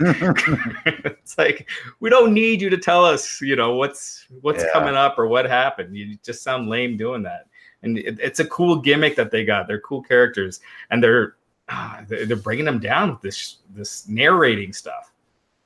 it's 0.86 1.36
like, 1.36 1.68
we 1.98 2.08
don't 2.08 2.32
need 2.32 2.60
you 2.60 2.70
to 2.70 2.76
tell 2.78 3.04
us, 3.04 3.40
you 3.40 3.56
know, 3.56 3.74
what's 3.74 4.26
what's 4.42 4.62
Yeah. 4.62 4.70
coming 4.72 4.94
up 4.94 5.18
or 5.18 5.26
what 5.26 5.44
happened. 5.46 5.96
You 5.96 6.16
just 6.22 6.44
sound 6.44 6.68
lame 6.68 6.96
doing 6.96 7.22
that. 7.24 7.46
And 7.86 7.96
it, 7.98 8.18
it's 8.20 8.40
a 8.40 8.44
cool 8.46 8.76
gimmick 8.80 9.16
that 9.16 9.30
they 9.30 9.44
got. 9.44 9.66
They're 9.66 9.80
cool 9.80 10.02
characters 10.02 10.60
and 10.90 11.02
they're 11.02 11.36
ah, 11.70 12.02
they're 12.06 12.26
they're 12.26 12.36
bringing 12.36 12.64
them 12.66 12.78
down 12.78 13.10
with 13.12 13.22
this 13.22 13.56
this 13.74 14.06
narrating 14.08 14.72
stuff. 14.74 15.12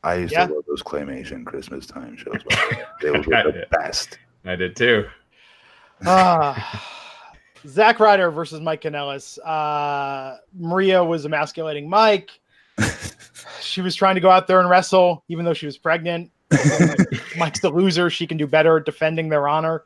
I 0.04 0.14
used 0.16 0.32
Yeah. 0.32 0.46
to 0.46 0.54
love 0.54 0.64
those 0.68 0.82
claymation 0.82 1.44
Christmas 1.44 1.86
time 1.86 2.16
shows. 2.16 2.42
by 2.48 2.54
the 2.70 2.76
way. 2.76 2.82
They 3.02 3.10
were 3.10 3.18
the 3.22 3.52
did. 3.52 3.70
best. 3.70 4.18
I 4.44 4.54
did 4.54 4.76
too. 4.76 5.06
Ah, 6.06 6.86
Zack 7.66 8.00
Ryder 8.00 8.30
versus 8.30 8.60
Mike 8.60 8.82
Kanellis. 8.82 9.38
Uh, 9.44 10.36
Maria 10.58 11.02
was 11.04 11.24
emasculating 11.26 11.88
Mike. 11.88 12.30
She 13.62 13.80
was 13.82 13.94
trying 13.94 14.14
to 14.16 14.20
go 14.20 14.30
out 14.30 14.46
there 14.46 14.60
and 14.60 14.68
wrestle, 14.70 15.22
even 15.28 15.44
though 15.44 15.52
she 15.54 15.66
was 15.66 15.78
pregnant. 15.78 16.30
Mike's 17.36 17.60
the 17.60 17.70
loser. 17.70 18.10
She 18.10 18.26
can 18.26 18.36
do 18.36 18.46
better 18.46 18.78
at 18.78 18.84
defending 18.84 19.28
their 19.28 19.48
honor. 19.48 19.84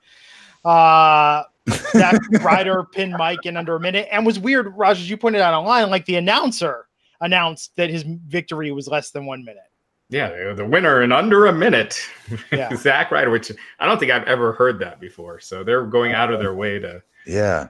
Uh, 0.65 1.43
Zack 1.71 2.21
Ryder 2.43 2.85
pinned 2.85 3.15
Mike 3.17 3.47
in 3.47 3.57
under 3.57 3.77
a 3.77 3.81
minute 3.81 4.09
and 4.11 4.27
was 4.27 4.39
weird, 4.39 4.77
Raj, 4.77 4.99
as 4.99 5.09
you 5.09 5.17
pointed 5.17 5.41
out 5.41 5.55
online. 5.55 5.91
Like 5.91 6.05
the 6.05 6.17
announcer 6.17 6.87
announced 7.21 7.75
that 7.77 7.91
his 7.91 8.03
victory 8.03 8.71
was 8.73 8.87
less 8.89 9.11
than 9.11 9.25
one 9.27 9.45
minute. 9.45 9.63
Yeah, 10.11 10.29
the- 10.49 10.55
the 10.57 10.65
winner 10.67 11.03
in 11.03 11.13
under 11.13 11.47
a 11.47 11.53
minute. 11.53 12.01
Yeah. 12.53 12.75
Zack 12.77 13.11
Ryder, 13.11 13.31
which 13.31 13.51
I 13.81 13.87
don't 13.87 13.99
think 13.99 14.13
I've 14.13 14.25
ever 14.29 14.53
heard 14.53 14.79
that 14.81 15.01
before. 15.01 15.41
So 15.41 15.65
they're 15.65 15.85
going 15.87 16.13
out 16.13 16.33
of 16.33 16.39
their 16.41 16.55
way 16.55 16.79
to 16.79 17.03
Yeah. 17.27 17.69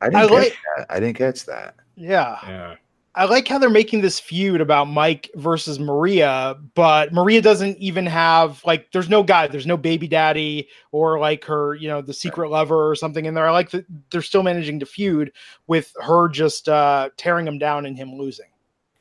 I 0.00 0.06
didn't 0.10 0.16
I 0.16 0.28
catch 0.28 0.52
that. 0.76 0.86
I 0.90 1.00
didn't 1.00 1.16
catch 1.16 1.44
that. 1.46 1.74
Yeah. 1.96 2.38
yeah. 2.46 2.74
I 3.14 3.26
like 3.26 3.46
how 3.46 3.58
they're 3.58 3.68
making 3.68 4.00
this 4.00 4.18
feud 4.18 4.62
about 4.62 4.86
Mike 4.86 5.30
versus 5.34 5.78
Maria, 5.78 6.56
but 6.74 7.12
Maria 7.12 7.42
doesn't 7.42 7.76
even 7.76 8.06
have 8.06 8.64
like 8.64 8.90
there's 8.92 9.10
no 9.10 9.22
guy, 9.22 9.46
there's 9.48 9.66
no 9.66 9.76
baby 9.76 10.08
daddy 10.08 10.68
or 10.92 11.18
like 11.18 11.44
her, 11.44 11.74
you 11.74 11.88
know, 11.88 12.00
the 12.00 12.14
secret 12.14 12.48
lover 12.48 12.88
or 12.88 12.94
something 12.94 13.26
in 13.26 13.34
there. 13.34 13.46
I 13.46 13.50
like 13.50 13.70
that 13.70 13.84
they're 14.10 14.22
still 14.22 14.42
managing 14.42 14.80
to 14.80 14.86
feud 14.86 15.32
with 15.66 15.92
her 16.00 16.28
just 16.28 16.70
uh 16.70 17.10
tearing 17.18 17.46
him 17.46 17.58
down 17.58 17.84
and 17.84 17.98
him 17.98 18.14
losing. 18.14 18.46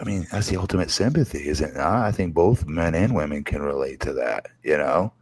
I 0.02 0.04
mean, 0.04 0.28
that's 0.32 0.50
the 0.50 0.58
ultimate 0.58 0.90
sympathy, 0.90 1.48
isn't 1.48 1.70
it? 1.70 1.78
not? 1.78 2.06
I 2.06 2.12
think 2.12 2.34
both 2.34 2.66
men 2.66 2.96
and 2.96 3.16
women 3.16 3.44
can 3.44 3.62
relate 3.62 4.00
to 4.02 4.14
that, 4.14 4.48
you 4.64 4.76
know? 4.76 5.14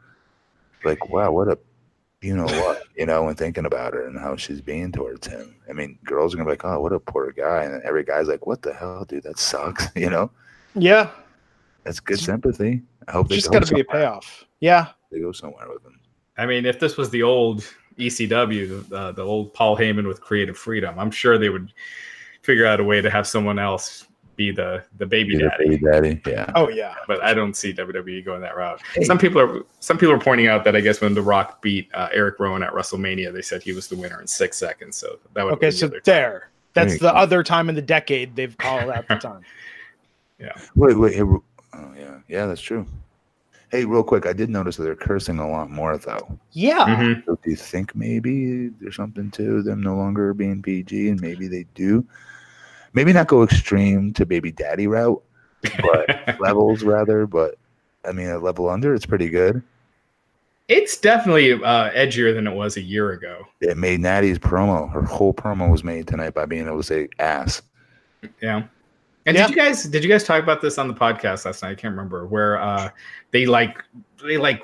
Like, 0.85 1.09
wow, 1.09 1.31
what 1.31 1.49
a, 1.49 1.59
you 2.21 2.35
know 2.35 2.45
what, 2.45 2.83
you 2.97 3.05
know, 3.05 3.23
when 3.23 3.35
thinking 3.35 3.65
about 3.65 3.93
her 3.93 4.05
and 4.05 4.19
how 4.19 4.35
she's 4.35 4.61
being 4.61 4.91
towards 4.91 5.25
him. 5.27 5.55
I 5.69 5.73
mean, 5.73 5.97
girls 6.03 6.33
are 6.33 6.37
going 6.37 6.47
to 6.47 6.49
be 6.49 6.53
like, 6.53 6.65
oh, 6.65 6.81
what 6.81 6.91
a 6.91 6.99
poor 6.99 7.31
guy. 7.31 7.63
And 7.63 7.81
every 7.83 8.03
guy's 8.03 8.27
like, 8.27 8.45
what 8.45 8.61
the 8.61 8.73
hell, 8.73 9.05
dude, 9.05 9.23
that 9.23 9.39
sucks, 9.39 9.87
you 9.95 10.09
know? 10.09 10.29
Yeah, 10.75 11.09
That's 11.83 11.99
good 11.99 12.19
sympathy. 12.19 12.81
I 13.07 13.13
hope 13.13 13.29
they 13.29 13.35
just 13.35 13.47
go 13.47 13.59
got 13.59 13.67
to 13.67 13.73
be 13.73 13.81
a 13.81 13.85
payoff. 13.85 14.45
Yeah, 14.59 14.87
They 15.11 15.19
go 15.19 15.31
somewhere 15.31 15.67
with 15.69 15.83
him. 15.85 15.99
I 16.37 16.45
mean, 16.45 16.65
if 16.65 16.79
this 16.79 16.97
was 16.97 17.09
the 17.09 17.23
old 17.23 17.63
ECW, 17.97 18.87
the, 18.89 19.11
the 19.13 19.23
old 19.23 19.53
Paul 19.53 19.77
Heyman 19.77 20.07
with 20.07 20.21
creative 20.21 20.57
freedom, 20.57 20.99
I'm 20.99 21.11
sure 21.11 21.37
they 21.37 21.49
would 21.49 21.73
figure 22.41 22.65
out 22.65 22.79
a 22.79 22.83
way 22.83 23.01
to 23.01 23.09
have 23.09 23.27
someone 23.27 23.59
else 23.59 24.05
be 24.39 24.51
the 24.51 24.81
the 24.97 25.05
baby 25.05 25.31
Be 25.35 25.43
the 25.43 25.49
daddy. 25.49 25.69
baby 25.69 25.85
daddy. 25.85 26.21
Yeah. 26.25 26.49
oh 26.55 26.69
yeah, 26.69 26.95
But 27.07 27.21
I 27.21 27.33
don't 27.33 27.55
see 27.57 27.73
WWE 27.73 28.23
going 28.23 28.39
that 28.41 28.55
route. 28.55 28.81
Hey. 28.95 29.03
Some 29.03 29.17
people 29.17 29.41
are 29.41 29.63
some 29.81 29.97
people 29.97 30.13
are 30.15 30.19
pointing 30.19 30.47
out 30.47 30.63
that 30.63 30.75
I 30.77 30.79
guess 30.81 31.01
when 31.01 31.13
The 31.13 31.21
Rock 31.21 31.61
beat 31.61 31.89
uh, 31.93 32.07
Erick 32.13 32.39
Rowan 32.39 32.63
at 32.63 32.71
WrestleMania, 32.71 33.33
they 33.33 33.41
said 33.41 33.61
he 33.61 33.73
was 33.73 33.89
the 33.89 33.97
winner 33.97 34.21
in 34.21 34.27
six 34.27 34.57
seconds. 34.57 34.95
So 34.95 35.19
that 35.33 35.43
would 35.43 35.53
okay. 35.55 35.67
be 35.67 35.71
So 35.71 35.87
the 35.87 35.95
other 35.95 35.99
time. 35.99 36.13
there, 36.15 36.49
that's 36.73 36.93
you 36.93 36.99
the 36.99 37.11
go. 37.11 37.17
other 37.17 37.43
time 37.43 37.67
in 37.67 37.75
the 37.75 37.81
decade 37.81 38.33
they've 38.37 38.57
called 38.57 38.89
out 38.89 39.07
the 39.09 39.15
time. 39.29 39.41
Yeah. 40.39 40.53
Wait, 40.75 40.97
wait. 40.97 41.15
Hey, 41.15 41.21
oh, 41.23 41.41
yeah. 41.97 42.19
Yeah, 42.29 42.45
that's 42.45 42.61
true. 42.61 42.85
Hey, 43.71 43.83
real 43.85 44.03
quick, 44.03 44.25
I 44.25 44.31
did 44.33 44.49
notice 44.49 44.77
that 44.77 44.83
they're 44.83 44.95
cursing 44.95 45.37
a 45.39 45.47
lot 45.47 45.69
more, 45.69 45.97
though. 45.97 46.39
Yeah, 46.53 46.85
Mhm. 46.87 47.25
So 47.25 47.37
do 47.43 47.49
you 47.51 47.55
think 47.57 47.93
maybe 47.95 48.69
there's 48.79 48.95
something 48.95 49.29
to 49.31 49.61
them 49.61 49.81
no 49.81 49.95
longer 49.95 50.33
being 50.33 50.61
PG, 50.63 51.09
and 51.09 51.21
maybe 51.21 51.47
they 51.47 51.65
do? 51.75 52.03
Maybe 52.93 53.13
not 53.13 53.27
go 53.27 53.43
extreme 53.43 54.13
to 54.13 54.25
baby 54.25 54.51
daddy 54.51 54.87
route, 54.87 55.21
but 55.81 56.37
levels 56.39 56.83
rather. 56.83 57.25
But 57.27 57.55
I 58.05 58.11
mean, 58.11 58.27
a 58.29 58.39
level 58.39 58.69
under, 58.69 58.93
it's 58.93 59.05
pretty 59.05 59.29
good. 59.29 59.61
it's 60.67 60.97
definitely 60.97 61.53
uh, 61.53 61.89
edgier 61.91 62.33
than 62.33 62.45
it 62.47 62.53
was 62.53 62.77
a 62.77 62.81
year 62.81 63.11
ago. 63.11 63.45
It 63.61 63.77
made 63.77 63.99
Natty's 63.99 64.37
promo. 64.39 64.91
Her 64.91 65.01
whole 65.03 65.33
promo 65.33 65.71
was 65.71 65.83
made 65.83 66.07
tonight 66.07 66.33
by 66.33 66.45
being 66.45 66.67
able 66.67 66.77
to 66.77 66.83
say 66.83 67.09
ass. 67.19 67.61
Yeah. 68.41 68.63
And 69.25 69.35
Yeah. 69.35 69.47
did 69.47 69.55
you 69.55 69.61
guys 69.61 69.83
did 69.83 70.03
you 70.03 70.09
guys 70.09 70.23
talk 70.23 70.41
about 70.41 70.61
this 70.61 70.77
on 70.77 70.87
the 70.87 70.93
podcast 70.93 71.45
last 71.45 71.61
night? 71.63 71.71
I 71.71 71.75
can't 71.75 71.91
remember 71.91 72.25
where 72.25 72.59
uh, 72.61 72.89
they 73.31 73.45
like 73.45 73.83
they 74.23 74.37
like 74.37 74.63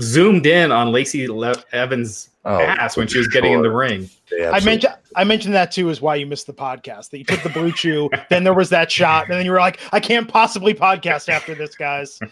zoomed 0.00 0.46
in 0.46 0.72
on 0.72 0.92
Lacey 0.92 1.26
Le- 1.28 1.62
Evans' 1.72 2.30
Oh, 2.48 2.60
ass 2.60 2.96
when 2.96 3.08
she 3.08 3.18
was 3.18 3.26
getting 3.26 3.52
in 3.52 3.62
the 3.62 3.70
ring. 3.70 4.08
They 4.30 4.46
I 4.46 4.60
mentioned 4.60 4.94
I 5.16 5.24
mentioned 5.24 5.52
that 5.54 5.72
too 5.72 5.88
is 5.90 6.00
why 6.00 6.14
you 6.14 6.26
missed 6.26 6.46
the 6.46 6.52
podcast. 6.54 7.10
That 7.10 7.18
you 7.18 7.24
took 7.24 7.42
the 7.42 7.48
blue 7.48 7.72
chew, 7.72 8.08
then 8.30 8.44
there 8.44 8.54
was 8.54 8.70
that 8.70 8.90
shot, 8.90 9.24
and 9.24 9.34
then 9.34 9.44
you 9.44 9.50
were 9.50 9.58
like, 9.58 9.80
I 9.92 9.98
can't 9.98 10.28
possibly 10.28 10.72
podcast 10.72 11.28
after 11.28 11.54
this, 11.54 11.74
guys. 11.74 12.18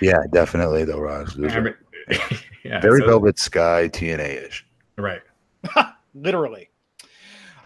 Yeah, 0.00 0.18
definitely 0.32 0.84
though, 0.84 1.00
Ross. 1.00 1.34
Those 1.34 1.52
I 1.52 1.56
are 1.56 1.62
mean- 1.62 1.74
yeah, 2.64 2.80
very 2.80 3.00
so- 3.00 3.06
Velvet 3.06 3.38
Sky 3.38 3.88
TNA 3.88 4.46
ish. 4.48 4.66
right. 4.98 5.22
Literally. 6.14 6.68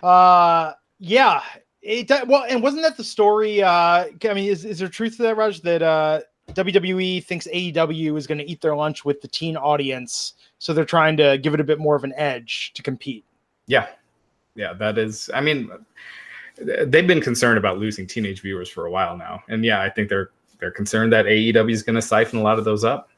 Uh 0.02 0.72
yeah. 0.98 1.42
It 1.82 2.10
well, 2.26 2.44
and 2.48 2.62
wasn't 2.62 2.82
that 2.82 2.96
the 2.96 3.04
story? 3.04 3.62
Uh 3.62 3.68
I 4.24 4.34
mean, 4.34 4.50
is, 4.50 4.64
is 4.64 4.78
there 4.78 4.88
truth 4.88 5.16
to 5.16 5.22
that, 5.24 5.36
Raj? 5.36 5.60
That 5.62 5.82
uh 5.82 6.20
WWE 6.52 7.22
thinks 7.24 7.46
AEW 7.48 8.16
is 8.16 8.26
going 8.26 8.38
to 8.38 8.48
eat 8.50 8.60
their 8.62 8.74
lunch 8.74 9.04
with 9.04 9.20
the 9.20 9.28
teen 9.28 9.56
audience, 9.56 10.32
so 10.58 10.74
they're 10.74 10.84
trying 10.84 11.16
to 11.18 11.38
give 11.38 11.54
it 11.54 11.60
a 11.60 11.64
bit 11.64 11.78
more 11.78 11.96
of 11.96 12.04
an 12.04 12.12
edge 12.16 12.72
to 12.74 12.82
compete. 12.82 13.24
Yeah. 13.66 13.86
Yeah, 14.54 14.72
that 14.74 14.98
is 14.98 15.30
I 15.34 15.40
mean 15.40 15.70
they've 16.60 17.06
been 17.06 17.20
concerned 17.20 17.58
about 17.58 17.78
losing 17.78 18.06
teenage 18.06 18.40
viewers 18.42 18.68
for 18.68 18.86
a 18.86 18.90
while 18.90 19.16
now. 19.16 19.42
And 19.48 19.64
yeah, 19.64 19.80
I 19.80 19.88
think 19.88 20.08
they're 20.08 20.30
they're 20.58 20.70
concerned 20.70 21.12
that 21.12 21.26
AEW 21.26 21.70
is 21.70 21.82
going 21.82 21.94
to 21.94 22.02
siphon 22.02 22.40
a 22.40 22.42
lot 22.42 22.58
of 22.58 22.64
those 22.64 22.84
up. 22.84 23.10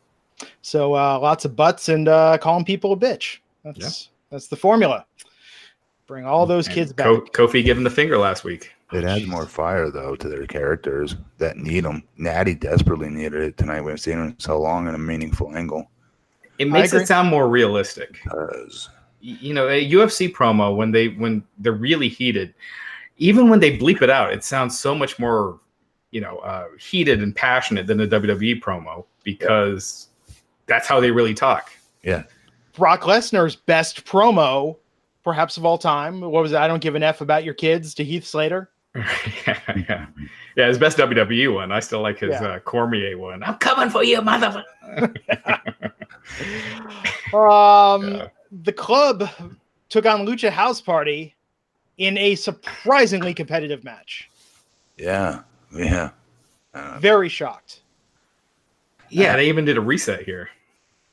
So 0.63 0.95
uh, 0.95 1.19
lots 1.19 1.45
of 1.45 1.57
butts 1.57 1.89
and 1.89 2.09
uh, 2.09 2.39
calling 2.39 2.65
people 2.65 2.93
a 2.93 2.97
bitch. 2.97 3.39
That's 3.65 4.11
that's 4.31 4.47
the 4.49 4.57
formula. 4.57 5.07
Bring 6.07 6.27
all 6.27 6.45
those 6.45 6.67
And 6.67 6.75
kids 6.75 6.93
back. 6.93 7.07
Ko- 7.07 7.47
Kofi 7.47 7.65
giving 7.65 7.85
the 7.85 7.91
finger 7.91 8.19
last 8.19 8.45
week. 8.45 8.73
It 8.93 9.05
adds 9.05 9.27
more 9.27 9.47
fire 9.47 9.91
though 9.91 10.17
to 10.17 10.29
their 10.29 10.47
characters 10.47 11.17
that 11.39 11.57
need 11.57 11.85
them. 11.85 12.03
Natty 12.17 12.55
desperately 12.55 13.09
needed 13.09 13.43
it 13.43 13.57
tonight. 13.57 13.83
We've 13.83 14.01
seen 14.01 14.19
him 14.19 14.35
so 14.39 14.61
long 14.61 14.89
in 14.89 14.95
a 14.95 14.99
meaningful 14.99 15.57
angle. 15.57 15.89
It 16.61 16.69
makes 16.71 16.93
it 16.93 17.07
sound 17.07 17.31
more 17.31 17.49
realistic. 17.49 18.21
Because 18.23 18.91
you 19.21 19.55
know 19.55 19.69
a 19.69 19.91
UFC 19.91 20.31
promo 20.31 20.77
when 20.77 20.91
they 20.93 21.09
when 21.09 21.43
they're 21.59 21.73
really 21.73 22.09
heated, 22.09 22.55
even 23.17 23.49
when 23.49 23.61
they 23.61 23.79
bleep 23.79 24.03
it 24.03 24.11
out, 24.11 24.31
it 24.31 24.45
sounds 24.45 24.79
so 24.79 24.95
much 24.95 25.19
more 25.19 25.59
you 26.11 26.21
know 26.21 26.37
uh, 26.39 26.67
heated 26.79 27.23
and 27.23 27.35
passionate 27.35 27.87
than 27.87 28.01
a 28.01 28.07
WWE 28.07 28.61
promo 28.61 29.07
because 29.25 30.09
that's 30.67 30.87
how 30.87 31.01
they 31.01 31.11
really 31.11 31.33
talk. 31.33 31.73
yeah, 32.03 32.25
Brock 32.75 33.03
Lesnar's 33.03 33.57
best 33.57 34.05
promo, 34.05 34.77
perhaps 35.25 35.57
of 35.57 35.65
all 35.65 35.79
time. 35.79 36.21
What 36.21 36.43
was 36.43 36.53
it? 36.53 36.59
I 36.59 36.69
don't 36.69 36.83
give 36.83 36.95
an 36.95 37.03
F 37.03 37.23
about 37.23 37.43
your 37.43 37.55
kids 37.55 37.95
to 37.95 38.05
Heath 38.05 38.27
Slater. 38.27 38.70
yeah, 38.97 39.59
yeah, 39.77 40.07
yeah. 40.57 40.67
His 40.67 40.79
best 40.79 40.99
WWE 40.99 41.55
one. 41.55 41.71
I 41.73 41.79
still 41.81 42.01
like 42.01 42.19
his 42.19 42.31
Yeah. 42.31 42.45
uh, 42.49 42.59
Cormier 42.59 43.17
one. 43.17 43.43
I'm 43.43 43.55
coming 43.59 43.89
for 43.91 44.03
you, 44.05 44.21
mother. 44.21 44.65
Um, 47.33 48.15
Yeah. 48.15 48.29
The 48.63 48.73
club 48.73 49.29
took 49.89 50.07
on 50.07 50.27
Lucha 50.27 50.51
House 50.51 50.81
Party 50.81 51.35
in 51.99 52.19
a 52.19 52.35
surprisingly 52.35 53.33
competitive 53.33 53.85
match. 53.85 54.29
yeah, 54.97 55.43
yeah. 55.73 56.11
Uh, 56.75 56.99
Very 57.01 57.29
shocked. 57.29 57.83
yeah, 59.09 59.37
they 59.37 59.49
even 59.49 59.65
did 59.65 59.77
a 59.77 59.81
reset 59.81 60.23
here. 60.25 60.49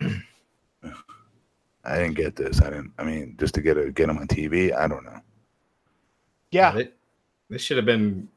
I 0.02 2.00
didn't 2.00 2.16
get 2.16 2.36
this. 2.36 2.62
I 2.62 2.70
didn't. 2.70 2.92
I 2.98 3.04
mean, 3.04 3.36
just 3.40 3.54
to 3.56 3.62
get 3.62 3.78
a 3.78 3.92
get 3.92 4.10
him 4.10 4.18
on 4.18 4.28
TV. 4.28 4.76
I 4.76 4.88
don't 4.88 5.06
know. 5.06 5.20
Yeah. 6.52 6.82
It- 7.50 7.54
this 7.54 7.62
should 7.62 7.78
have 7.78 7.86
been 7.86 8.28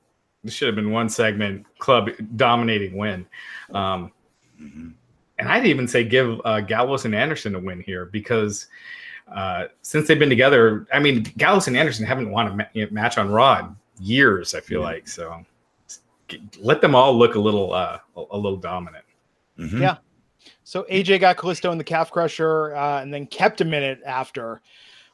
this 0.42 0.54
should 0.54 0.66
have 0.68 0.74
been 0.76 0.90
one 0.90 1.08
segment 1.10 1.66
club 1.78 2.08
dominating 2.36 2.96
win. 2.96 3.26
Um, 3.74 4.10
Mhm. 4.58 4.94
and 5.38 5.48
I'd 5.48 5.66
even 5.66 5.86
say 5.86 6.02
give 6.02 6.40
uh, 6.46 6.60
Gallows 6.62 7.04
and 7.04 7.14
Anderson 7.14 7.54
a 7.54 7.58
win 7.58 7.80
here 7.80 8.06
because 8.06 8.66
uh, 9.30 9.66
since 9.82 10.08
they've 10.08 10.18
been 10.18 10.28
together, 10.30 10.86
I 10.92 10.98
mean 10.98 11.22
Gallows 11.36 11.68
and 11.68 11.76
Anderson 11.76 12.06
haven't 12.06 12.30
won 12.30 12.46
a 12.48 12.56
ma- 12.56 12.86
match 12.90 13.18
on 13.18 13.30
Raw 13.30 13.58
in 13.60 13.76
years. 14.04 14.54
I 14.54 14.60
feel 14.60 14.80
Yeah. 14.80 14.86
like 14.86 15.08
so. 15.08 15.44
Let 16.58 16.80
them 16.80 16.94
all 16.94 17.16
look 17.16 17.34
a 17.34 17.40
little 17.40 17.72
uh, 17.74 17.98
a, 18.16 18.24
a 18.32 18.36
little 18.38 18.58
dominant. 18.58 19.04
Mhm. 19.58 19.80
Yeah. 19.80 19.96
So 20.64 20.84
AJ 20.90 21.18
got 21.20 21.36
Kalisto 21.36 21.70
in 21.72 21.78
the 21.78 21.84
calf 21.84 22.10
crusher 22.10 22.74
uh, 22.76 23.02
and 23.02 23.12
then 23.12 23.26
kept 23.26 23.60
a 23.60 23.64
minute 23.64 24.00
after. 24.06 24.62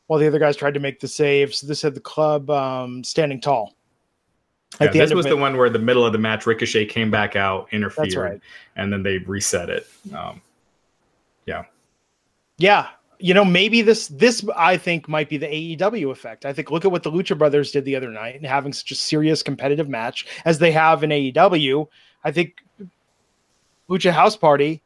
while 0.07 0.21
the 0.21 0.27
other 0.29 0.39
guys 0.39 0.57
tried 0.57 0.75
to 0.75 0.79
make 0.79 1.01
the 1.01 1.09
save. 1.09 1.53
So 1.53 1.67
this 1.67 1.83
had 1.83 1.95
the 1.95 2.01
club 2.01 2.49
um, 2.49 3.03
standing 3.03 3.41
tall. 3.41 3.76
Yeah, 4.81 4.91
this 4.91 5.15
was 5.15 5.27
the 5.27 5.37
one 5.37 5.57
where 5.57 5.71
the 5.71 5.79
middle 5.79 6.05
of 6.05 6.13
the 6.13 6.19
match, 6.19 6.47
Ricochet 6.47 6.87
came 6.87 7.11
back 7.11 7.37
out, 7.37 7.69
interfered, 7.73 8.15
right. 8.15 8.41
and 8.77 8.93
then 8.93 9.03
they 9.03 9.19
reset 9.19 9.71
it. 9.71 9.87
Um, 10.15 10.43
yeah, 11.47 11.65
yeah. 12.59 12.89
You 13.19 13.33
know, 13.33 13.45
maybe 13.45 13.81
this 13.81 14.09
this 14.09 14.47
I 14.55 14.77
think 14.77 15.09
might 15.09 15.31
be 15.31 15.39
the 15.39 15.47
AEW 15.47 16.11
effect. 16.11 16.45
I 16.45 16.53
think 16.53 16.71
look 16.71 16.85
at 16.85 16.93
what 16.93 17.03
the 17.03 17.11
Lucha 17.11 17.37
Brothers 17.39 17.73
did 17.73 17.87
the 17.87 17.97
other 17.97 18.11
night 18.11 18.35
and 18.35 18.45
having 18.45 18.75
such 18.75 18.91
a 18.91 18.95
serious 18.95 19.43
competitive 19.43 19.89
match 19.89 20.27
as 20.45 20.59
they 20.59 20.73
have 20.73 21.03
in 21.03 21.11
AEW. 21.11 21.89
I 22.25 22.33
think 22.33 22.63
Lucha 23.89 24.11
House 24.11 24.37
Party 24.37 24.83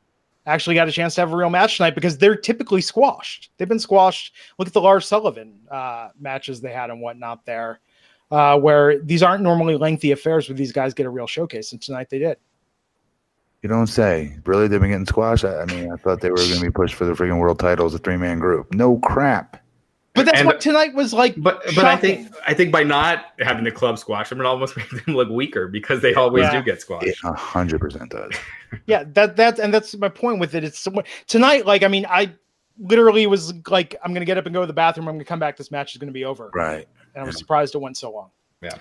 actually 0.47 0.74
got 0.76 0.88
a 0.88 0.93
chance 0.93 1.16
to 1.16 1.22
have 1.22 1.32
a 1.32 1.36
real 1.36 1.51
match 1.51 1.76
tonight 1.76 1.95
because 1.97 2.18
they're 2.18 2.36
typically 2.36 2.80
squashed. 2.80 3.51
They've 3.57 3.68
been 3.68 3.80
squashed. 3.80 4.34
Look 4.59 4.68
at 4.68 4.74
the 4.74 4.80
Lars 4.80 5.09
Sullivan 5.09 5.59
uh, 5.70 6.11
matches 6.18 6.61
they 6.61 6.72
had 6.72 6.91
and 6.91 7.01
whatnot 7.01 7.45
there 7.45 7.80
uh, 8.31 8.59
where 8.59 8.99
these 8.99 9.22
aren't 9.22 9.43
normally 9.43 9.76
lengthy 9.76 10.12
affairs 10.12 10.49
where 10.49 10.57
these 10.57 10.72
guys 10.72 10.95
get 10.95 11.07
a 11.07 11.11
real 11.11 11.26
showcase, 11.26 11.72
and 11.72 11.81
tonight 11.83 12.09
they 12.11 12.18
did. 12.18 12.39
You 13.62 13.68
don't 13.68 13.89
say. 13.89 14.37
Really, 14.47 14.68
they've 14.68 14.81
been 14.81 14.91
getting 14.91 15.07
squashed. 15.07 15.45
I, 15.45 15.61
I 15.61 15.64
mean, 15.66 15.93
I 15.93 15.97
thought 15.97 16.20
they 16.20 16.31
were 16.31 16.37
going 16.37 16.55
to 16.55 16.61
be 16.61 16.70
pushed 16.70 16.95
for 16.95 17.05
the 17.05 17.12
freaking 17.12 17.39
world 17.39 17.59
title 17.59 17.87
as 17.87 17.95
a 17.95 17.99
three 17.99 18.16
man 18.16 18.39
group. 18.39 18.72
No 18.72 18.99
crap. 19.01 19.62
But 20.14 20.26
that's 20.26 20.39
and, 20.39 20.47
what 20.47 20.61
tonight 20.61 20.95
was 20.95 21.12
like. 21.12 21.35
But 21.37 21.62
but 21.74 21.85
I 21.85 21.97
think 21.97 22.33
I 22.47 22.55
think 22.55 22.72
by 22.72 22.83
not 22.83 23.26
having 23.39 23.64
the 23.64 23.70
club 23.70 23.99
squash 23.99 24.28
them, 24.28 24.41
it 24.41 24.47
almost 24.47 24.76
makes 24.76 25.05
them 25.05 25.14
look 25.14 25.28
weaker 25.28 25.68
because 25.68 26.03
they 26.03 26.14
always 26.14 26.45
yeah. 26.45 26.53
do 26.53 26.62
get 26.62 26.81
squashed. 26.81 27.22
A 27.22 27.33
hundred 27.33 27.81
percent 27.81 28.11
does. 28.11 28.33
yeah, 28.87 29.05
that 29.09 29.37
that 29.37 29.59
and 29.59 29.72
that's 29.72 29.95
my 29.97 30.09
point 30.09 30.41
with 30.41 30.55
it. 30.55 30.64
It's 30.64 30.87
tonight. 31.26 31.66
Like 31.66 31.83
I 31.83 31.89
mean, 31.89 32.07
I 32.09 32.33
literally 32.78 33.26
was 33.26 33.53
like, 33.68 33.95
I'm 34.03 34.12
going 34.12 34.22
to 34.22 34.26
get 34.26 34.39
up 34.39 34.47
and 34.47 34.55
go 34.55 34.62
to 34.62 34.66
the 34.66 34.72
bathroom. 34.72 35.07
I'm 35.07 35.14
going 35.14 35.20
to 35.20 35.28
come 35.28 35.39
back. 35.39 35.57
This 35.57 35.70
match 35.70 35.95
is 35.95 35.99
going 35.99 36.09
to 36.09 36.14
be 36.14 36.24
over. 36.24 36.51
Right 36.55 36.89
and 37.14 37.24
I 37.24 37.26
was 37.26 37.36
surprised 37.38 37.74
it 37.74 37.78
went 37.78 37.96
so 37.96 38.11
long. 38.11 38.30
Yeah, 38.62 38.76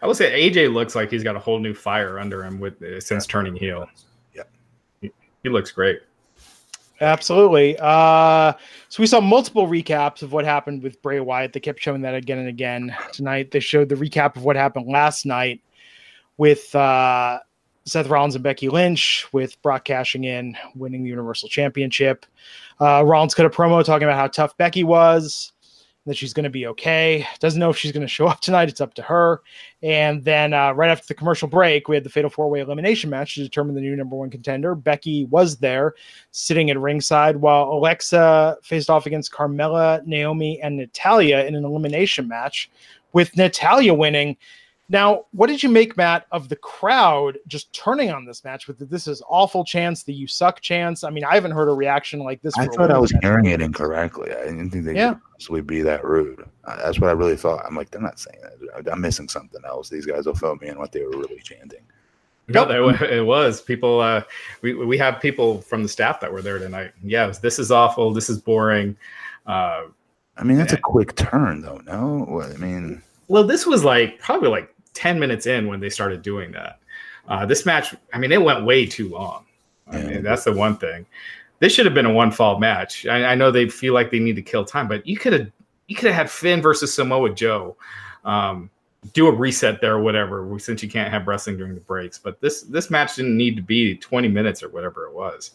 I 0.00 0.06
will 0.06 0.14
say 0.14 0.48
AJ 0.48 0.72
looks 0.72 0.94
like 0.94 1.10
he's 1.10 1.24
got 1.24 1.36
a 1.36 1.40
whole 1.40 1.58
new 1.58 1.74
fire 1.74 2.18
under 2.18 2.44
him 2.44 2.60
with 2.60 2.80
uh, 2.82 3.00
since 3.00 3.26
turning 3.26 3.56
heel. 3.56 3.88
Yeah, 4.34 4.42
he, 5.00 5.10
he 5.42 5.48
looks 5.48 5.72
great. 5.72 6.00
Absolutely. 7.00 7.76
Uh, 7.80 8.52
so 8.88 9.02
we 9.02 9.06
saw 9.06 9.20
multiple 9.20 9.66
recaps 9.66 10.22
of 10.22 10.32
what 10.32 10.44
happened 10.44 10.82
with 10.82 11.02
Bray 11.02 11.18
Wyatt. 11.18 11.52
They 11.52 11.60
kept 11.60 11.80
showing 11.80 12.02
that 12.02 12.14
again 12.14 12.38
and 12.38 12.48
again 12.48 12.96
tonight. 13.12 13.50
They 13.50 13.60
showed 13.60 13.88
the 13.88 13.96
recap 13.96 14.36
of 14.36 14.44
what 14.44 14.54
happened 14.54 14.86
last 14.86 15.26
night 15.26 15.60
with 16.36 16.72
uh, 16.74 17.40
Seth 17.84 18.08
Rollins 18.08 18.36
and 18.36 18.44
Becky 18.44 18.68
Lynch, 18.68 19.26
with 19.32 19.60
Brock 19.62 19.84
cashing 19.84 20.24
in, 20.24 20.56
winning 20.76 21.02
the 21.02 21.10
Universal 21.10 21.48
Championship. 21.48 22.26
Uh, 22.80 23.02
Rollins 23.04 23.34
cut 23.34 23.46
a 23.46 23.50
promo 23.50 23.84
talking 23.84 24.06
about 24.06 24.16
how 24.16 24.28
tough 24.28 24.56
Becky 24.56 24.84
was 24.84 25.52
that 26.06 26.16
she's 26.16 26.34
going 26.34 26.44
to 26.44 26.50
be 26.50 26.66
okay. 26.66 27.26
Doesn't 27.40 27.58
know 27.58 27.70
if 27.70 27.78
she's 27.78 27.92
going 27.92 28.02
to 28.02 28.08
show 28.08 28.26
up 28.26 28.40
tonight. 28.40 28.68
It's 28.68 28.80
up 28.80 28.94
to 28.94 29.02
her. 29.02 29.40
And 29.82 30.22
then 30.24 30.52
uh, 30.52 30.72
right 30.72 30.90
after 30.90 31.06
the 31.06 31.14
commercial 31.14 31.48
break, 31.48 31.88
we 31.88 31.96
had 31.96 32.04
the 32.04 32.10
Fatal 32.10 32.30
Four 32.30 32.50
Way 32.50 32.60
Elimination 32.60 33.10
match 33.10 33.34
to 33.34 33.42
determine 33.42 33.74
the 33.74 33.80
new 33.80 33.96
number 33.96 34.16
one 34.16 34.30
contender. 34.30 34.74
Becky 34.74 35.24
was 35.26 35.56
there, 35.56 35.94
sitting 36.30 36.70
at 36.70 36.78
ringside, 36.78 37.36
while 37.36 37.64
Alexa 37.64 38.58
faced 38.62 38.90
off 38.90 39.06
against 39.06 39.32
Carmella, 39.32 40.04
Naomi, 40.06 40.60
and 40.60 40.76
Natalya 40.76 41.44
in 41.44 41.54
an 41.54 41.64
elimination 41.64 42.28
match, 42.28 42.70
with 43.12 43.36
Natalya 43.36 43.94
winning. 43.94 44.36
Now, 44.90 45.24
what 45.32 45.46
did 45.46 45.62
you 45.62 45.70
make, 45.70 45.96
Matt, 45.96 46.26
of 46.30 46.50
the 46.50 46.56
crowd 46.56 47.38
just 47.46 47.72
turning 47.72 48.10
on 48.10 48.26
this 48.26 48.44
match 48.44 48.68
with 48.68 48.78
the, 48.78 48.84
this 48.84 49.06
is 49.06 49.22
awful 49.28 49.64
chance, 49.64 50.02
the 50.02 50.12
you 50.12 50.26
suck 50.26 50.60
chance? 50.60 51.04
I 51.04 51.10
mean, 51.10 51.24
I 51.24 51.34
haven't 51.34 51.52
heard 51.52 51.70
a 51.70 51.74
reaction 51.74 52.20
like 52.20 52.42
this. 52.42 52.52
I 52.58 52.66
thought 52.66 52.90
I 52.90 52.98
was 52.98 53.10
hearing 53.22 53.46
it 53.46 53.62
incorrectly. 53.62 54.30
I 54.32 54.44
didn't 54.44 54.70
think 54.70 54.84
they 54.84 54.94
yeah. 54.94 55.14
could 55.14 55.22
possibly 55.32 55.62
be 55.62 55.80
that 55.82 56.04
rude. 56.04 56.44
That's 56.66 57.00
what 57.00 57.08
I 57.08 57.12
really 57.12 57.36
thought. 57.36 57.64
I'm 57.66 57.74
like, 57.74 57.90
they're 57.90 58.02
not 58.02 58.18
saying 58.18 58.38
that. 58.42 58.92
I'm 58.92 59.00
missing 59.00 59.28
something 59.28 59.62
else. 59.64 59.88
These 59.88 60.04
guys 60.04 60.26
will 60.26 60.34
fill 60.34 60.56
me 60.56 60.68
in 60.68 60.78
what 60.78 60.92
they 60.92 61.02
were 61.02 61.10
really 61.10 61.40
chanting. 61.40 61.80
No, 62.48 62.90
it 63.00 63.24
was 63.24 63.62
people. 63.62 64.00
Uh, 64.00 64.22
we 64.60 64.74
we 64.74 64.98
have 64.98 65.20
people 65.20 65.62
from 65.62 65.82
the 65.82 65.88
staff 65.88 66.20
that 66.20 66.30
were 66.30 66.42
there 66.42 66.58
tonight. 66.58 66.92
Yeah, 67.02 67.26
was, 67.26 67.38
this 67.38 67.58
is 67.58 67.70
awful. 67.70 68.12
This 68.12 68.28
is 68.28 68.38
boring. 68.38 68.96
Uh, 69.46 69.84
I 70.36 70.42
mean, 70.42 70.58
that's 70.58 70.74
a 70.74 70.78
quick 70.78 71.16
turn, 71.16 71.62
though. 71.62 71.80
No, 71.86 72.42
I 72.42 72.56
mean, 72.58 73.02
well, 73.28 73.44
this 73.44 73.66
was 73.66 73.84
like 73.84 74.18
probably 74.18 74.48
like 74.48 74.73
10 74.94 75.18
minutes 75.18 75.46
in 75.46 75.66
when 75.66 75.80
they 75.80 75.90
started 75.90 76.22
doing 76.22 76.52
that. 76.52 76.78
Uh, 77.28 77.46
this 77.46 77.66
match, 77.66 77.94
I 78.12 78.18
mean, 78.18 78.32
it 78.32 78.42
went 78.42 78.64
way 78.64 78.86
too 78.86 79.08
long. 79.08 79.44
I 79.90 80.00
mean, 80.00 80.22
that's 80.22 80.44
the 80.44 80.52
one 80.52 80.76
thing. 80.76 81.06
This 81.58 81.72
should 81.72 81.86
have 81.86 81.94
been 81.94 82.06
a 82.06 82.12
one 82.12 82.30
fall 82.30 82.58
match. 82.58 83.06
I, 83.06 83.24
I, 83.24 83.34
know 83.34 83.50
they 83.50 83.68
feel 83.68 83.94
like 83.94 84.10
they 84.10 84.18
need 84.18 84.36
to 84.36 84.42
kill 84.42 84.64
time, 84.64 84.88
but 84.88 85.06
you 85.06 85.16
could 85.16 85.32
have 85.32 85.50
you 85.86 85.96
could 85.96 86.06
have 86.06 86.14
had 86.14 86.30
Finn 86.30 86.60
versus 86.60 86.92
Samoa 86.94 87.34
Joe. 87.34 87.76
Um, 88.24 88.70
do 89.12 89.26
a 89.26 89.32
reset 89.32 89.80
there 89.80 89.94
or 89.94 90.02
whatever, 90.02 90.58
since 90.58 90.82
you 90.82 90.88
can't 90.88 91.12
have 91.12 91.26
wrestling 91.26 91.58
during 91.58 91.74
the 91.74 91.80
breaks. 91.80 92.18
But 92.18 92.40
this 92.40 92.62
this 92.62 92.90
match 92.90 93.16
didn't 93.16 93.36
need 93.36 93.56
to 93.56 93.62
be 93.62 93.96
20 93.96 94.28
minutes 94.28 94.62
or 94.62 94.68
whatever 94.70 95.06
it 95.06 95.14
was. 95.14 95.52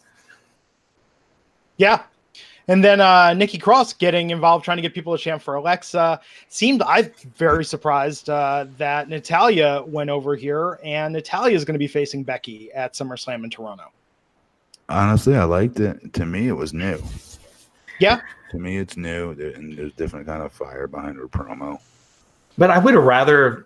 Yeah, 1.78 2.04
and 2.70 2.84
then 2.84 3.02
uh, 3.02 3.34
Nikki 3.34 3.58
Cross 3.58 3.94
getting 3.94 4.30
involved, 4.30 4.64
trying 4.64 4.78
to 4.78 4.84
get 4.84 4.94
people 4.94 5.18
to 5.18 5.22
chant 5.22 5.42
for 5.42 5.56
Alexa. 5.56 6.22
Seemed 6.50 6.84
I'm 6.84 7.12
very 7.36 7.66
surprised 7.66 8.30
uh, 8.30 8.68
that 8.78 9.10
Natalya 9.10 9.84
went 9.88 10.12
over 10.12 10.36
here, 10.36 10.80
and 10.84 11.12
Natalya 11.12 11.56
is 11.56 11.66
going 11.66 11.74
to 11.74 11.80
be 11.80 11.88
facing 11.88 12.24
Becky 12.24 12.72
at 12.74 12.94
SummerSlam 12.94 13.44
in 13.44 13.50
Toronto. 13.50 13.86
Honestly, 14.88 15.36
I 15.36 15.46
liked 15.46 15.80
it. 15.80 16.14
To 16.14 16.26
me, 16.28 16.48
it 16.48 16.54
was 16.54 16.72
new. 16.72 17.02
Yeah. 18.00 18.22
To 18.52 18.60
me, 18.60 18.78
it's 18.78 18.96
new, 18.96 19.32
and 19.32 19.76
there's 19.76 19.94
different 19.94 20.28
kind 20.28 20.44
of 20.44 20.52
fire 20.52 20.86
behind 20.88 21.18
her 21.18 21.28
promo. 21.28 21.80
But 22.56 22.70
I 22.70 22.78
would 22.78 22.94
have 22.94 23.04
rather 23.04 23.66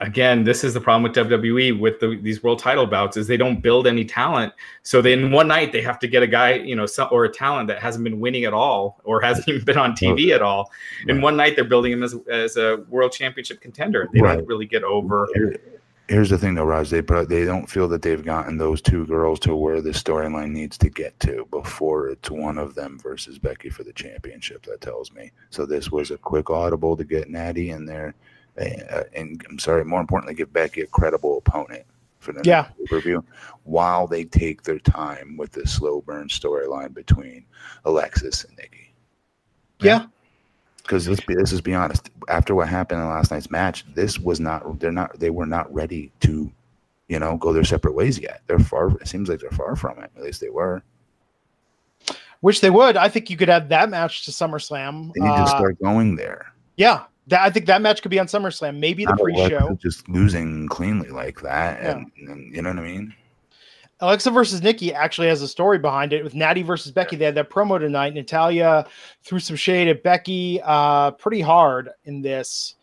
again, 0.00 0.44
this 0.44 0.64
is 0.64 0.74
the 0.74 0.80
problem 0.80 1.02
with 1.02 1.14
WWE 1.14 1.78
with 1.78 2.00
the, 2.00 2.18
these 2.20 2.42
world 2.42 2.58
title 2.58 2.86
bouts 2.86 3.16
is 3.16 3.26
they 3.26 3.36
don't 3.36 3.60
build 3.60 3.86
any 3.86 4.04
talent. 4.04 4.52
So 4.82 5.00
then 5.00 5.30
one 5.30 5.48
night 5.48 5.72
they 5.72 5.82
have 5.82 5.98
to 6.00 6.08
get 6.08 6.22
a 6.22 6.26
guy, 6.26 6.54
you 6.54 6.74
know, 6.74 6.86
some, 6.86 7.08
or 7.10 7.24
a 7.24 7.32
talent 7.32 7.68
that 7.68 7.80
hasn't 7.80 8.04
been 8.04 8.20
winning 8.20 8.44
at 8.44 8.52
all 8.52 9.00
or 9.04 9.20
hasn't 9.20 9.48
even 9.48 9.64
been 9.64 9.78
on 9.78 9.92
TV 9.92 10.34
at 10.34 10.42
all. 10.42 10.70
And 11.08 11.22
one 11.22 11.36
night 11.36 11.54
they're 11.56 11.64
building 11.64 11.92
him 11.92 12.02
as, 12.02 12.16
as 12.30 12.56
a 12.56 12.84
world 12.88 13.12
championship 13.12 13.60
contender. 13.60 14.08
They 14.12 14.20
right. 14.20 14.36
don't 14.36 14.46
really 14.46 14.66
get 14.66 14.82
over. 14.84 15.28
here's 16.08 16.30
the 16.30 16.38
thing, 16.38 16.54
though, 16.54 16.64
Raj. 16.64 16.90
They 16.90 17.00
they 17.00 17.44
don't 17.44 17.70
feel 17.70 17.88
that 17.88 18.02
they've 18.02 18.24
gotten 18.24 18.58
those 18.58 18.82
two 18.82 19.06
girls 19.06 19.38
to 19.40 19.54
where 19.54 19.80
the 19.80 19.90
storyline 19.90 20.50
needs 20.50 20.76
to 20.78 20.90
get 20.90 21.18
to 21.20 21.46
before 21.50 22.08
it's 22.08 22.30
one 22.30 22.58
of 22.58 22.74
them 22.74 22.98
versus 22.98 23.38
Becky 23.38 23.70
for 23.70 23.84
the 23.84 23.92
championship. 23.92 24.64
That 24.66 24.80
tells 24.80 25.12
me. 25.12 25.30
So 25.50 25.64
this 25.64 25.90
was 25.90 26.10
a 26.10 26.18
quick 26.18 26.50
audible 26.50 26.96
to 26.96 27.04
get 27.04 27.30
Natty 27.30 27.70
in 27.70 27.86
there 27.86 28.14
uh, 28.58 29.02
and 29.14 29.44
I'm 29.48 29.58
sorry, 29.58 29.84
more 29.84 30.00
importantly, 30.00 30.34
give 30.34 30.52
Becky 30.52 30.82
a 30.82 30.86
credible 30.86 31.38
opponent 31.38 31.84
for 32.18 32.32
the 32.32 32.42
yeah. 32.44 32.68
review 32.90 33.24
while 33.64 34.06
they 34.06 34.24
take 34.24 34.62
their 34.62 34.78
time 34.78 35.36
with 35.36 35.52
the 35.52 35.66
slow 35.66 36.00
burn 36.00 36.28
storyline 36.28 36.94
between 36.94 37.44
Alexis 37.84 38.44
and 38.44 38.56
Nikki. 38.56 38.94
Yeah. 39.80 40.06
Because 40.78 41.08
let's 41.08 41.20
be, 41.22 41.34
let's 41.34 41.50
just 41.50 41.64
be 41.64 41.74
honest. 41.74 42.10
After 42.28 42.54
what 42.54 42.68
happened 42.68 43.00
in 43.00 43.08
last 43.08 43.30
night's 43.30 43.50
match, 43.50 43.84
this 43.94 44.18
was 44.18 44.38
not. 44.38 44.80
They're 44.80 44.92
not. 44.92 45.18
They 45.18 45.30
were 45.30 45.46
not 45.46 45.72
ready 45.72 46.12
to, 46.20 46.52
you 47.08 47.18
know, 47.18 47.38
go 47.38 47.54
their 47.54 47.64
separate 47.64 47.94
ways 47.94 48.18
yet. 48.18 48.42
They're 48.46 48.58
far. 48.58 48.90
It 48.98 49.08
seems 49.08 49.30
like 49.30 49.40
they're 49.40 49.50
far 49.50 49.76
from 49.76 49.98
it. 50.00 50.10
At 50.14 50.22
least 50.22 50.42
they 50.42 50.50
were. 50.50 50.82
Which 52.40 52.60
they 52.60 52.68
would. 52.68 52.98
I 52.98 53.08
think 53.08 53.30
you 53.30 53.38
could 53.38 53.48
add 53.48 53.70
that 53.70 53.88
match 53.88 54.26
to 54.26 54.30
SummerSlam. 54.30 55.12
They 55.14 55.22
need 55.22 55.30
uh, 55.30 55.44
to 55.44 55.48
start 55.48 55.80
going 55.80 56.16
there. 56.16 56.52
Yeah, 56.76 57.04
that 57.28 57.40
I 57.40 57.50
think 57.50 57.66
that 57.66 57.80
match 57.80 58.02
could 58.02 58.10
be 58.10 58.18
on 58.18 58.26
SummerSlam, 58.26 58.78
maybe 58.78 59.04
the 59.04 59.16
pre-show. 59.16 59.78
Just 59.80 60.08
losing 60.08 60.68
cleanly 60.68 61.08
like 61.08 61.40
that, 61.40 61.82
yeah. 61.82 61.90
and, 61.92 62.10
and, 62.28 62.54
you 62.54 62.62
know 62.62 62.70
what 62.70 62.78
I 62.78 62.82
mean. 62.82 63.14
Alexa 64.00 64.30
versus 64.30 64.62
Nikki 64.62 64.92
actually 64.92 65.28
has 65.28 65.40
a 65.40 65.48
story 65.48 65.78
behind 65.78 66.12
it 66.12 66.24
with 66.24 66.34
Natty 66.34 66.62
versus 66.62 66.92
Becky. 66.92 67.16
They 67.16 67.24
had 67.24 67.36
that 67.36 67.48
promo 67.48 67.78
tonight. 67.78 68.12
Natalya 68.12 68.86
threw 69.22 69.38
some 69.38 69.56
shade 69.56 69.88
at 69.88 70.02
Becky 70.02 70.60
uh, 70.62 71.12
pretty 71.12 71.40
hard 71.40 71.90
in 72.04 72.20
this. 72.20 72.74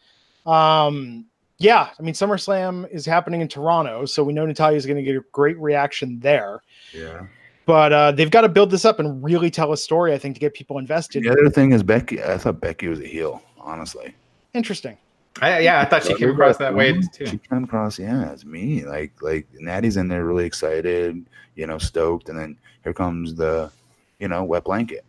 Um, 0.45 1.25
yeah, 1.59 1.89
I 1.99 2.01
mean 2.01 2.15
SummerSlam 2.15 2.89
is 2.91 3.05
happening 3.05 3.41
in 3.41 3.47
Toronto, 3.47 4.05
so 4.05 4.23
we 4.23 4.33
know 4.33 4.45
Natalya 4.45 4.77
is 4.77 4.85
going 4.85 4.97
to 4.97 5.03
get 5.03 5.15
a 5.15 5.23
great 5.31 5.59
reaction 5.59 6.19
there. 6.19 6.61
Yeah. 6.93 7.27
But 7.67 7.93
uh, 7.93 8.11
they've 8.13 8.31
got 8.31 8.41
to 8.41 8.49
build 8.49 8.71
this 8.71 8.85
up 8.85 8.99
and 8.99 9.23
really 9.23 9.51
tell 9.51 9.71
a 9.71 9.77
story, 9.77 10.13
I 10.13 10.17
think, 10.17 10.35
to 10.35 10.39
get 10.39 10.53
people 10.55 10.79
invested. 10.79 11.23
The 11.23 11.31
other 11.31 11.49
thing 11.49 11.71
is 11.71 11.83
Becky. 11.83 12.23
I 12.23 12.37
thought 12.37 12.59
Becky 12.59 12.87
was 12.87 12.99
a 12.99 13.05
heel, 13.05 13.43
honestly. 13.59 14.15
Interesting. 14.53 14.97
I, 15.41 15.59
yeah, 15.59 15.79
I 15.79 15.85
thought 15.85 16.03
she 16.03 16.13
came 16.15 16.31
across 16.31 16.57
that 16.57 16.75
way 16.75 16.99
too. 17.13 17.25
She 17.25 17.37
came 17.37 17.63
across, 17.63 17.97
yeah, 17.97 18.31
it's 18.31 18.43
me. 18.43 18.83
Like, 18.83 19.13
like 19.21 19.47
Natty's 19.53 19.95
in 19.95 20.09
there, 20.09 20.25
really 20.25 20.45
excited, 20.45 21.25
you 21.55 21.67
know, 21.67 21.77
stoked, 21.77 22.27
and 22.27 22.37
then 22.37 22.57
here 22.83 22.93
comes 22.93 23.33
the, 23.35 23.71
you 24.19 24.27
know, 24.27 24.43
wet 24.43 24.65
blanket. 24.65 25.05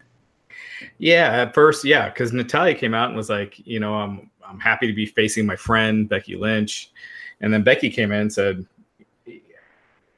Yeah, 0.98 1.42
at 1.42 1.54
first, 1.54 1.84
yeah, 1.84 2.08
because 2.08 2.32
Natalya 2.32 2.74
came 2.74 2.94
out 2.94 3.08
and 3.08 3.16
was 3.16 3.30
like, 3.30 3.60
you 3.66 3.80
know, 3.80 3.94
I'm 3.94 4.30
I'm 4.46 4.60
happy 4.60 4.86
to 4.86 4.92
be 4.92 5.06
facing 5.06 5.46
my 5.46 5.56
friend 5.56 6.08
Becky 6.08 6.36
Lynch, 6.36 6.90
and 7.40 7.52
then 7.52 7.62
Becky 7.62 7.90
came 7.90 8.12
in 8.12 8.20
and 8.20 8.32
said, 8.32 8.66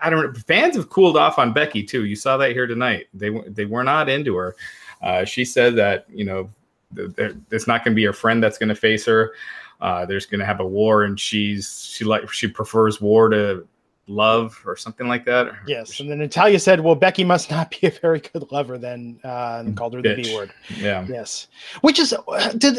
I 0.01 0.11
don't. 0.11 0.35
Know 0.35 0.41
fans 0.47 0.77
have 0.77 0.91
cooled 0.91 1.17
off 1.17 1.39
on 1.39 1.53
Becky 1.53 1.83
too. 1.83 2.05
You 2.05 2.17
saw 2.17 2.37
that 2.37 2.53
here 2.53 2.67
tonight. 2.67 3.07
They 3.15 3.31
they 3.49 3.65
were 3.65 3.85
not 3.85 4.09
into 4.09 4.37
her. 4.37 4.55
Uh, 5.03 5.25
she 5.25 5.45
said 5.45 5.77
that 5.77 6.07
you 6.11 6.25
know 6.25 6.43
there, 6.43 6.51
it's 6.97 7.67
not 7.67 7.85
going 7.85 7.95
to 7.95 7.97
be 7.97 8.05
her 8.05 8.13
friend 8.13 8.43
that's 8.43 8.59
going 8.59 8.69
to 8.69 8.75
face 8.75 9.05
her. 9.07 9.33
Uh, 9.81 10.07
there's 10.07 10.27
going 10.27 10.41
to 10.41 10.47
have 10.47 10.61
a 10.61 10.67
war, 10.67 11.05
and 11.05 11.19
she's 11.19 11.85
she 11.85 12.05
like 12.05 12.31
she 12.31 12.49
prefers 12.49 13.01
war 13.01 13.29
to 13.29 13.67
love 14.07 14.61
or 14.67 14.77
something 14.77 15.09
like 15.09 15.25
that. 15.25 15.53
Yes, 15.67 16.01
and 16.01 16.11
then 16.11 16.19
Natalya 16.19 16.59
said, 16.59 16.81
"Well, 16.81 16.95
Becky 16.95 17.25
must 17.25 17.51
not 17.51 17.71
be 17.71 17.87
a 17.87 17.91
very 17.91 18.21
good 18.21 18.51
lover." 18.51 18.79
Then 18.79 19.19
uh, 19.25 19.63
and 19.65 19.77
called 19.77 19.95
her 19.95 20.03
the 20.03 20.15
B 20.15 20.35
word. 20.35 20.53
Yeah, 20.77 21.07
Yes, 21.09 21.49
which 21.81 21.99
is 21.99 22.15
did 22.59 22.79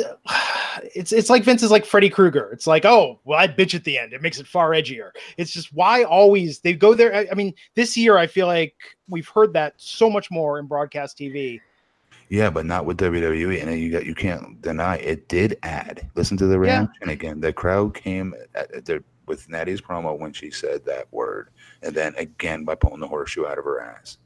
it's 0.93 1.11
it's 1.11 1.29
like 1.29 1.43
Vince 1.43 1.63
is 1.63 1.71
like 1.71 1.85
Freddy 1.85 2.09
Krueger. 2.09 2.49
It's 2.51 2.67
like, 2.67 2.85
oh, 2.85 3.19
well, 3.23 3.39
I 3.39 3.47
bitch 3.47 3.75
at 3.75 3.83
the 3.83 3.97
end. 3.97 4.13
It 4.13 4.21
makes 4.21 4.39
it 4.39 4.47
far 4.47 4.71
edgier. 4.71 5.11
It's 5.37 5.51
just 5.51 5.73
why 5.73 6.03
always 6.03 6.59
they 6.59 6.73
go 6.73 6.93
there. 6.93 7.13
I, 7.13 7.27
I 7.31 7.35
mean, 7.35 7.53
this 7.75 7.95
year 7.95 8.17
I 8.17 8.27
feel 8.27 8.47
like 8.47 8.75
we've 9.07 9.27
heard 9.27 9.53
that 9.53 9.73
so 9.77 10.09
much 10.09 10.31
more 10.31 10.59
in 10.59 10.65
broadcast 10.65 11.17
TV. 11.17 11.59
Yeah, 12.29 12.49
but 12.49 12.65
not 12.65 12.85
with 12.85 12.97
WWE, 12.97 13.61
and 13.61 13.79
you 13.79 13.91
got 13.91 14.05
you 14.05 14.15
can't 14.15 14.61
deny 14.61 14.97
it 14.97 15.27
did 15.27 15.57
add. 15.63 16.09
Listen 16.15 16.37
to 16.37 16.47
the 16.47 16.55
Yeah. 16.59 16.79
reaction 16.79 17.09
again. 17.09 17.39
The 17.39 17.53
crowd 17.53 17.93
came 17.93 18.33
at, 18.55 18.71
at 18.73 18.85
the, 18.85 19.03
with 19.27 19.47
Natty's 19.49 19.81
promo 19.81 20.17
when 20.17 20.33
she 20.33 20.49
said 20.51 20.83
that 20.85 21.11
word, 21.11 21.49
and 21.83 21.93
then 21.95 22.13
again 22.17 22.63
by 22.65 22.75
pulling 22.75 22.99
the 22.99 23.07
horseshoe 23.07 23.45
out 23.45 23.57
of 23.59 23.63
her 23.65 23.79
ass. 23.81 24.17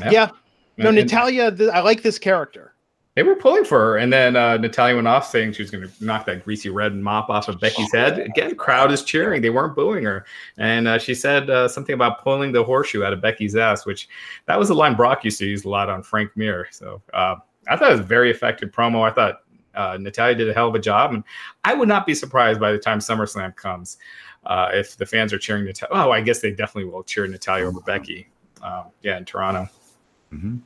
Yeah. 0.00 0.10
Yeah, 0.10 0.30
no, 0.78 0.88
And- 0.90 0.98
and 0.98 1.08
Natalya. 1.08 1.52
Th- 1.52 1.70
I 1.70 1.80
like 1.80 2.02
this 2.02 2.18
character. 2.18 2.73
They 3.14 3.22
were 3.22 3.36
pulling 3.36 3.64
for 3.64 3.78
her, 3.78 3.96
and 3.96 4.12
then 4.12 4.34
uh, 4.34 4.56
Natalya 4.56 4.96
went 4.96 5.06
off 5.06 5.28
saying 5.28 5.52
she 5.52 5.62
was 5.62 5.70
going 5.70 5.88
to 5.88 6.04
knock 6.04 6.26
that 6.26 6.42
greasy 6.42 6.68
red 6.68 6.96
mop 6.96 7.30
off 7.30 7.46
of 7.48 7.60
Becky's 7.60 7.92
head. 7.92 8.18
Again, 8.18 8.56
crowd 8.56 8.90
is 8.90 9.04
cheering; 9.04 9.40
they 9.40 9.50
weren't 9.50 9.76
booing 9.76 10.02
her, 10.02 10.24
and 10.58 10.88
uh, 10.88 10.98
she 10.98 11.14
said 11.14 11.48
uh, 11.48 11.68
something 11.68 11.94
about 11.94 12.24
pulling 12.24 12.50
the 12.50 12.64
horseshoe 12.64 13.04
out 13.04 13.12
of 13.12 13.20
Becky's 13.20 13.54
ass, 13.54 13.86
which 13.86 14.08
that 14.46 14.58
was 14.58 14.70
a 14.70 14.74
line 14.74 14.96
Brock 14.96 15.24
used 15.24 15.38
to 15.38 15.46
use 15.46 15.64
a 15.64 15.68
lot 15.68 15.88
on 15.88 16.02
Frank 16.02 16.36
Mir. 16.36 16.66
So 16.72 17.02
uh, 17.12 17.36
I 17.68 17.76
thought 17.76 17.92
it 17.92 17.98
was 17.98 18.06
very 18.06 18.32
effective 18.32 18.70
promo. 18.70 19.08
I 19.08 19.12
thought 19.12 19.42
uh, 19.76 19.96
Natalya 20.00 20.34
did 20.34 20.48
a 20.48 20.52
hell 20.52 20.68
of 20.68 20.74
a 20.74 20.80
job, 20.80 21.14
and 21.14 21.22
I 21.62 21.74
would 21.74 21.88
not 21.88 22.06
be 22.06 22.16
surprised 22.16 22.58
by 22.58 22.72
the 22.72 22.78
time 22.78 22.98
SummerSlam 22.98 23.54
comes 23.54 23.96
uh, 24.46 24.70
if 24.72 24.96
the 24.96 25.06
fans 25.06 25.32
are 25.32 25.38
cheering 25.38 25.66
Natalya. 25.66 25.90
Oh, 25.92 26.10
I 26.10 26.20
guess 26.20 26.40
they 26.40 26.50
definitely 26.50 26.90
will 26.90 27.04
cheer 27.04 27.28
Natalya 27.28 27.66
over 27.66 27.80
Becky. 27.80 28.28
Um, 28.60 28.86
yeah, 29.02 29.18
in 29.18 29.24
Toronto. 29.24 29.68
hmm 30.30 30.56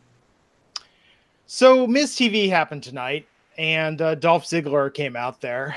So 1.50 1.86
Miz 1.86 2.14
TV 2.14 2.50
happened 2.50 2.82
tonight, 2.82 3.26
and 3.56 4.00
uh, 4.02 4.14
Dolph 4.16 4.44
Ziggler 4.44 4.92
came 4.92 5.16
out 5.16 5.40
there. 5.40 5.74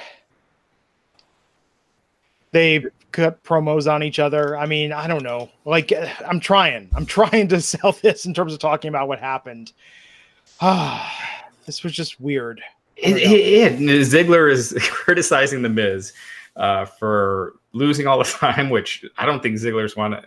They 2.52 2.84
cut 3.14 3.42
promos 3.42 3.90
on 3.90 4.04
each 4.04 4.20
other. 4.20 4.58
I 4.58 4.66
mean, 4.66 4.92
I 4.92 5.08
don't 5.08 5.24
know. 5.24 5.50
Like, 5.64 5.94
I'm 6.28 6.42
trying. 6.42 6.90
I'm 6.94 7.06
trying 7.18 7.48
to 7.48 7.62
sell 7.62 7.94
this 7.94 8.26
in 8.26 8.34
terms 8.34 8.52
of 8.52 8.60
talking 8.60 8.90
about 8.90 9.08
what 9.08 9.20
happened. 9.20 9.72
Ah, 10.60 11.10
this 11.66 11.84
was 11.86 11.94
just 11.94 12.20
weird. 12.20 12.62
It, 12.98 13.16
it, 13.16 13.80
it- 13.82 14.02
Ziggler 14.06 14.52
is 14.52 14.78
criticizing 14.92 15.62
the 15.62 15.70
Miz 15.70 16.12
uh, 16.58 16.84
for 16.84 17.54
losing 17.72 18.08
all 18.08 18.18
the 18.18 18.26
time, 18.26 18.70
which 18.70 19.06
I 19.18 19.26
don't 19.26 19.42
think 19.42 19.56
Ziggler's 19.56 19.96
won. 19.96 20.22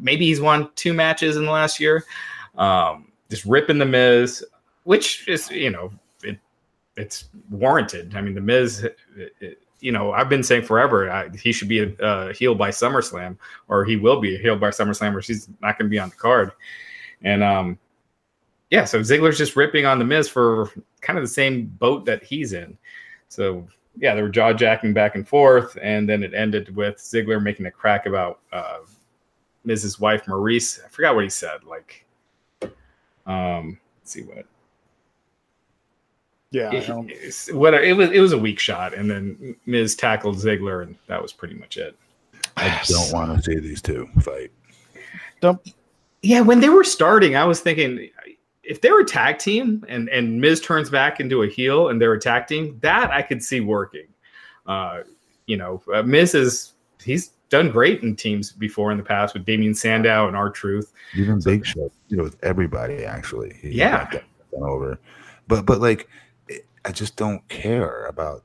Maybe 0.00 0.26
he's 0.26 0.40
won 0.40 0.68
two 0.74 0.92
matches 0.94 1.36
in 1.36 1.44
the 1.44 1.52
last 1.52 1.78
year. 1.78 2.04
Um, 2.56 3.11
just 3.32 3.46
ripping 3.46 3.78
the 3.78 3.86
Miz, 3.86 4.44
which 4.84 5.26
is 5.26 5.50
you 5.50 5.70
know 5.70 5.90
it, 6.22 6.38
it's 6.98 7.24
warranted. 7.50 8.14
I 8.14 8.20
mean, 8.20 8.34
the 8.34 8.40
Miz, 8.42 8.84
it- 8.84 9.58
you 9.80 9.90
know, 9.90 10.12
I've 10.12 10.28
been 10.28 10.44
saying 10.44 10.62
forever 10.62 11.10
I, 11.10 11.28
he 11.36 11.50
should 11.50 11.66
be 11.68 11.80
a 11.80 11.92
uh, 11.96 12.32
heel 12.32 12.54
by 12.54 12.68
SummerSlam, 12.70 13.36
or 13.66 13.84
he 13.84 13.96
will 13.96 14.20
be 14.20 14.38
heel 14.38 14.54
by 14.56 14.68
SummerSlam, 14.68 15.12
or 15.12 15.20
he's 15.20 15.48
not 15.60 15.76
going 15.76 15.86
to 15.86 15.90
be 15.90 15.98
on 15.98 16.08
the 16.10 16.14
card. 16.14 16.52
And 17.22 17.42
um, 17.42 17.78
yeah, 18.70 18.84
so 18.84 19.00
Ziggler's 19.00 19.38
just 19.38 19.56
ripping 19.56 19.84
on 19.84 19.98
the 19.98 20.04
Miz 20.04 20.28
for 20.28 20.70
kind 21.00 21.18
of 21.18 21.24
the 21.24 21.28
same 21.28 21.66
boat 21.66 22.04
that 22.06 22.22
he's 22.22 22.52
in. 22.52 22.78
So 23.28 23.66
yeah, 23.98 24.14
they 24.14 24.22
were 24.22 24.28
jaw 24.28 24.52
jacking 24.52 24.92
back 24.94 25.16
and 25.16 25.26
forth, 25.26 25.76
and 25.82 26.08
then 26.08 26.22
it 26.22 26.32
ended 26.32 26.76
with 26.76 26.98
Ziggler 26.98 27.42
making 27.42 27.66
a 27.66 27.70
crack 27.72 28.06
about 28.06 28.38
uh, 28.52 28.78
Miz's 29.64 29.98
wife 29.98 30.26
Maryse. 30.26 30.84
I 30.84 30.88
forgot 30.90 31.16
what 31.16 31.24
he 31.24 31.30
said. 31.30 31.64
Like, 31.64 32.06
um, 33.26 33.78
let's 34.00 34.10
see 34.12 34.22
what 34.22 34.44
Yeah. 36.50 36.70
I 36.70 36.74
it, 36.76 36.86
don't- 36.86 37.10
it's- 37.10 37.50
what 37.52 37.74
it 37.74 37.96
was. 37.96 38.10
It 38.10 38.20
was 38.20 38.32
a 38.32 38.38
weak 38.38 38.58
shot, 38.58 38.94
and 38.94 39.10
then 39.10 39.56
Miz 39.66 39.94
tackled 39.94 40.36
Ziggler, 40.36 40.82
and 40.82 40.96
that 41.06 41.20
was 41.22 41.32
pretty 41.32 41.54
much 41.54 41.76
it. 41.76 41.96
I 42.56 42.82
don't 42.86 43.12
want 43.12 43.34
to 43.36 43.42
see 43.42 43.58
these 43.58 43.80
two 43.80 44.08
fight. 44.20 44.50
Yeah, 46.22 46.40
when 46.40 46.60
they 46.60 46.68
were 46.68 46.84
starting, 46.84 47.34
I 47.34 47.44
was 47.44 47.60
thinking 47.60 48.08
if 48.62 48.80
they 48.80 48.90
were 48.92 49.00
a 49.00 49.04
tag 49.04 49.38
team 49.38 49.84
and 49.88 50.08
and 50.08 50.40
Miz 50.40 50.60
turns 50.60 50.88
back 50.90 51.18
into 51.18 51.42
a 51.42 51.48
heel 51.48 51.88
and 51.88 52.00
they're 52.00 52.12
a 52.12 52.20
tag 52.20 52.46
team, 52.46 52.78
that 52.82 53.10
I 53.10 53.22
could 53.22 53.42
see 53.42 53.60
working. 53.60 54.06
Uh, 54.66 55.02
you 55.46 55.56
know, 55.56 55.82
uh, 55.92 56.02
Miz 56.02 56.34
is 56.36 56.74
he's 57.02 57.30
done 57.52 57.70
great 57.70 58.02
in 58.02 58.16
teams 58.16 58.50
before 58.50 58.90
in 58.90 58.96
the 58.98 59.04
past 59.04 59.34
with 59.34 59.44
Damien 59.44 59.74
Sandow 59.74 60.26
and 60.26 60.34
R 60.36 60.50
Truth. 60.50 60.92
Even 61.14 61.38
Big 61.40 61.64
Show, 61.64 61.92
you 62.08 62.16
know, 62.16 62.24
with 62.24 62.36
everybody 62.42 63.04
actually. 63.04 63.54
He 63.60 63.68
Yeah. 63.70 64.04
got 64.10 64.22
done 64.50 64.62
over, 64.62 64.98
but 65.46 65.64
but 65.66 65.80
like, 65.80 66.08
I 66.84 66.90
just 66.92 67.14
don't 67.16 67.46
care 67.48 68.06
about 68.06 68.42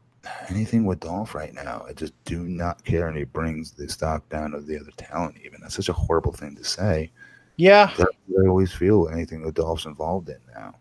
anything 0.49 0.85
with 0.85 0.99
Dolph 0.99 1.33
right 1.33 1.53
now. 1.53 1.85
I 1.87 1.93
just 1.93 2.13
do 2.25 2.43
not 2.43 2.83
care, 2.83 3.07
and 3.07 3.17
he 3.17 3.23
brings 3.23 3.71
the 3.71 3.87
stock 3.89 4.27
down 4.29 4.53
of 4.53 4.67
the 4.67 4.79
other 4.79 4.91
talent. 4.97 5.37
Even 5.43 5.61
that's 5.61 5.75
such 5.75 5.89
a 5.89 5.93
horrible 5.93 6.33
thing 6.33 6.55
to 6.55 6.63
say. 6.63 7.09
yeah. 7.55 7.91
I 7.97 8.47
always 8.47 8.71
feel 8.71 9.07
anything 9.09 9.43
with 9.43 9.55
Dolph's 9.55 9.85
involved 9.85 10.29
in 10.29 10.37
now. 10.53 10.75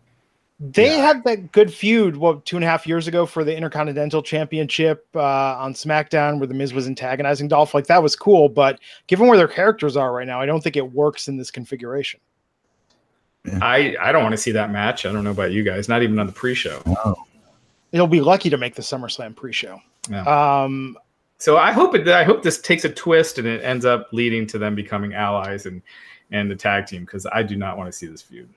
They 0.59 0.87
Yeah. 0.95 1.05
had 1.05 1.23
that 1.25 1.51
good 1.51 1.71
feud, 1.71 2.17
what, 2.17 2.43
two 2.45 2.55
and 2.55 2.65
a 2.65 2.67
half 2.67 2.87
years 2.87 3.07
ago 3.07 3.27
for 3.27 3.43
the 3.43 3.55
Intercontinental 3.55 4.23
Championship 4.23 5.05
uh, 5.15 5.21
on 5.57 5.73
SmackDown, 5.73 6.39
where 6.39 6.47
The 6.47 6.55
Miz 6.55 6.73
was 6.73 6.87
antagonizing 6.87 7.47
Dolph. 7.47 7.75
Like, 7.75 7.85
that 7.87 8.01
was 8.01 8.15
cool. 8.15 8.49
But 8.49 8.79
given 9.05 9.27
where 9.27 9.37
their 9.37 9.47
characters 9.47 9.95
are 9.95 10.11
right 10.11 10.25
now, 10.25 10.41
I 10.41 10.47
don't 10.47 10.61
think 10.63 10.75
it 10.75 10.93
works 10.93 11.27
in 11.27 11.37
this 11.37 11.51
configuration. 11.51 12.19
I 13.61 13.95
I 14.01 14.11
don't 14.11 14.23
want 14.23 14.33
to 14.33 14.37
see 14.37 14.51
that 14.51 14.71
match. 14.71 15.05
I 15.05 15.11
don't 15.13 15.23
know 15.23 15.31
about 15.31 15.51
you 15.51 15.63
guys. 15.63 15.87
Not 15.87 16.03
even 16.03 16.19
on 16.19 16.25
the 16.27 16.33
pre-show. 16.33 16.81
Oh, 16.85 17.15
He'll 17.93 18.05
be 18.07 18.19
lucky 18.19 18.49
to 18.49 18.57
make 18.57 18.75
the 18.75 18.81
SummerSlam 18.81 19.35
pre 19.37 19.53
show. 19.53 19.79
Yeah. 20.09 20.23
Um, 20.23 20.97
So 21.37 21.57
I 21.57 21.71
hope 21.71 21.95
it. 21.95 22.05
I 22.09 22.23
hope 22.25 22.43
this 22.43 22.59
takes 22.59 22.83
a 22.83 22.89
twist 22.89 23.37
and 23.37 23.47
it 23.47 23.63
ends 23.63 23.85
up 23.85 24.09
leading 24.11 24.47
to 24.47 24.57
them 24.57 24.75
becoming 24.75 25.13
allies 25.13 25.65
and 25.65 25.81
and 26.31 26.51
the 26.51 26.55
tag 26.57 26.87
team 26.87 27.05
because 27.05 27.25
I 27.31 27.41
do 27.43 27.55
not 27.55 27.77
want 27.77 27.87
to 27.87 27.93
see 27.93 28.07
this 28.07 28.21
feud. 28.21 28.49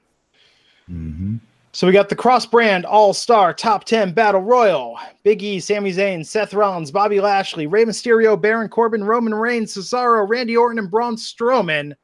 hmm 0.89 1.37
So 1.73 1.87
we 1.87 1.93
got 1.93 2.09
the 2.09 2.17
cross 2.17 2.45
brand 2.47 2.85
all 2.85 3.15
star 3.15 3.55
top 3.55 3.85
10 3.85 4.13
battle 4.13 4.41
royal. 4.41 4.99
Big 5.23 5.43
E, 5.43 5.61
Sami 5.61 5.93
Zayn, 5.93 6.27
Seth 6.27 6.53
Rollins, 6.53 6.91
Bobby 6.91 7.21
Lashley, 7.21 7.67
Rey 7.69 7.85
Mysterio, 7.85 8.41
Baron 8.41 8.69
Corbin, 8.69 9.05
Roman 9.05 9.35
Reigns, 9.35 9.75
Cesaro, 9.75 10.29
Randy 10.29 10.57
Orton, 10.57 10.81
and 10.81 10.91
Braun 10.91 11.15
Strowman. 11.15 11.95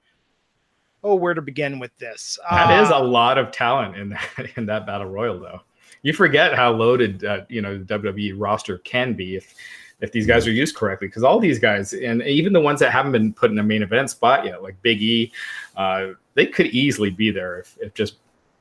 Oh, 1.02 1.16
where 1.16 1.34
to 1.34 1.42
begin 1.42 1.78
with 1.80 1.96
this? 1.98 2.38
That 2.48 2.82
is 2.82 2.90
Uh, 2.90 2.98
a 2.98 3.02
lot 3.02 3.38
of 3.38 3.50
talent 3.50 3.96
in 3.96 4.10
that 4.36 4.46
in 4.56 4.66
that 4.66 4.86
battle 4.86 5.08
royal, 5.08 5.38
though. 5.40 5.60
You 6.02 6.12
forget 6.12 6.54
how 6.54 6.72
loaded 6.72 7.24
uh, 7.24 7.42
you 7.48 7.60
know 7.60 7.78
the 7.78 7.98
WWE 7.98 8.34
roster 8.36 8.78
can 8.78 9.14
be 9.14 9.34
if 9.36 9.52
if 10.00 10.12
these 10.12 10.26
guys 10.26 10.46
are 10.46 10.52
used 10.52 10.76
correctly. 10.76 11.08
Because 11.08 11.24
all 11.24 11.40
these 11.40 11.58
guys, 11.58 11.92
and 11.92 12.22
even 12.22 12.52
the 12.52 12.60
ones 12.60 12.78
that 12.80 12.92
haven't 12.92 13.12
been 13.12 13.32
put 13.32 13.50
in 13.50 13.58
a 13.58 13.62
main 13.64 13.82
event 13.82 14.10
spot 14.10 14.44
yet, 14.44 14.62
like 14.62 14.80
Big 14.82 15.02
E, 15.02 15.32
uh, 15.76 16.08
they 16.34 16.46
could 16.46 16.66
easily 16.66 17.10
be 17.10 17.30
there 17.32 17.58
if, 17.58 17.76
if 17.80 17.94
just 17.94 18.16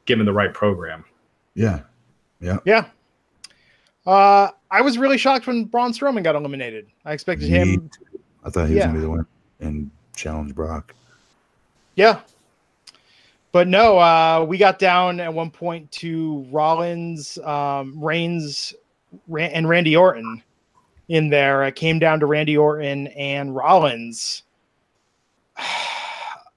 given 0.06 0.26
the 0.26 0.34
right 0.34 0.54
program. 0.54 1.04
Yeah. 1.56 1.82
Yeah. 2.40 2.58
Yeah. 2.66 2.86
Uh, 4.06 4.50
I 4.70 4.82
was 4.82 4.98
really 4.98 5.18
shocked 5.18 5.48
when 5.48 5.66
Braun 5.66 5.92
Strowman 5.92 6.24
got 6.24 6.36
eliminated. 6.36 6.88
I 7.06 7.14
expected 7.14 7.50
him. 7.50 7.68
Me 7.70 7.78
too. 7.78 8.20
I 8.44 8.50
thought 8.50 8.68
he 8.68 8.76
was 8.76 8.80
Yeah. 8.82 8.88
gonna 8.88 9.00
be 9.00 9.02
the 9.02 9.10
one 9.10 9.26
and 9.60 9.90
challenge 10.16 10.54
Brock. 10.54 10.94
Yeah. 11.96 12.20
But 13.52 13.68
no, 13.68 13.98
uh, 13.98 14.46
we 14.48 14.58
got 14.58 14.80
down 14.80 15.20
at 15.22 15.34
one 15.34 15.50
point 15.50 15.90
to 15.94 16.46
Rollins, 16.52 17.38
um, 17.40 17.98
Reigns, 18.04 18.74
Ran- 19.30 19.52
and 19.52 19.70
Randy 19.70 19.96
Orton 19.96 20.44
in 21.08 21.30
there. 21.30 21.64
It 21.64 21.76
came 21.76 21.98
down 21.98 22.20
to 22.20 22.26
Randy 22.26 22.58
Orton 22.58 23.08
and 23.08 23.56
Rollins. 23.56 24.44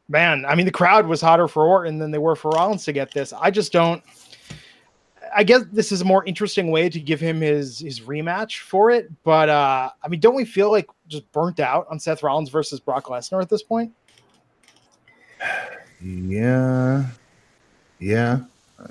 Man, 0.08 0.44
I 0.46 0.54
mean, 0.54 0.64
the 0.66 0.72
crowd 0.72 1.06
was 1.06 1.20
hotter 1.20 1.48
for 1.48 1.66
Orton 1.66 1.98
than 1.98 2.10
they 2.10 2.18
were 2.18 2.34
for 2.34 2.50
Rollins 2.52 2.84
to 2.86 2.92
get 2.92 3.12
this. 3.12 3.32
I 3.32 3.50
just 3.50 3.72
don't. 3.72 4.02
I 5.36 5.44
guess 5.44 5.62
this 5.70 5.92
is 5.92 6.00
a 6.00 6.04
more 6.06 6.24
interesting 6.24 6.70
way 6.70 6.88
to 6.88 6.98
give 6.98 7.20
him 7.20 7.42
his 7.42 7.80
his 7.80 8.00
rematch 8.00 8.60
for 8.60 8.90
it, 8.90 9.10
but 9.24 9.50
uh, 9.50 9.90
I 10.02 10.08
mean, 10.08 10.20
don't 10.20 10.34
we 10.34 10.46
feel 10.46 10.70
like 10.70 10.88
just 11.08 11.30
burnt 11.32 11.60
out 11.60 11.86
on 11.90 12.00
Seth 12.00 12.22
Rollins 12.22 12.48
versus 12.48 12.80
Brock 12.80 13.04
Lesnar 13.04 13.42
at 13.42 13.50
this 13.50 13.62
point? 13.62 13.92
Yeah. 16.02 17.04
Yeah. 17.98 18.40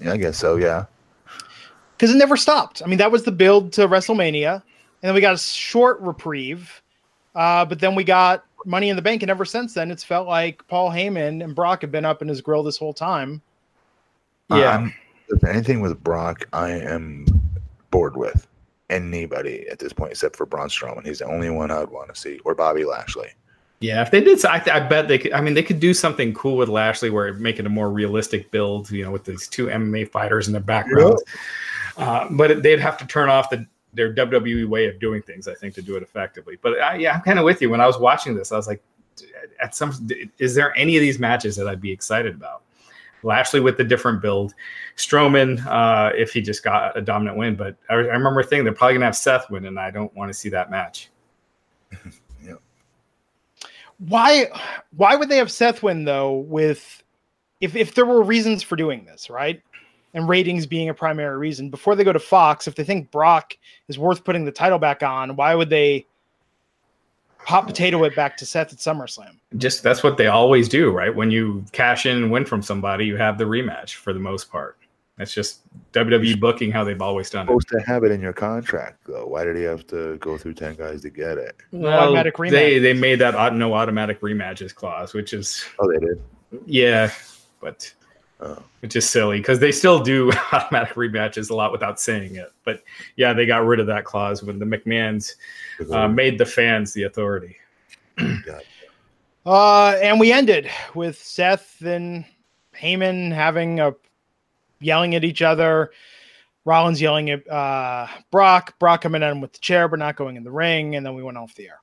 I 0.05 0.17
guess 0.17 0.37
so. 0.37 0.57
Yeah. 0.57 0.85
because 1.97 2.13
it 2.13 2.17
never 2.17 2.37
stopped. 2.37 2.83
I 2.83 2.87
mean, 2.87 2.99
that 2.99 3.11
was 3.11 3.23
the 3.23 3.31
build 3.31 3.73
to 3.73 3.87
WrestleMania, 3.87 4.53
and 4.53 4.63
then 5.01 5.15
we 5.15 5.21
got 5.21 5.33
a 5.33 5.37
short 5.37 5.99
reprieve, 6.01 6.81
uh, 7.33 7.65
but 7.65 7.79
then 7.79 7.95
we 7.95 8.03
got 8.03 8.45
Money 8.67 8.89
in 8.89 8.95
the 8.95 9.01
Bank, 9.01 9.23
and 9.23 9.31
ever 9.31 9.45
since 9.45 9.73
then, 9.73 9.89
it's 9.89 10.03
felt 10.03 10.27
like 10.27 10.67
Paul 10.67 10.91
Heyman 10.91 11.43
and 11.43 11.55
Brock 11.55 11.81
have 11.81 11.91
been 11.91 12.05
up 12.05 12.21
in 12.21 12.27
his 12.27 12.41
grill 12.41 12.63
this 12.63 12.77
whole 12.77 12.93
time. 12.93 13.41
Yeah. 14.49 14.71
I'm- 14.71 14.93
if 15.29 15.43
anything 15.43 15.81
with 15.81 16.01
Brock, 16.03 16.47
I 16.53 16.69
am 16.69 17.25
bored 17.91 18.15
with 18.15 18.47
anybody 18.89 19.65
at 19.69 19.79
this 19.79 19.91
point 19.91 20.11
except 20.11 20.35
for 20.37 20.45
Braun 20.45 20.69
Strowman. 20.69 21.05
He's 21.05 21.19
the 21.19 21.25
only 21.25 21.49
one 21.49 21.69
I'd 21.71 21.89
want 21.89 22.13
to 22.13 22.19
see, 22.19 22.39
or 22.45 22.55
Bobby 22.55 22.85
Lashley. 22.85 23.27
Yeah, 23.79 24.01
if 24.01 24.09
they 24.09 24.21
did, 24.21 24.43
I, 24.45 24.63
I 24.71 24.79
bet 24.79 25.07
they 25.07 25.19
could. 25.19 25.33
I 25.33 25.41
mean, 25.41 25.53
they 25.53 25.63
could 25.63 25.79
do 25.79 25.93
something 25.93 26.33
cool 26.33 26.57
with 26.57 26.69
Lashley, 26.69 27.09
where 27.09 27.33
make 27.33 27.59
it 27.59 27.65
a 27.65 27.69
more 27.69 27.91
realistic 27.91 28.49
build. 28.49 28.89
You 28.89 29.03
know, 29.03 29.11
with 29.11 29.25
these 29.25 29.47
two 29.47 29.67
MMA 29.67 30.09
fighters 30.11 30.47
in 30.47 30.53
the 30.53 30.59
background. 30.59 31.19
Uh, 31.97 32.27
but 32.31 32.63
they'd 32.63 32.79
have 32.79 32.97
to 32.97 33.05
turn 33.05 33.29
off 33.29 33.49
the 33.49 33.67
their 33.97 34.13
WWE 34.13 34.67
way 34.67 34.87
of 34.87 34.99
doing 34.99 35.21
things, 35.21 35.47
I 35.47 35.53
think, 35.53 35.73
to 35.75 35.81
do 35.81 35.97
it 35.97 36.03
effectively. 36.03 36.57
But 36.61 36.79
I, 36.79 36.95
yeah, 36.95 37.15
I'm 37.15 37.21
kind 37.21 37.39
of 37.39 37.45
with 37.45 37.61
you. 37.61 37.69
When 37.69 37.81
I 37.81 37.87
was 37.87 37.97
watching 37.97 38.35
this, 38.35 38.51
I 38.51 38.55
was 38.55 38.67
like, 38.67 38.81
at 39.61 39.75
some, 39.75 40.07
is 40.37 40.55
there 40.55 40.77
any 40.77 40.95
of 40.95 41.01
these 41.01 41.19
matches 41.19 41.55
that 41.55 41.67
I'd 41.67 41.81
be 41.81 41.91
excited 41.91 42.35
about? 42.35 42.61
Lashley 43.23 43.59
with 43.59 43.77
the 43.77 43.83
different 43.83 44.21
build, 44.21 44.53
Strowman 44.95 45.65
uh, 45.65 46.11
if 46.15 46.31
he 46.31 46.41
just 46.41 46.63
got 46.63 46.97
a 46.97 47.01
dominant 47.01 47.37
win. 47.37 47.55
But 47.55 47.75
I, 47.89 47.93
I 47.93 47.97
remember 47.97 48.43
thinking 48.43 48.63
they're 48.63 48.73
probably 48.73 48.93
gonna 48.93 49.05
have 49.05 49.17
Seth 49.17 49.49
win, 49.49 49.65
and 49.65 49.79
I 49.79 49.91
don't 49.91 50.13
want 50.15 50.29
to 50.29 50.33
see 50.33 50.49
that 50.49 50.69
match. 50.69 51.09
yeah. 52.43 52.53
Why? 53.97 54.49
Why 54.95 55.15
would 55.15 55.29
they 55.29 55.37
have 55.37 55.51
Seth 55.51 55.81
win 55.83 56.05
though? 56.05 56.33
With 56.33 57.03
if 57.59 57.75
if 57.75 57.95
there 57.95 58.05
were 58.05 58.21
reasons 58.21 58.63
for 58.63 58.75
doing 58.75 59.05
this, 59.05 59.29
right? 59.29 59.61
And 60.13 60.27
ratings 60.27 60.65
being 60.65 60.89
a 60.89 60.93
primary 60.93 61.37
reason 61.37 61.69
before 61.69 61.95
they 61.95 62.03
go 62.03 62.13
to 62.13 62.19
Fox, 62.19 62.67
if 62.67 62.75
they 62.75 62.83
think 62.83 63.11
Brock 63.11 63.57
is 63.87 63.99
worth 63.99 64.23
putting 64.23 64.45
the 64.45 64.51
title 64.51 64.79
back 64.79 65.03
on, 65.03 65.35
why 65.35 65.53
would 65.53 65.69
they 65.69 66.05
hot 67.39 67.67
potato 67.67 68.03
it 68.03 68.15
back 68.15 68.35
to 68.37 68.45
Seth 68.45 68.73
at 68.73 68.79
SummerSlam? 68.79 69.35
Just 69.57 69.83
that's 69.83 70.03
what 70.03 70.17
they 70.17 70.27
always 70.27 70.67
do, 70.67 70.91
right? 70.91 71.13
When 71.13 71.29
you 71.29 71.63
cash 71.71 72.05
in 72.05 72.17
and 72.17 72.31
win 72.31 72.45
from 72.45 72.61
somebody, 72.61 73.05
you 73.05 73.17
have 73.17 73.37
the 73.37 73.43
rematch 73.43 73.95
for 73.95 74.11
the 74.11 74.19
most 74.19 74.51
part. 74.51 74.77
That's 75.17 75.33
just 75.33 75.61
WWE 75.93 76.39
booking 76.39 76.71
how 76.71 76.83
they've 76.83 77.01
always 77.01 77.29
done 77.29 77.45
it. 77.45 77.49
Supposed 77.49 77.69
to 77.69 77.79
have 77.87 78.03
it 78.03 78.11
in 78.11 78.21
your 78.21 78.33
contract, 78.33 79.03
though. 79.07 79.25
Why 79.25 79.43
did 79.43 79.55
he 79.55 79.63
have 79.63 79.87
to 79.87 80.17
go 80.17 80.37
through 80.37 80.53
ten 80.53 80.75
guys 80.75 81.01
to 81.01 81.09
get 81.09 81.37
it? 81.37 81.55
Well, 81.71 81.99
automatic 81.99 82.35
rematch. 82.35 82.51
They 82.51 82.79
they 82.79 82.93
made 82.93 83.19
that 83.19 83.53
no 83.55 83.73
automatic 83.73 84.21
rematches 84.21 84.75
clause, 84.75 85.13
which 85.13 85.33
is 85.33 85.65
oh 85.79 85.91
they 85.91 85.99
did. 85.99 86.21
Yeah, 86.65 87.11
but 87.59 87.91
oh. 88.39 88.61
which 88.81 88.95
is 88.95 89.09
silly 89.09 89.39
because 89.39 89.59
they 89.59 89.71
still 89.71 90.01
do 90.01 90.31
automatic 90.51 90.95
rematches 90.95 91.49
a 91.49 91.55
lot 91.55 91.71
without 91.71 91.99
saying 91.99 92.35
it. 92.35 92.51
But 92.63 92.83
yeah, 93.15 93.33
they 93.33 93.45
got 93.45 93.65
rid 93.65 93.79
of 93.79 93.87
that 93.87 94.05
clause 94.05 94.43
when 94.43 94.59
the 94.59 94.65
McMahon's 94.65 95.35
uh, 95.91 96.07
made 96.07 96.37
the 96.37 96.45
fans 96.45 96.93
the 96.93 97.03
authority. 97.03 97.57
uh, 99.45 99.89
and 100.01 100.19
we 100.19 100.31
ended 100.31 100.69
with 100.93 101.17
Seth 101.17 101.81
and 101.81 102.25
Heyman 102.79 103.33
having 103.33 103.79
a 103.79 103.95
yelling 104.79 105.15
at 105.15 105.23
each 105.23 105.41
other. 105.41 105.91
Rollins 106.65 107.01
yelling 107.01 107.29
at 107.29 107.49
uh, 107.49 108.07
Brock, 108.29 108.77
Brock 108.77 109.01
coming 109.01 109.23
in 109.23 109.39
with 109.39 109.53
the 109.53 109.59
chair 109.59 109.87
but 109.87 109.99
not 109.99 110.17
going 110.17 110.35
in 110.35 110.43
the 110.43 110.51
ring, 110.51 110.95
and 110.95 111.05
then 111.05 111.15
we 111.15 111.23
went 111.23 111.37
off 111.37 111.55
the 111.55 111.69
air. 111.69 111.79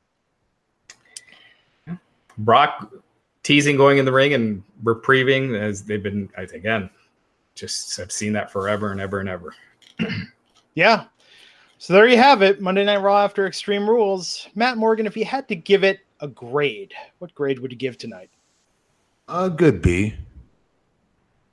Brock 2.37 2.93
teasing 3.45 3.77
going 3.77 3.99
in 3.99 4.05
the 4.05 4.13
ring 4.13 4.35
and 4.35 4.63
reprieving 4.83 5.57
as 5.57 5.85
they've 5.85 6.03
been, 6.03 6.29
I 6.37 6.41
think, 6.41 6.65
again, 6.65 6.91
just 7.55 8.01
i've 8.01 8.11
seen 8.11 8.33
that 8.33 8.51
forever 8.51 8.91
and 8.91 9.01
ever 9.01 9.21
and 9.21 9.29
ever. 9.29 9.55
yeah. 10.75 11.05
So 11.79 11.93
there 11.93 12.09
you 12.09 12.17
have 12.17 12.43
it. 12.43 12.61
Monday 12.61 12.85
Night 12.85 12.97
Raw 12.97 13.23
after 13.23 13.47
Extreme 13.47 13.89
Rules. 13.89 14.49
Matt 14.57 14.77
Morgan, 14.77 15.07
if 15.07 15.17
you 15.17 15.25
had 15.25 15.47
to 15.49 15.55
give 15.55 15.85
it 15.85 16.01
a 16.21 16.27
grade, 16.27 16.93
what 17.19 17.35
grade 17.35 17.61
would 17.61 17.71
you 17.71 17.79
give 17.79 17.97
tonight? 17.97 18.31
A 19.29 19.49
good 19.49 19.81
B. 19.81 20.15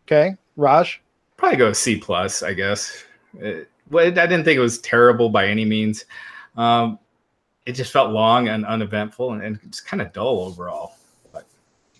Okay. 0.07 0.35
Raj? 0.57 1.01
probably 1.41 1.57
go 1.57 1.73
C 1.73 1.97
plus, 1.97 2.43
I 2.43 2.53
guess. 2.53 3.03
It, 3.39 3.67
well, 3.89 4.05
I 4.05 4.09
didn't 4.11 4.43
think 4.43 4.57
it 4.57 4.61
was 4.61 4.79
terrible 4.79 5.29
by 5.29 5.47
any 5.47 5.65
means. 5.65 6.05
Um, 6.55 6.99
it 7.65 7.73
just 7.73 7.91
felt 7.91 8.11
long 8.11 8.47
and 8.47 8.65
uneventful 8.65 9.33
and, 9.33 9.41
and 9.41 9.59
just 9.63 9.85
kind 9.85 10.01
of 10.01 10.13
dull 10.13 10.41
overall. 10.41 10.95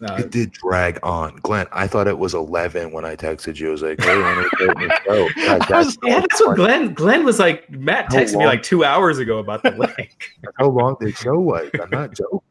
But 0.01 0.09
uh, 0.09 0.15
it 0.23 0.31
did 0.31 0.51
drag 0.51 0.99
on, 1.03 1.37
Glenn. 1.43 1.67
I 1.71 1.87
thought 1.87 2.07
it 2.07 2.17
was 2.17 2.33
eleven 2.33 2.91
when 2.91 3.05
I 3.05 3.15
texted 3.15 3.59
you. 3.59 3.69
I 3.69 3.71
was 3.71 3.81
like, 3.83 4.01
"Hey, 4.01 4.19
when 4.19 4.89
go?" 5.05 5.29
God, 5.35 5.61
that's, 5.69 5.97
yeah, 6.03 6.19
that's 6.19 6.41
what 6.41 6.55
Glenn. 6.55 6.93
Glenn 6.93 7.23
was 7.23 7.39
like. 7.39 7.69
Matt 7.69 8.09
texted 8.09 8.39
me 8.39 8.45
like 8.45 8.63
two 8.63 8.83
hours 8.83 9.19
ago 9.19 9.37
about 9.37 9.63
the 9.63 9.71
link. 9.97 10.33
How 10.57 10.69
long 10.69 10.97
the 10.99 11.11
show 11.11 11.39
was? 11.39 11.69
I'm 11.81 11.89
not 11.91 12.15
joking 12.15 12.41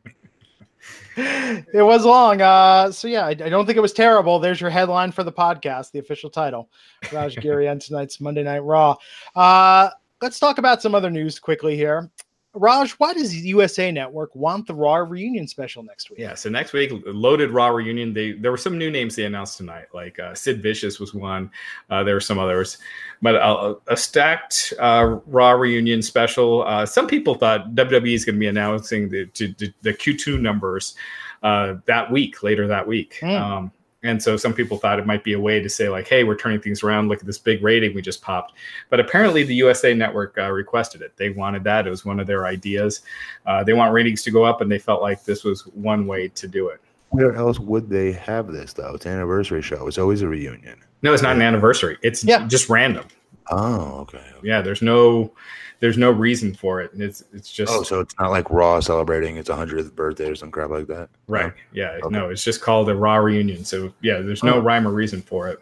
it 1.16 1.82
was 1.84 2.04
long. 2.04 2.40
Uh, 2.40 2.90
so 2.92 3.08
yeah, 3.08 3.26
I, 3.26 3.30
I, 3.30 3.34
don't 3.34 3.66
think 3.66 3.76
it 3.76 3.82
was 3.82 3.92
terrible. 3.92 4.38
There's 4.38 4.60
your 4.60 4.70
headline 4.70 5.10
for 5.10 5.24
the 5.24 5.32
podcast, 5.32 5.90
the 5.90 5.98
official 5.98 6.30
title. 6.30 6.70
Raj 7.12 7.36
Giri 7.40 7.68
on 7.68 7.78
tonight's 7.78 8.20
Monday 8.20 8.44
Night 8.44 8.60
Raw. 8.60 8.96
Uh, 9.34 9.90
let's 10.22 10.38
talk 10.38 10.58
about 10.58 10.82
some 10.82 10.94
other 10.94 11.10
news 11.10 11.38
quickly 11.38 11.76
here. 11.76 12.10
Raj, 12.52 12.92
why 12.92 13.14
does 13.14 13.36
USA 13.36 13.92
Network 13.92 14.34
want 14.34 14.66
the 14.66 14.74
Raw 14.74 14.96
reunion 14.96 15.46
special 15.46 15.84
next 15.84 16.10
week? 16.10 16.18
Yeah, 16.18 16.34
so 16.34 16.50
next 16.50 16.72
week, 16.72 16.90
loaded 17.06 17.50
Raw 17.50 17.68
reunion. 17.68 18.12
They 18.12 18.32
there 18.32 18.50
were 18.50 18.56
some 18.56 18.76
new 18.76 18.90
names 18.90 19.14
they 19.14 19.24
announced 19.24 19.56
tonight, 19.56 19.86
like 19.94 20.18
uh, 20.18 20.34
Sid 20.34 20.60
Vicious 20.60 20.98
was 20.98 21.14
one. 21.14 21.48
Uh, 21.90 22.02
there 22.02 22.14
were 22.14 22.20
some 22.20 22.40
others, 22.40 22.78
but 23.22 23.36
a, 23.36 23.76
a 23.86 23.96
stacked 23.96 24.72
uh, 24.80 25.18
Raw 25.26 25.52
reunion 25.52 26.02
special. 26.02 26.64
Uh, 26.64 26.84
some 26.84 27.06
people 27.06 27.36
thought 27.36 27.74
WWE 27.76 28.14
is 28.14 28.24
going 28.24 28.34
to 28.34 28.40
be 28.40 28.48
announcing 28.48 29.08
the, 29.08 29.30
the, 29.36 29.72
the 29.82 29.94
Q2 29.94 30.40
numbers 30.40 30.96
uh, 31.44 31.74
that 31.86 32.10
week, 32.10 32.42
later 32.42 32.66
that 32.66 32.86
week. 32.86 33.18
Mm. 33.20 33.40
Um, 33.40 33.72
and 34.02 34.22
so 34.22 34.36
some 34.36 34.54
people 34.54 34.78
thought 34.78 34.98
it 34.98 35.06
might 35.06 35.22
be 35.22 35.34
a 35.34 35.40
way 35.40 35.60
to 35.60 35.68
say, 35.68 35.88
like, 35.88 36.08
hey, 36.08 36.24
we're 36.24 36.36
turning 36.36 36.60
things 36.60 36.82
around. 36.82 37.08
Look 37.08 37.20
at 37.20 37.26
this 37.26 37.38
big 37.38 37.62
rating 37.62 37.94
we 37.94 38.00
just 38.00 38.22
popped. 38.22 38.54
But 38.88 38.98
apparently, 38.98 39.42
the 39.42 39.54
USA 39.56 39.92
Network 39.92 40.38
uh, 40.38 40.50
requested 40.50 41.02
it. 41.02 41.16
They 41.16 41.30
wanted 41.30 41.64
that. 41.64 41.86
It 41.86 41.90
was 41.90 42.04
one 42.04 42.18
of 42.18 42.26
their 42.26 42.46
ideas. 42.46 43.02
Uh, 43.46 43.62
they 43.62 43.74
want 43.74 43.92
ratings 43.92 44.22
to 44.22 44.30
go 44.30 44.44
up, 44.44 44.62
and 44.62 44.72
they 44.72 44.78
felt 44.78 45.02
like 45.02 45.24
this 45.24 45.44
was 45.44 45.66
one 45.68 46.06
way 46.06 46.28
to 46.28 46.48
do 46.48 46.68
it. 46.68 46.80
Where 47.10 47.34
else 47.34 47.58
would 47.58 47.90
they 47.90 48.12
have 48.12 48.52
this, 48.52 48.72
though? 48.72 48.94
It's 48.94 49.04
an 49.04 49.12
anniversary 49.12 49.62
show. 49.62 49.86
It's 49.86 49.98
always 49.98 50.22
a 50.22 50.28
reunion. 50.28 50.80
No, 51.02 51.12
it's 51.12 51.22
not 51.22 51.36
an 51.36 51.42
anniversary. 51.42 51.98
It's 52.02 52.24
yeah. 52.24 52.46
just 52.46 52.68
random. 52.68 53.06
Oh, 53.50 54.00
okay. 54.00 54.18
okay. 54.18 54.48
Yeah, 54.48 54.60
there's 54.60 54.82
no 54.82 55.32
there's 55.80 55.98
no 55.98 56.10
reason 56.10 56.54
for 56.54 56.80
it. 56.80 56.90
It's 56.94 57.24
it's 57.32 57.50
just 57.50 57.72
oh, 57.72 57.82
so 57.82 58.00
it's 58.00 58.14
not 58.18 58.30
like 58.30 58.50
Raw 58.50 58.80
celebrating 58.80 59.36
its 59.36 59.48
100th 59.48 59.94
birthday 59.94 60.30
or 60.30 60.34
some 60.36 60.50
crap 60.50 60.70
like 60.70 60.86
that. 60.88 61.08
Right? 61.26 61.46
No? 61.46 61.52
Yeah. 61.72 61.98
Okay. 62.02 62.08
No, 62.10 62.30
it's 62.30 62.44
just 62.44 62.60
called 62.60 62.88
a 62.88 62.94
Raw 62.94 63.16
reunion. 63.16 63.64
So 63.64 63.92
yeah, 64.02 64.18
there's 64.18 64.44
no 64.44 64.54
oh. 64.54 64.60
rhyme 64.60 64.86
or 64.86 64.92
reason 64.92 65.22
for 65.22 65.48
it. 65.48 65.60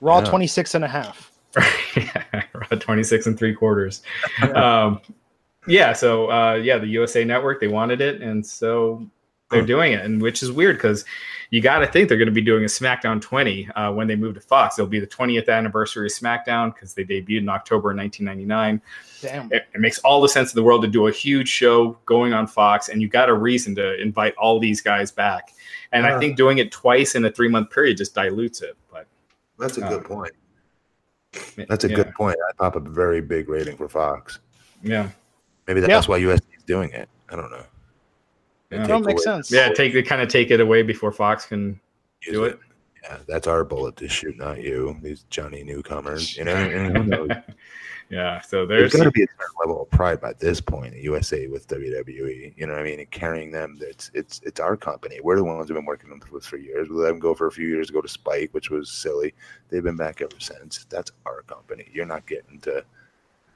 Raw 0.00 0.18
yeah. 0.18 0.26
26 0.26 0.74
and 0.74 0.84
a 0.84 0.88
half. 0.88 1.32
Raw 2.54 2.78
26 2.78 3.26
and 3.26 3.38
three 3.38 3.54
quarters. 3.54 4.02
um, 4.54 5.00
yeah. 5.66 5.92
So 5.92 6.30
uh, 6.30 6.54
yeah, 6.54 6.78
the 6.78 6.88
USA 6.88 7.24
Network 7.24 7.60
they 7.60 7.68
wanted 7.68 8.00
it, 8.00 8.20
and 8.20 8.44
so 8.44 9.08
they're 9.50 9.64
doing 9.64 9.92
it, 9.92 10.04
and 10.04 10.20
which 10.20 10.42
is 10.42 10.52
weird 10.52 10.76
because 10.76 11.04
you 11.54 11.60
got 11.60 11.78
to 11.78 11.86
think 11.86 12.08
they're 12.08 12.18
going 12.18 12.26
to 12.26 12.32
be 12.32 12.40
doing 12.40 12.64
a 12.64 12.66
SmackDown 12.66 13.20
20 13.20 13.68
uh, 13.76 13.92
when 13.92 14.08
they 14.08 14.16
move 14.16 14.34
to 14.34 14.40
Fox. 14.40 14.76
It'll 14.76 14.88
be 14.88 14.98
the 14.98 15.06
20th 15.06 15.48
anniversary 15.48 16.08
of 16.08 16.12
SmackDown 16.12 16.74
because 16.74 16.94
they 16.94 17.04
debuted 17.04 17.38
in 17.38 17.48
October 17.48 17.94
1999. 17.94 18.82
Damn. 19.22 19.52
It, 19.52 19.68
it, 19.72 19.80
makes 19.80 20.00
all 20.00 20.20
the 20.20 20.28
sense 20.28 20.52
in 20.52 20.56
the 20.56 20.64
world 20.64 20.82
to 20.82 20.88
do 20.88 21.06
a 21.06 21.12
huge 21.12 21.48
show 21.48 21.96
going 22.06 22.32
on 22.32 22.48
Fox, 22.48 22.88
and 22.88 23.00
you 23.00 23.06
got 23.06 23.28
a 23.28 23.34
reason 23.34 23.72
to 23.76 24.02
invite 24.02 24.34
all 24.34 24.58
these 24.58 24.80
guys 24.80 25.12
back. 25.12 25.52
And 25.92 26.04
I 26.04 26.18
think 26.18 26.36
doing 26.36 26.58
it 26.58 26.72
twice 26.72 27.14
in 27.14 27.24
a 27.24 27.30
three 27.30 27.46
month 27.46 27.70
period 27.70 27.98
just 27.98 28.16
dilutes 28.16 28.60
it. 28.60 28.76
But 28.90 29.06
that's 29.56 29.78
a 29.78 29.86
uh, 29.86 29.90
good 29.90 30.04
point. 30.04 30.32
That's 31.68 31.84
a 31.84 31.88
yeah. 31.88 31.94
good 31.94 32.14
point. 32.14 32.36
I 32.48 32.52
pop 32.54 32.74
a 32.74 32.80
very 32.80 33.20
big 33.20 33.48
rating 33.48 33.76
for 33.76 33.88
Fox. 33.88 34.40
Yeah. 34.82 35.08
Maybe 35.68 35.78
that's 35.78 36.08
yeah. 36.08 36.10
why 36.10 36.18
USC 36.18 36.42
is 36.56 36.64
doing 36.66 36.90
it. 36.90 37.08
I 37.30 37.36
don't 37.36 37.52
know. 37.52 37.62
Yeah. 38.74 38.86
That 38.86 39.02
makes 39.02 39.24
sense. 39.24 39.50
Yeah, 39.50 39.70
take 39.72 39.94
it 39.94 40.02
kind 40.04 40.20
of 40.20 40.28
take 40.28 40.50
it 40.50 40.60
away 40.60 40.82
before 40.82 41.12
Fox 41.12 41.46
can 41.46 41.80
Use 42.22 42.32
do 42.32 42.44
it. 42.44 42.52
it. 42.54 42.58
Yeah, 43.04 43.18
that's 43.28 43.46
our 43.46 43.64
bullet 43.64 43.96
to 43.96 44.08
shoot, 44.08 44.36
not 44.38 44.62
you. 44.62 44.96
These 45.02 45.24
Johnny 45.28 45.62
newcomers, 45.62 46.36
you 46.36 46.44
know. 46.44 47.28
yeah, 48.10 48.40
so 48.40 48.64
there's, 48.64 48.92
there's 48.92 49.02
got 49.02 49.04
to 49.04 49.10
be 49.10 49.22
a 49.22 49.26
certain 49.26 49.54
level 49.60 49.82
of 49.82 49.90
pride 49.90 50.22
by 50.22 50.32
this 50.32 50.58
point 50.60 50.94
at 50.94 51.00
USA 51.00 51.46
with 51.46 51.68
WWE. 51.68 52.54
You 52.56 52.66
know 52.66 52.72
what 52.72 52.80
I 52.80 52.84
mean? 52.84 53.00
And 53.00 53.10
carrying 53.10 53.50
them, 53.50 53.78
it's 53.82 54.10
it's 54.14 54.40
it's 54.42 54.58
our 54.58 54.76
company. 54.76 55.20
We're 55.22 55.36
the 55.36 55.44
ones 55.44 55.68
who've 55.68 55.76
been 55.76 55.84
working 55.84 56.18
with 56.32 56.46
for 56.46 56.56
years. 56.56 56.88
We 56.88 56.96
let 56.96 57.08
them 57.08 57.18
go 57.18 57.34
for 57.34 57.46
a 57.46 57.52
few 57.52 57.68
years 57.68 57.88
to 57.88 57.92
go 57.92 58.00
to 58.00 58.08
Spike, 58.08 58.48
which 58.52 58.70
was 58.70 58.90
silly. 58.90 59.34
They've 59.68 59.84
been 59.84 59.96
back 59.96 60.22
ever 60.22 60.40
since. 60.40 60.86
That's 60.88 61.12
our 61.26 61.42
company. 61.42 61.90
You're 61.92 62.06
not 62.06 62.26
getting 62.26 62.58
to, 62.60 62.84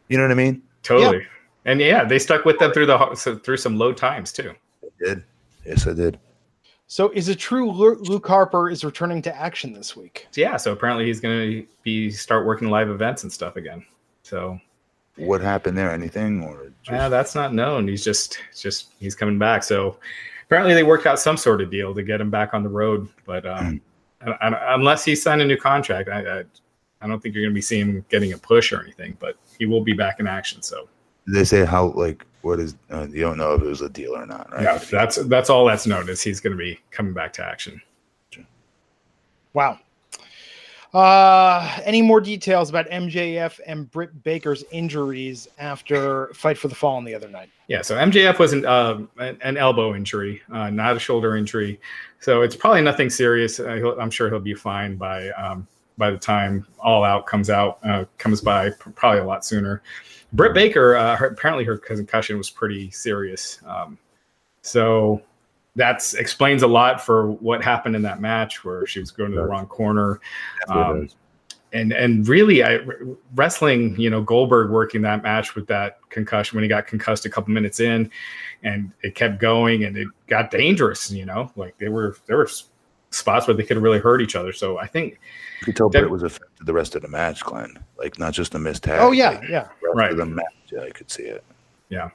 you 0.08 0.18
know 0.18 0.24
what 0.24 0.32
I 0.32 0.34
mean? 0.34 0.62
Totally. 0.82 1.18
Yeah. 1.18 1.24
And 1.64 1.80
yeah, 1.80 2.04
they 2.04 2.18
stuck 2.18 2.44
with 2.44 2.58
them 2.58 2.72
through 2.72 2.86
the 2.86 3.40
through 3.42 3.56
some 3.56 3.78
low 3.78 3.94
times 3.94 4.30
too 4.30 4.54
did. 4.98 5.24
Yes, 5.64 5.86
I 5.86 5.92
did. 5.92 6.18
So, 6.86 7.10
is 7.10 7.28
it 7.28 7.38
true 7.38 7.70
Luke 7.70 8.26
Harper 8.26 8.70
is 8.70 8.82
returning 8.84 9.20
to 9.22 9.36
action 9.36 9.74
this 9.74 9.94
week? 9.94 10.26
Yeah. 10.34 10.56
So 10.56 10.72
apparently 10.72 11.04
he's 11.04 11.20
going 11.20 11.50
to 11.50 11.66
be 11.82 12.10
start 12.10 12.46
working 12.46 12.70
live 12.70 12.88
events 12.88 13.24
and 13.24 13.32
stuff 13.32 13.56
again. 13.56 13.84
So, 14.22 14.58
what 15.16 15.40
happened 15.40 15.76
there? 15.76 15.90
Anything 15.90 16.42
or? 16.42 16.72
Just... 16.82 16.90
Yeah, 16.90 17.08
that's 17.08 17.34
not 17.34 17.52
known. 17.52 17.86
He's 17.86 18.04
just 18.04 18.38
just 18.56 18.92
he's 19.00 19.14
coming 19.14 19.38
back. 19.38 19.62
So 19.64 19.98
apparently 20.46 20.74
they 20.74 20.82
worked 20.82 21.06
out 21.06 21.18
some 21.18 21.36
sort 21.36 21.60
of 21.60 21.70
deal 21.70 21.94
to 21.94 22.02
get 22.02 22.20
him 22.20 22.30
back 22.30 22.54
on 22.54 22.62
the 22.62 22.68
road. 22.68 23.08
But 23.26 23.44
um, 23.44 23.82
I, 24.22 24.30
I, 24.30 24.74
unless 24.74 25.04
he 25.04 25.14
signed 25.14 25.42
a 25.42 25.44
new 25.44 25.58
contract, 25.58 26.08
I, 26.08 26.40
I, 26.40 26.44
I 27.02 27.06
don't 27.06 27.20
think 27.20 27.34
you're 27.34 27.44
going 27.44 27.52
to 27.52 27.54
be 27.54 27.60
seeing 27.60 27.86
him 27.86 28.04
getting 28.08 28.32
a 28.32 28.38
push 28.38 28.72
or 28.72 28.80
anything. 28.80 29.16
But 29.20 29.36
he 29.58 29.66
will 29.66 29.82
be 29.82 29.92
back 29.92 30.20
in 30.20 30.26
action. 30.26 30.62
So 30.62 30.88
they 31.26 31.44
say 31.44 31.66
how 31.66 31.88
like 31.88 32.24
what 32.42 32.60
is 32.60 32.76
uh, 32.90 33.06
you 33.10 33.20
don't 33.20 33.38
know 33.38 33.54
if 33.54 33.62
it 33.62 33.66
was 33.66 33.80
a 33.80 33.88
deal 33.88 34.14
or 34.16 34.26
not, 34.26 34.52
right? 34.52 34.62
Yeah, 34.62 34.78
that's 34.90 35.16
that's 35.26 35.50
all 35.50 35.64
that's 35.64 35.86
known 35.86 36.08
is 36.08 36.22
he's 36.22 36.40
going 36.40 36.56
to 36.56 36.58
be 36.58 36.78
coming 36.90 37.12
back 37.12 37.32
to 37.34 37.44
action. 37.44 37.80
Wow. 39.54 39.78
Uh, 40.94 41.80
any 41.84 42.00
more 42.00 42.20
details 42.20 42.70
about 42.70 42.88
MJF 42.88 43.60
and 43.66 43.90
Britt 43.90 44.22
Baker's 44.22 44.64
injuries 44.70 45.46
after 45.58 46.32
Fight 46.32 46.56
for 46.56 46.68
the 46.68 46.74
Fallen 46.74 47.04
the 47.04 47.14
other 47.14 47.28
night? 47.28 47.50
Yeah, 47.66 47.82
so 47.82 47.96
MJF 47.96 48.38
was 48.38 48.54
an, 48.54 48.64
uh, 48.64 49.00
an 49.18 49.58
elbow 49.58 49.94
injury, 49.94 50.40
uh, 50.50 50.70
not 50.70 50.96
a 50.96 50.98
shoulder 50.98 51.36
injury. 51.36 51.78
So 52.20 52.40
it's 52.40 52.56
probably 52.56 52.80
nothing 52.80 53.10
serious. 53.10 53.60
Uh, 53.60 53.96
I'm 54.00 54.10
sure 54.10 54.30
he'll 54.30 54.40
be 54.40 54.54
fine 54.54 54.96
by 54.96 55.28
um, 55.30 55.66
by 55.98 56.10
the 56.10 56.16
time 56.16 56.66
All 56.78 57.04
Out 57.04 57.26
comes 57.26 57.50
out 57.50 57.80
uh, 57.84 58.04
comes 58.16 58.40
by, 58.40 58.70
probably 58.70 59.20
a 59.20 59.24
lot 59.24 59.44
sooner. 59.44 59.82
Britt 60.32 60.54
Baker, 60.54 60.96
uh, 60.96 61.16
her, 61.16 61.26
apparently 61.28 61.64
her 61.64 61.78
concussion 61.78 62.36
was 62.36 62.50
pretty 62.50 62.90
serious. 62.90 63.60
Um, 63.66 63.98
so 64.62 65.22
that 65.76 66.02
explains 66.18 66.62
a 66.62 66.66
lot 66.66 67.00
for 67.00 67.30
what 67.32 67.62
happened 67.62 67.96
in 67.96 68.02
that 68.02 68.20
match 68.20 68.64
where 68.64 68.86
she 68.86 69.00
was 69.00 69.10
going 69.10 69.30
to 69.30 69.36
the 69.36 69.44
wrong 69.44 69.66
corner. 69.66 70.20
Um, 70.68 71.08
and 71.72 71.92
and 71.92 72.26
really, 72.26 72.64
I 72.64 72.80
wrestling, 73.34 73.98
you 74.00 74.10
know, 74.10 74.22
Goldberg 74.22 74.70
working 74.70 75.02
that 75.02 75.22
match 75.22 75.54
with 75.54 75.66
that 75.68 75.98
concussion 76.08 76.56
when 76.56 76.62
he 76.62 76.68
got 76.68 76.86
concussed 76.86 77.26
a 77.26 77.30
couple 77.30 77.52
minutes 77.52 77.78
in, 77.78 78.10
and 78.62 78.90
it 79.02 79.14
kept 79.14 79.38
going 79.38 79.84
and 79.84 79.96
it 79.96 80.08
got 80.26 80.50
dangerous. 80.50 81.10
You 81.10 81.26
know, 81.26 81.52
like 81.56 81.76
they 81.78 81.88
were 81.88 82.16
there 82.26 82.38
were 82.38 82.48
spots 83.10 83.46
where 83.46 83.56
they 83.56 83.62
could 83.62 83.76
have 83.76 83.82
really 83.82 83.98
hurt 83.98 84.20
each 84.20 84.36
other. 84.36 84.52
So 84.52 84.78
I 84.78 84.86
think 84.86 85.18
you 85.60 85.66
could 85.66 85.76
tell 85.76 85.88
that, 85.88 86.00
Britt 86.00 86.10
was 86.10 86.22
affected 86.22 86.66
the 86.66 86.72
rest 86.72 86.94
of 86.94 87.02
the 87.02 87.08
match, 87.08 87.44
Glenn. 87.44 87.78
Like 87.96 88.18
not 88.18 88.32
just 88.32 88.52
the 88.52 88.58
missed 88.58 88.84
tag. 88.84 89.00
Oh 89.00 89.12
yeah, 89.12 89.30
like, 89.30 89.48
yeah, 89.48 89.68
right. 89.94 90.16
The 90.16 90.26
match, 90.26 90.46
yeah, 90.72 90.82
I 90.82 90.90
could 90.90 91.10
see 91.10 91.24
it. 91.24 91.44
Yeah. 91.88 92.10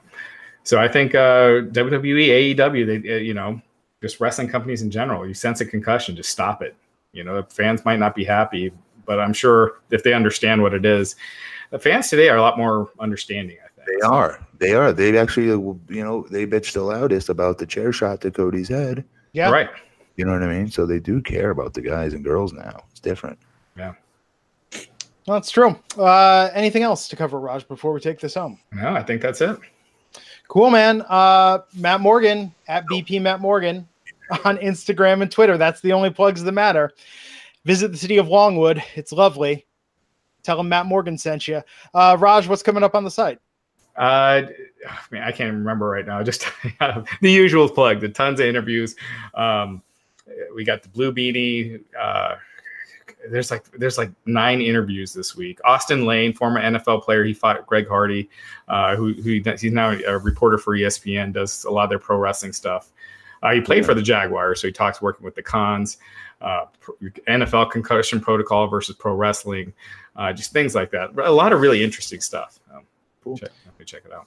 So 0.62 0.80
I 0.80 0.88
think 0.88 1.14
uh, 1.14 1.68
WWE, 1.72 2.56
AEW, 2.56 2.86
they 2.86 3.14
uh, 3.14 3.16
you 3.18 3.34
know, 3.34 3.60
just 4.00 4.20
wrestling 4.20 4.48
companies 4.48 4.82
in 4.82 4.90
general, 4.90 5.26
you 5.26 5.34
sense 5.34 5.60
a 5.60 5.66
concussion, 5.66 6.16
just 6.16 6.30
stop 6.30 6.62
it. 6.62 6.74
You 7.12 7.24
know, 7.24 7.42
fans 7.44 7.84
might 7.84 7.98
not 7.98 8.14
be 8.14 8.24
happy, 8.24 8.72
but 9.04 9.20
I'm 9.20 9.32
sure 9.32 9.80
if 9.90 10.02
they 10.02 10.14
understand 10.14 10.62
what 10.62 10.74
it 10.74 10.84
is, 10.84 11.16
the 11.70 11.78
fans 11.78 12.08
today 12.08 12.28
are 12.28 12.36
a 12.36 12.42
lot 12.42 12.56
more 12.58 12.90
understanding. 12.98 13.56
I 13.64 13.68
think 13.74 14.00
they 14.00 14.06
are. 14.06 14.46
They 14.58 14.74
are. 14.74 14.92
They 14.92 15.16
actually, 15.18 15.46
you 15.46 15.80
know, 15.88 16.26
they 16.30 16.46
bitch 16.46 16.72
the 16.72 16.82
loudest 16.82 17.28
about 17.28 17.58
the 17.58 17.66
chair 17.66 17.92
shot 17.92 18.20
to 18.22 18.30
Cody's 18.30 18.68
head. 18.68 19.04
Yeah. 19.32 19.50
Right. 19.50 19.70
You 20.16 20.24
know 20.24 20.32
what 20.32 20.42
I 20.42 20.46
mean? 20.46 20.70
So 20.70 20.86
they 20.86 21.00
do 21.00 21.20
care 21.20 21.50
about 21.50 21.74
the 21.74 21.80
guys 21.80 22.12
and 22.14 22.24
girls 22.24 22.52
now. 22.52 22.84
It's 22.90 23.00
different. 23.00 23.38
Yeah. 23.76 23.94
Well, 25.26 25.36
that's 25.38 25.50
true. 25.50 25.76
Uh, 25.98 26.50
anything 26.52 26.82
else 26.82 27.08
to 27.08 27.16
cover, 27.16 27.40
Raj, 27.40 27.66
before 27.66 27.92
we 27.92 28.00
take 28.00 28.20
this 28.20 28.34
home? 28.34 28.58
No, 28.72 28.90
I 28.90 29.02
think 29.02 29.22
that's 29.22 29.40
it. 29.40 29.58
Cool, 30.48 30.70
man. 30.70 31.02
Uh, 31.08 31.60
Matt 31.74 32.00
Morgan 32.00 32.54
at 32.68 32.84
BP 32.86 33.22
Matt 33.22 33.40
Morgan 33.40 33.88
on 34.44 34.58
Instagram 34.58 35.22
and 35.22 35.30
Twitter. 35.30 35.56
That's 35.56 35.80
the 35.80 35.92
only 35.92 36.10
plugs 36.10 36.42
that 36.42 36.52
matter. 36.52 36.92
Visit 37.64 37.90
the 37.92 37.98
city 37.98 38.18
of 38.18 38.28
Longwood. 38.28 38.82
It's 38.94 39.12
lovely. 39.12 39.66
Tell 40.42 40.60
him 40.60 40.68
Matt 40.68 40.86
Morgan 40.86 41.16
sent 41.16 41.48
you. 41.48 41.62
Uh, 41.94 42.16
Raj, 42.20 42.46
what's 42.46 42.62
coming 42.62 42.82
up 42.82 42.94
on 42.94 43.04
the 43.04 43.10
site? 43.10 43.38
Uh, 43.96 44.42
I 44.86 44.98
mean, 45.10 45.22
I 45.22 45.32
can't 45.32 45.52
remember 45.54 45.88
right 45.88 46.06
now. 46.06 46.22
Just 46.24 46.46
the 47.22 47.32
usual 47.32 47.68
plug. 47.68 48.00
The 48.00 48.10
tons 48.10 48.40
of 48.40 48.46
interviews. 48.46 48.94
Um, 49.34 49.82
we 50.54 50.64
got 50.64 50.82
the 50.82 50.88
Blue 50.88 51.12
Beanie. 51.12 51.82
Uh, 51.98 52.36
there's 53.30 53.50
like 53.50 53.70
there's 53.72 53.98
like 53.98 54.10
nine 54.26 54.60
interviews 54.60 55.12
this 55.12 55.36
week. 55.36 55.58
Austin 55.64 56.04
Lane, 56.06 56.32
former 56.32 56.60
NFL 56.60 57.02
player, 57.02 57.24
he 57.24 57.32
fought 57.32 57.66
Greg 57.66 57.88
Hardy, 57.88 58.28
uh, 58.68 58.96
who, 58.96 59.12
who 59.14 59.40
he's 59.44 59.64
now 59.64 59.92
a 59.92 60.18
reporter 60.18 60.58
for 60.58 60.76
ESPN, 60.76 61.32
does 61.32 61.64
a 61.64 61.70
lot 61.70 61.84
of 61.84 61.90
their 61.90 61.98
pro 61.98 62.16
wrestling 62.16 62.52
stuff. 62.52 62.90
Uh, 63.42 63.52
he 63.52 63.60
played 63.60 63.84
for 63.84 63.92
the 63.92 64.02
Jaguars, 64.02 64.60
so 64.60 64.68
he 64.68 64.72
talks 64.72 65.02
working 65.02 65.24
with 65.24 65.34
the 65.34 65.42
cons, 65.42 65.98
uh, 66.40 66.64
NFL 67.28 67.70
concussion 67.70 68.20
protocol 68.20 68.68
versus 68.68 68.96
pro 68.96 69.14
wrestling, 69.14 69.72
uh, 70.16 70.32
just 70.32 70.52
things 70.52 70.74
like 70.74 70.90
that. 70.92 71.10
A 71.22 71.30
lot 71.30 71.52
of 71.52 71.60
really 71.60 71.82
interesting 71.82 72.20
stuff. 72.20 72.58
Um, 72.74 72.84
cool. 73.22 73.36
Check, 73.36 73.50
check 73.84 74.02
it 74.06 74.12
out. 74.12 74.26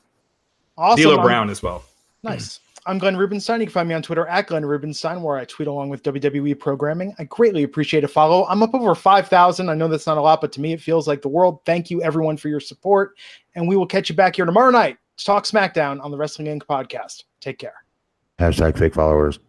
Awesome. 0.77 1.03
D'Lo 1.03 1.21
Brown 1.21 1.49
as 1.49 1.63
well. 1.63 1.83
Nice. 2.21 2.59
I'm 2.87 2.99
Glenn 2.99 3.17
Rubenstein. 3.17 3.59
You 3.59 3.67
can 3.67 3.73
find 3.73 3.89
me 3.89 3.95
on 3.95 4.01
Twitter 4.01 4.25
at 4.27 4.47
Glenn 4.47 4.65
Rubenstein, 4.65 5.21
where 5.21 5.37
I 5.37 5.43
tweet 5.43 5.67
along 5.67 5.89
with 5.89 6.03
WWE 6.03 6.57
programming. 6.57 7.13
I 7.19 7.25
greatly 7.25 7.63
appreciate 7.63 8.05
a 8.05 8.07
follow. 8.07 8.45
I'm 8.47 8.63
up 8.63 8.73
over 8.73 8.95
5,000. 8.95 9.69
I 9.69 9.73
know 9.73 9.89
that's 9.89 10.07
not 10.07 10.17
a 10.17 10.21
lot, 10.21 10.39
but 10.39 10.53
to 10.53 10.61
me, 10.61 10.71
it 10.71 10.81
feels 10.81 11.05
like 11.05 11.21
the 11.21 11.27
world. 11.27 11.59
Thank 11.65 11.91
you, 11.91 12.01
everyone, 12.01 12.37
for 12.37 12.47
your 12.47 12.61
support. 12.61 13.17
And 13.55 13.67
we 13.67 13.75
will 13.75 13.85
catch 13.85 14.09
you 14.09 14.15
back 14.15 14.37
here 14.37 14.45
tomorrow 14.45 14.71
night 14.71 14.97
to 15.17 15.25
talk 15.25 15.43
SmackDown 15.43 16.01
on 16.01 16.11
the 16.11 16.17
Wrestling 16.17 16.47
Inc. 16.47 16.65
podcast. 16.65 17.25
Take 17.41 17.59
care. 17.59 17.83
Hashtag 18.39 18.77
fake 18.77 18.93
followers. 18.93 19.39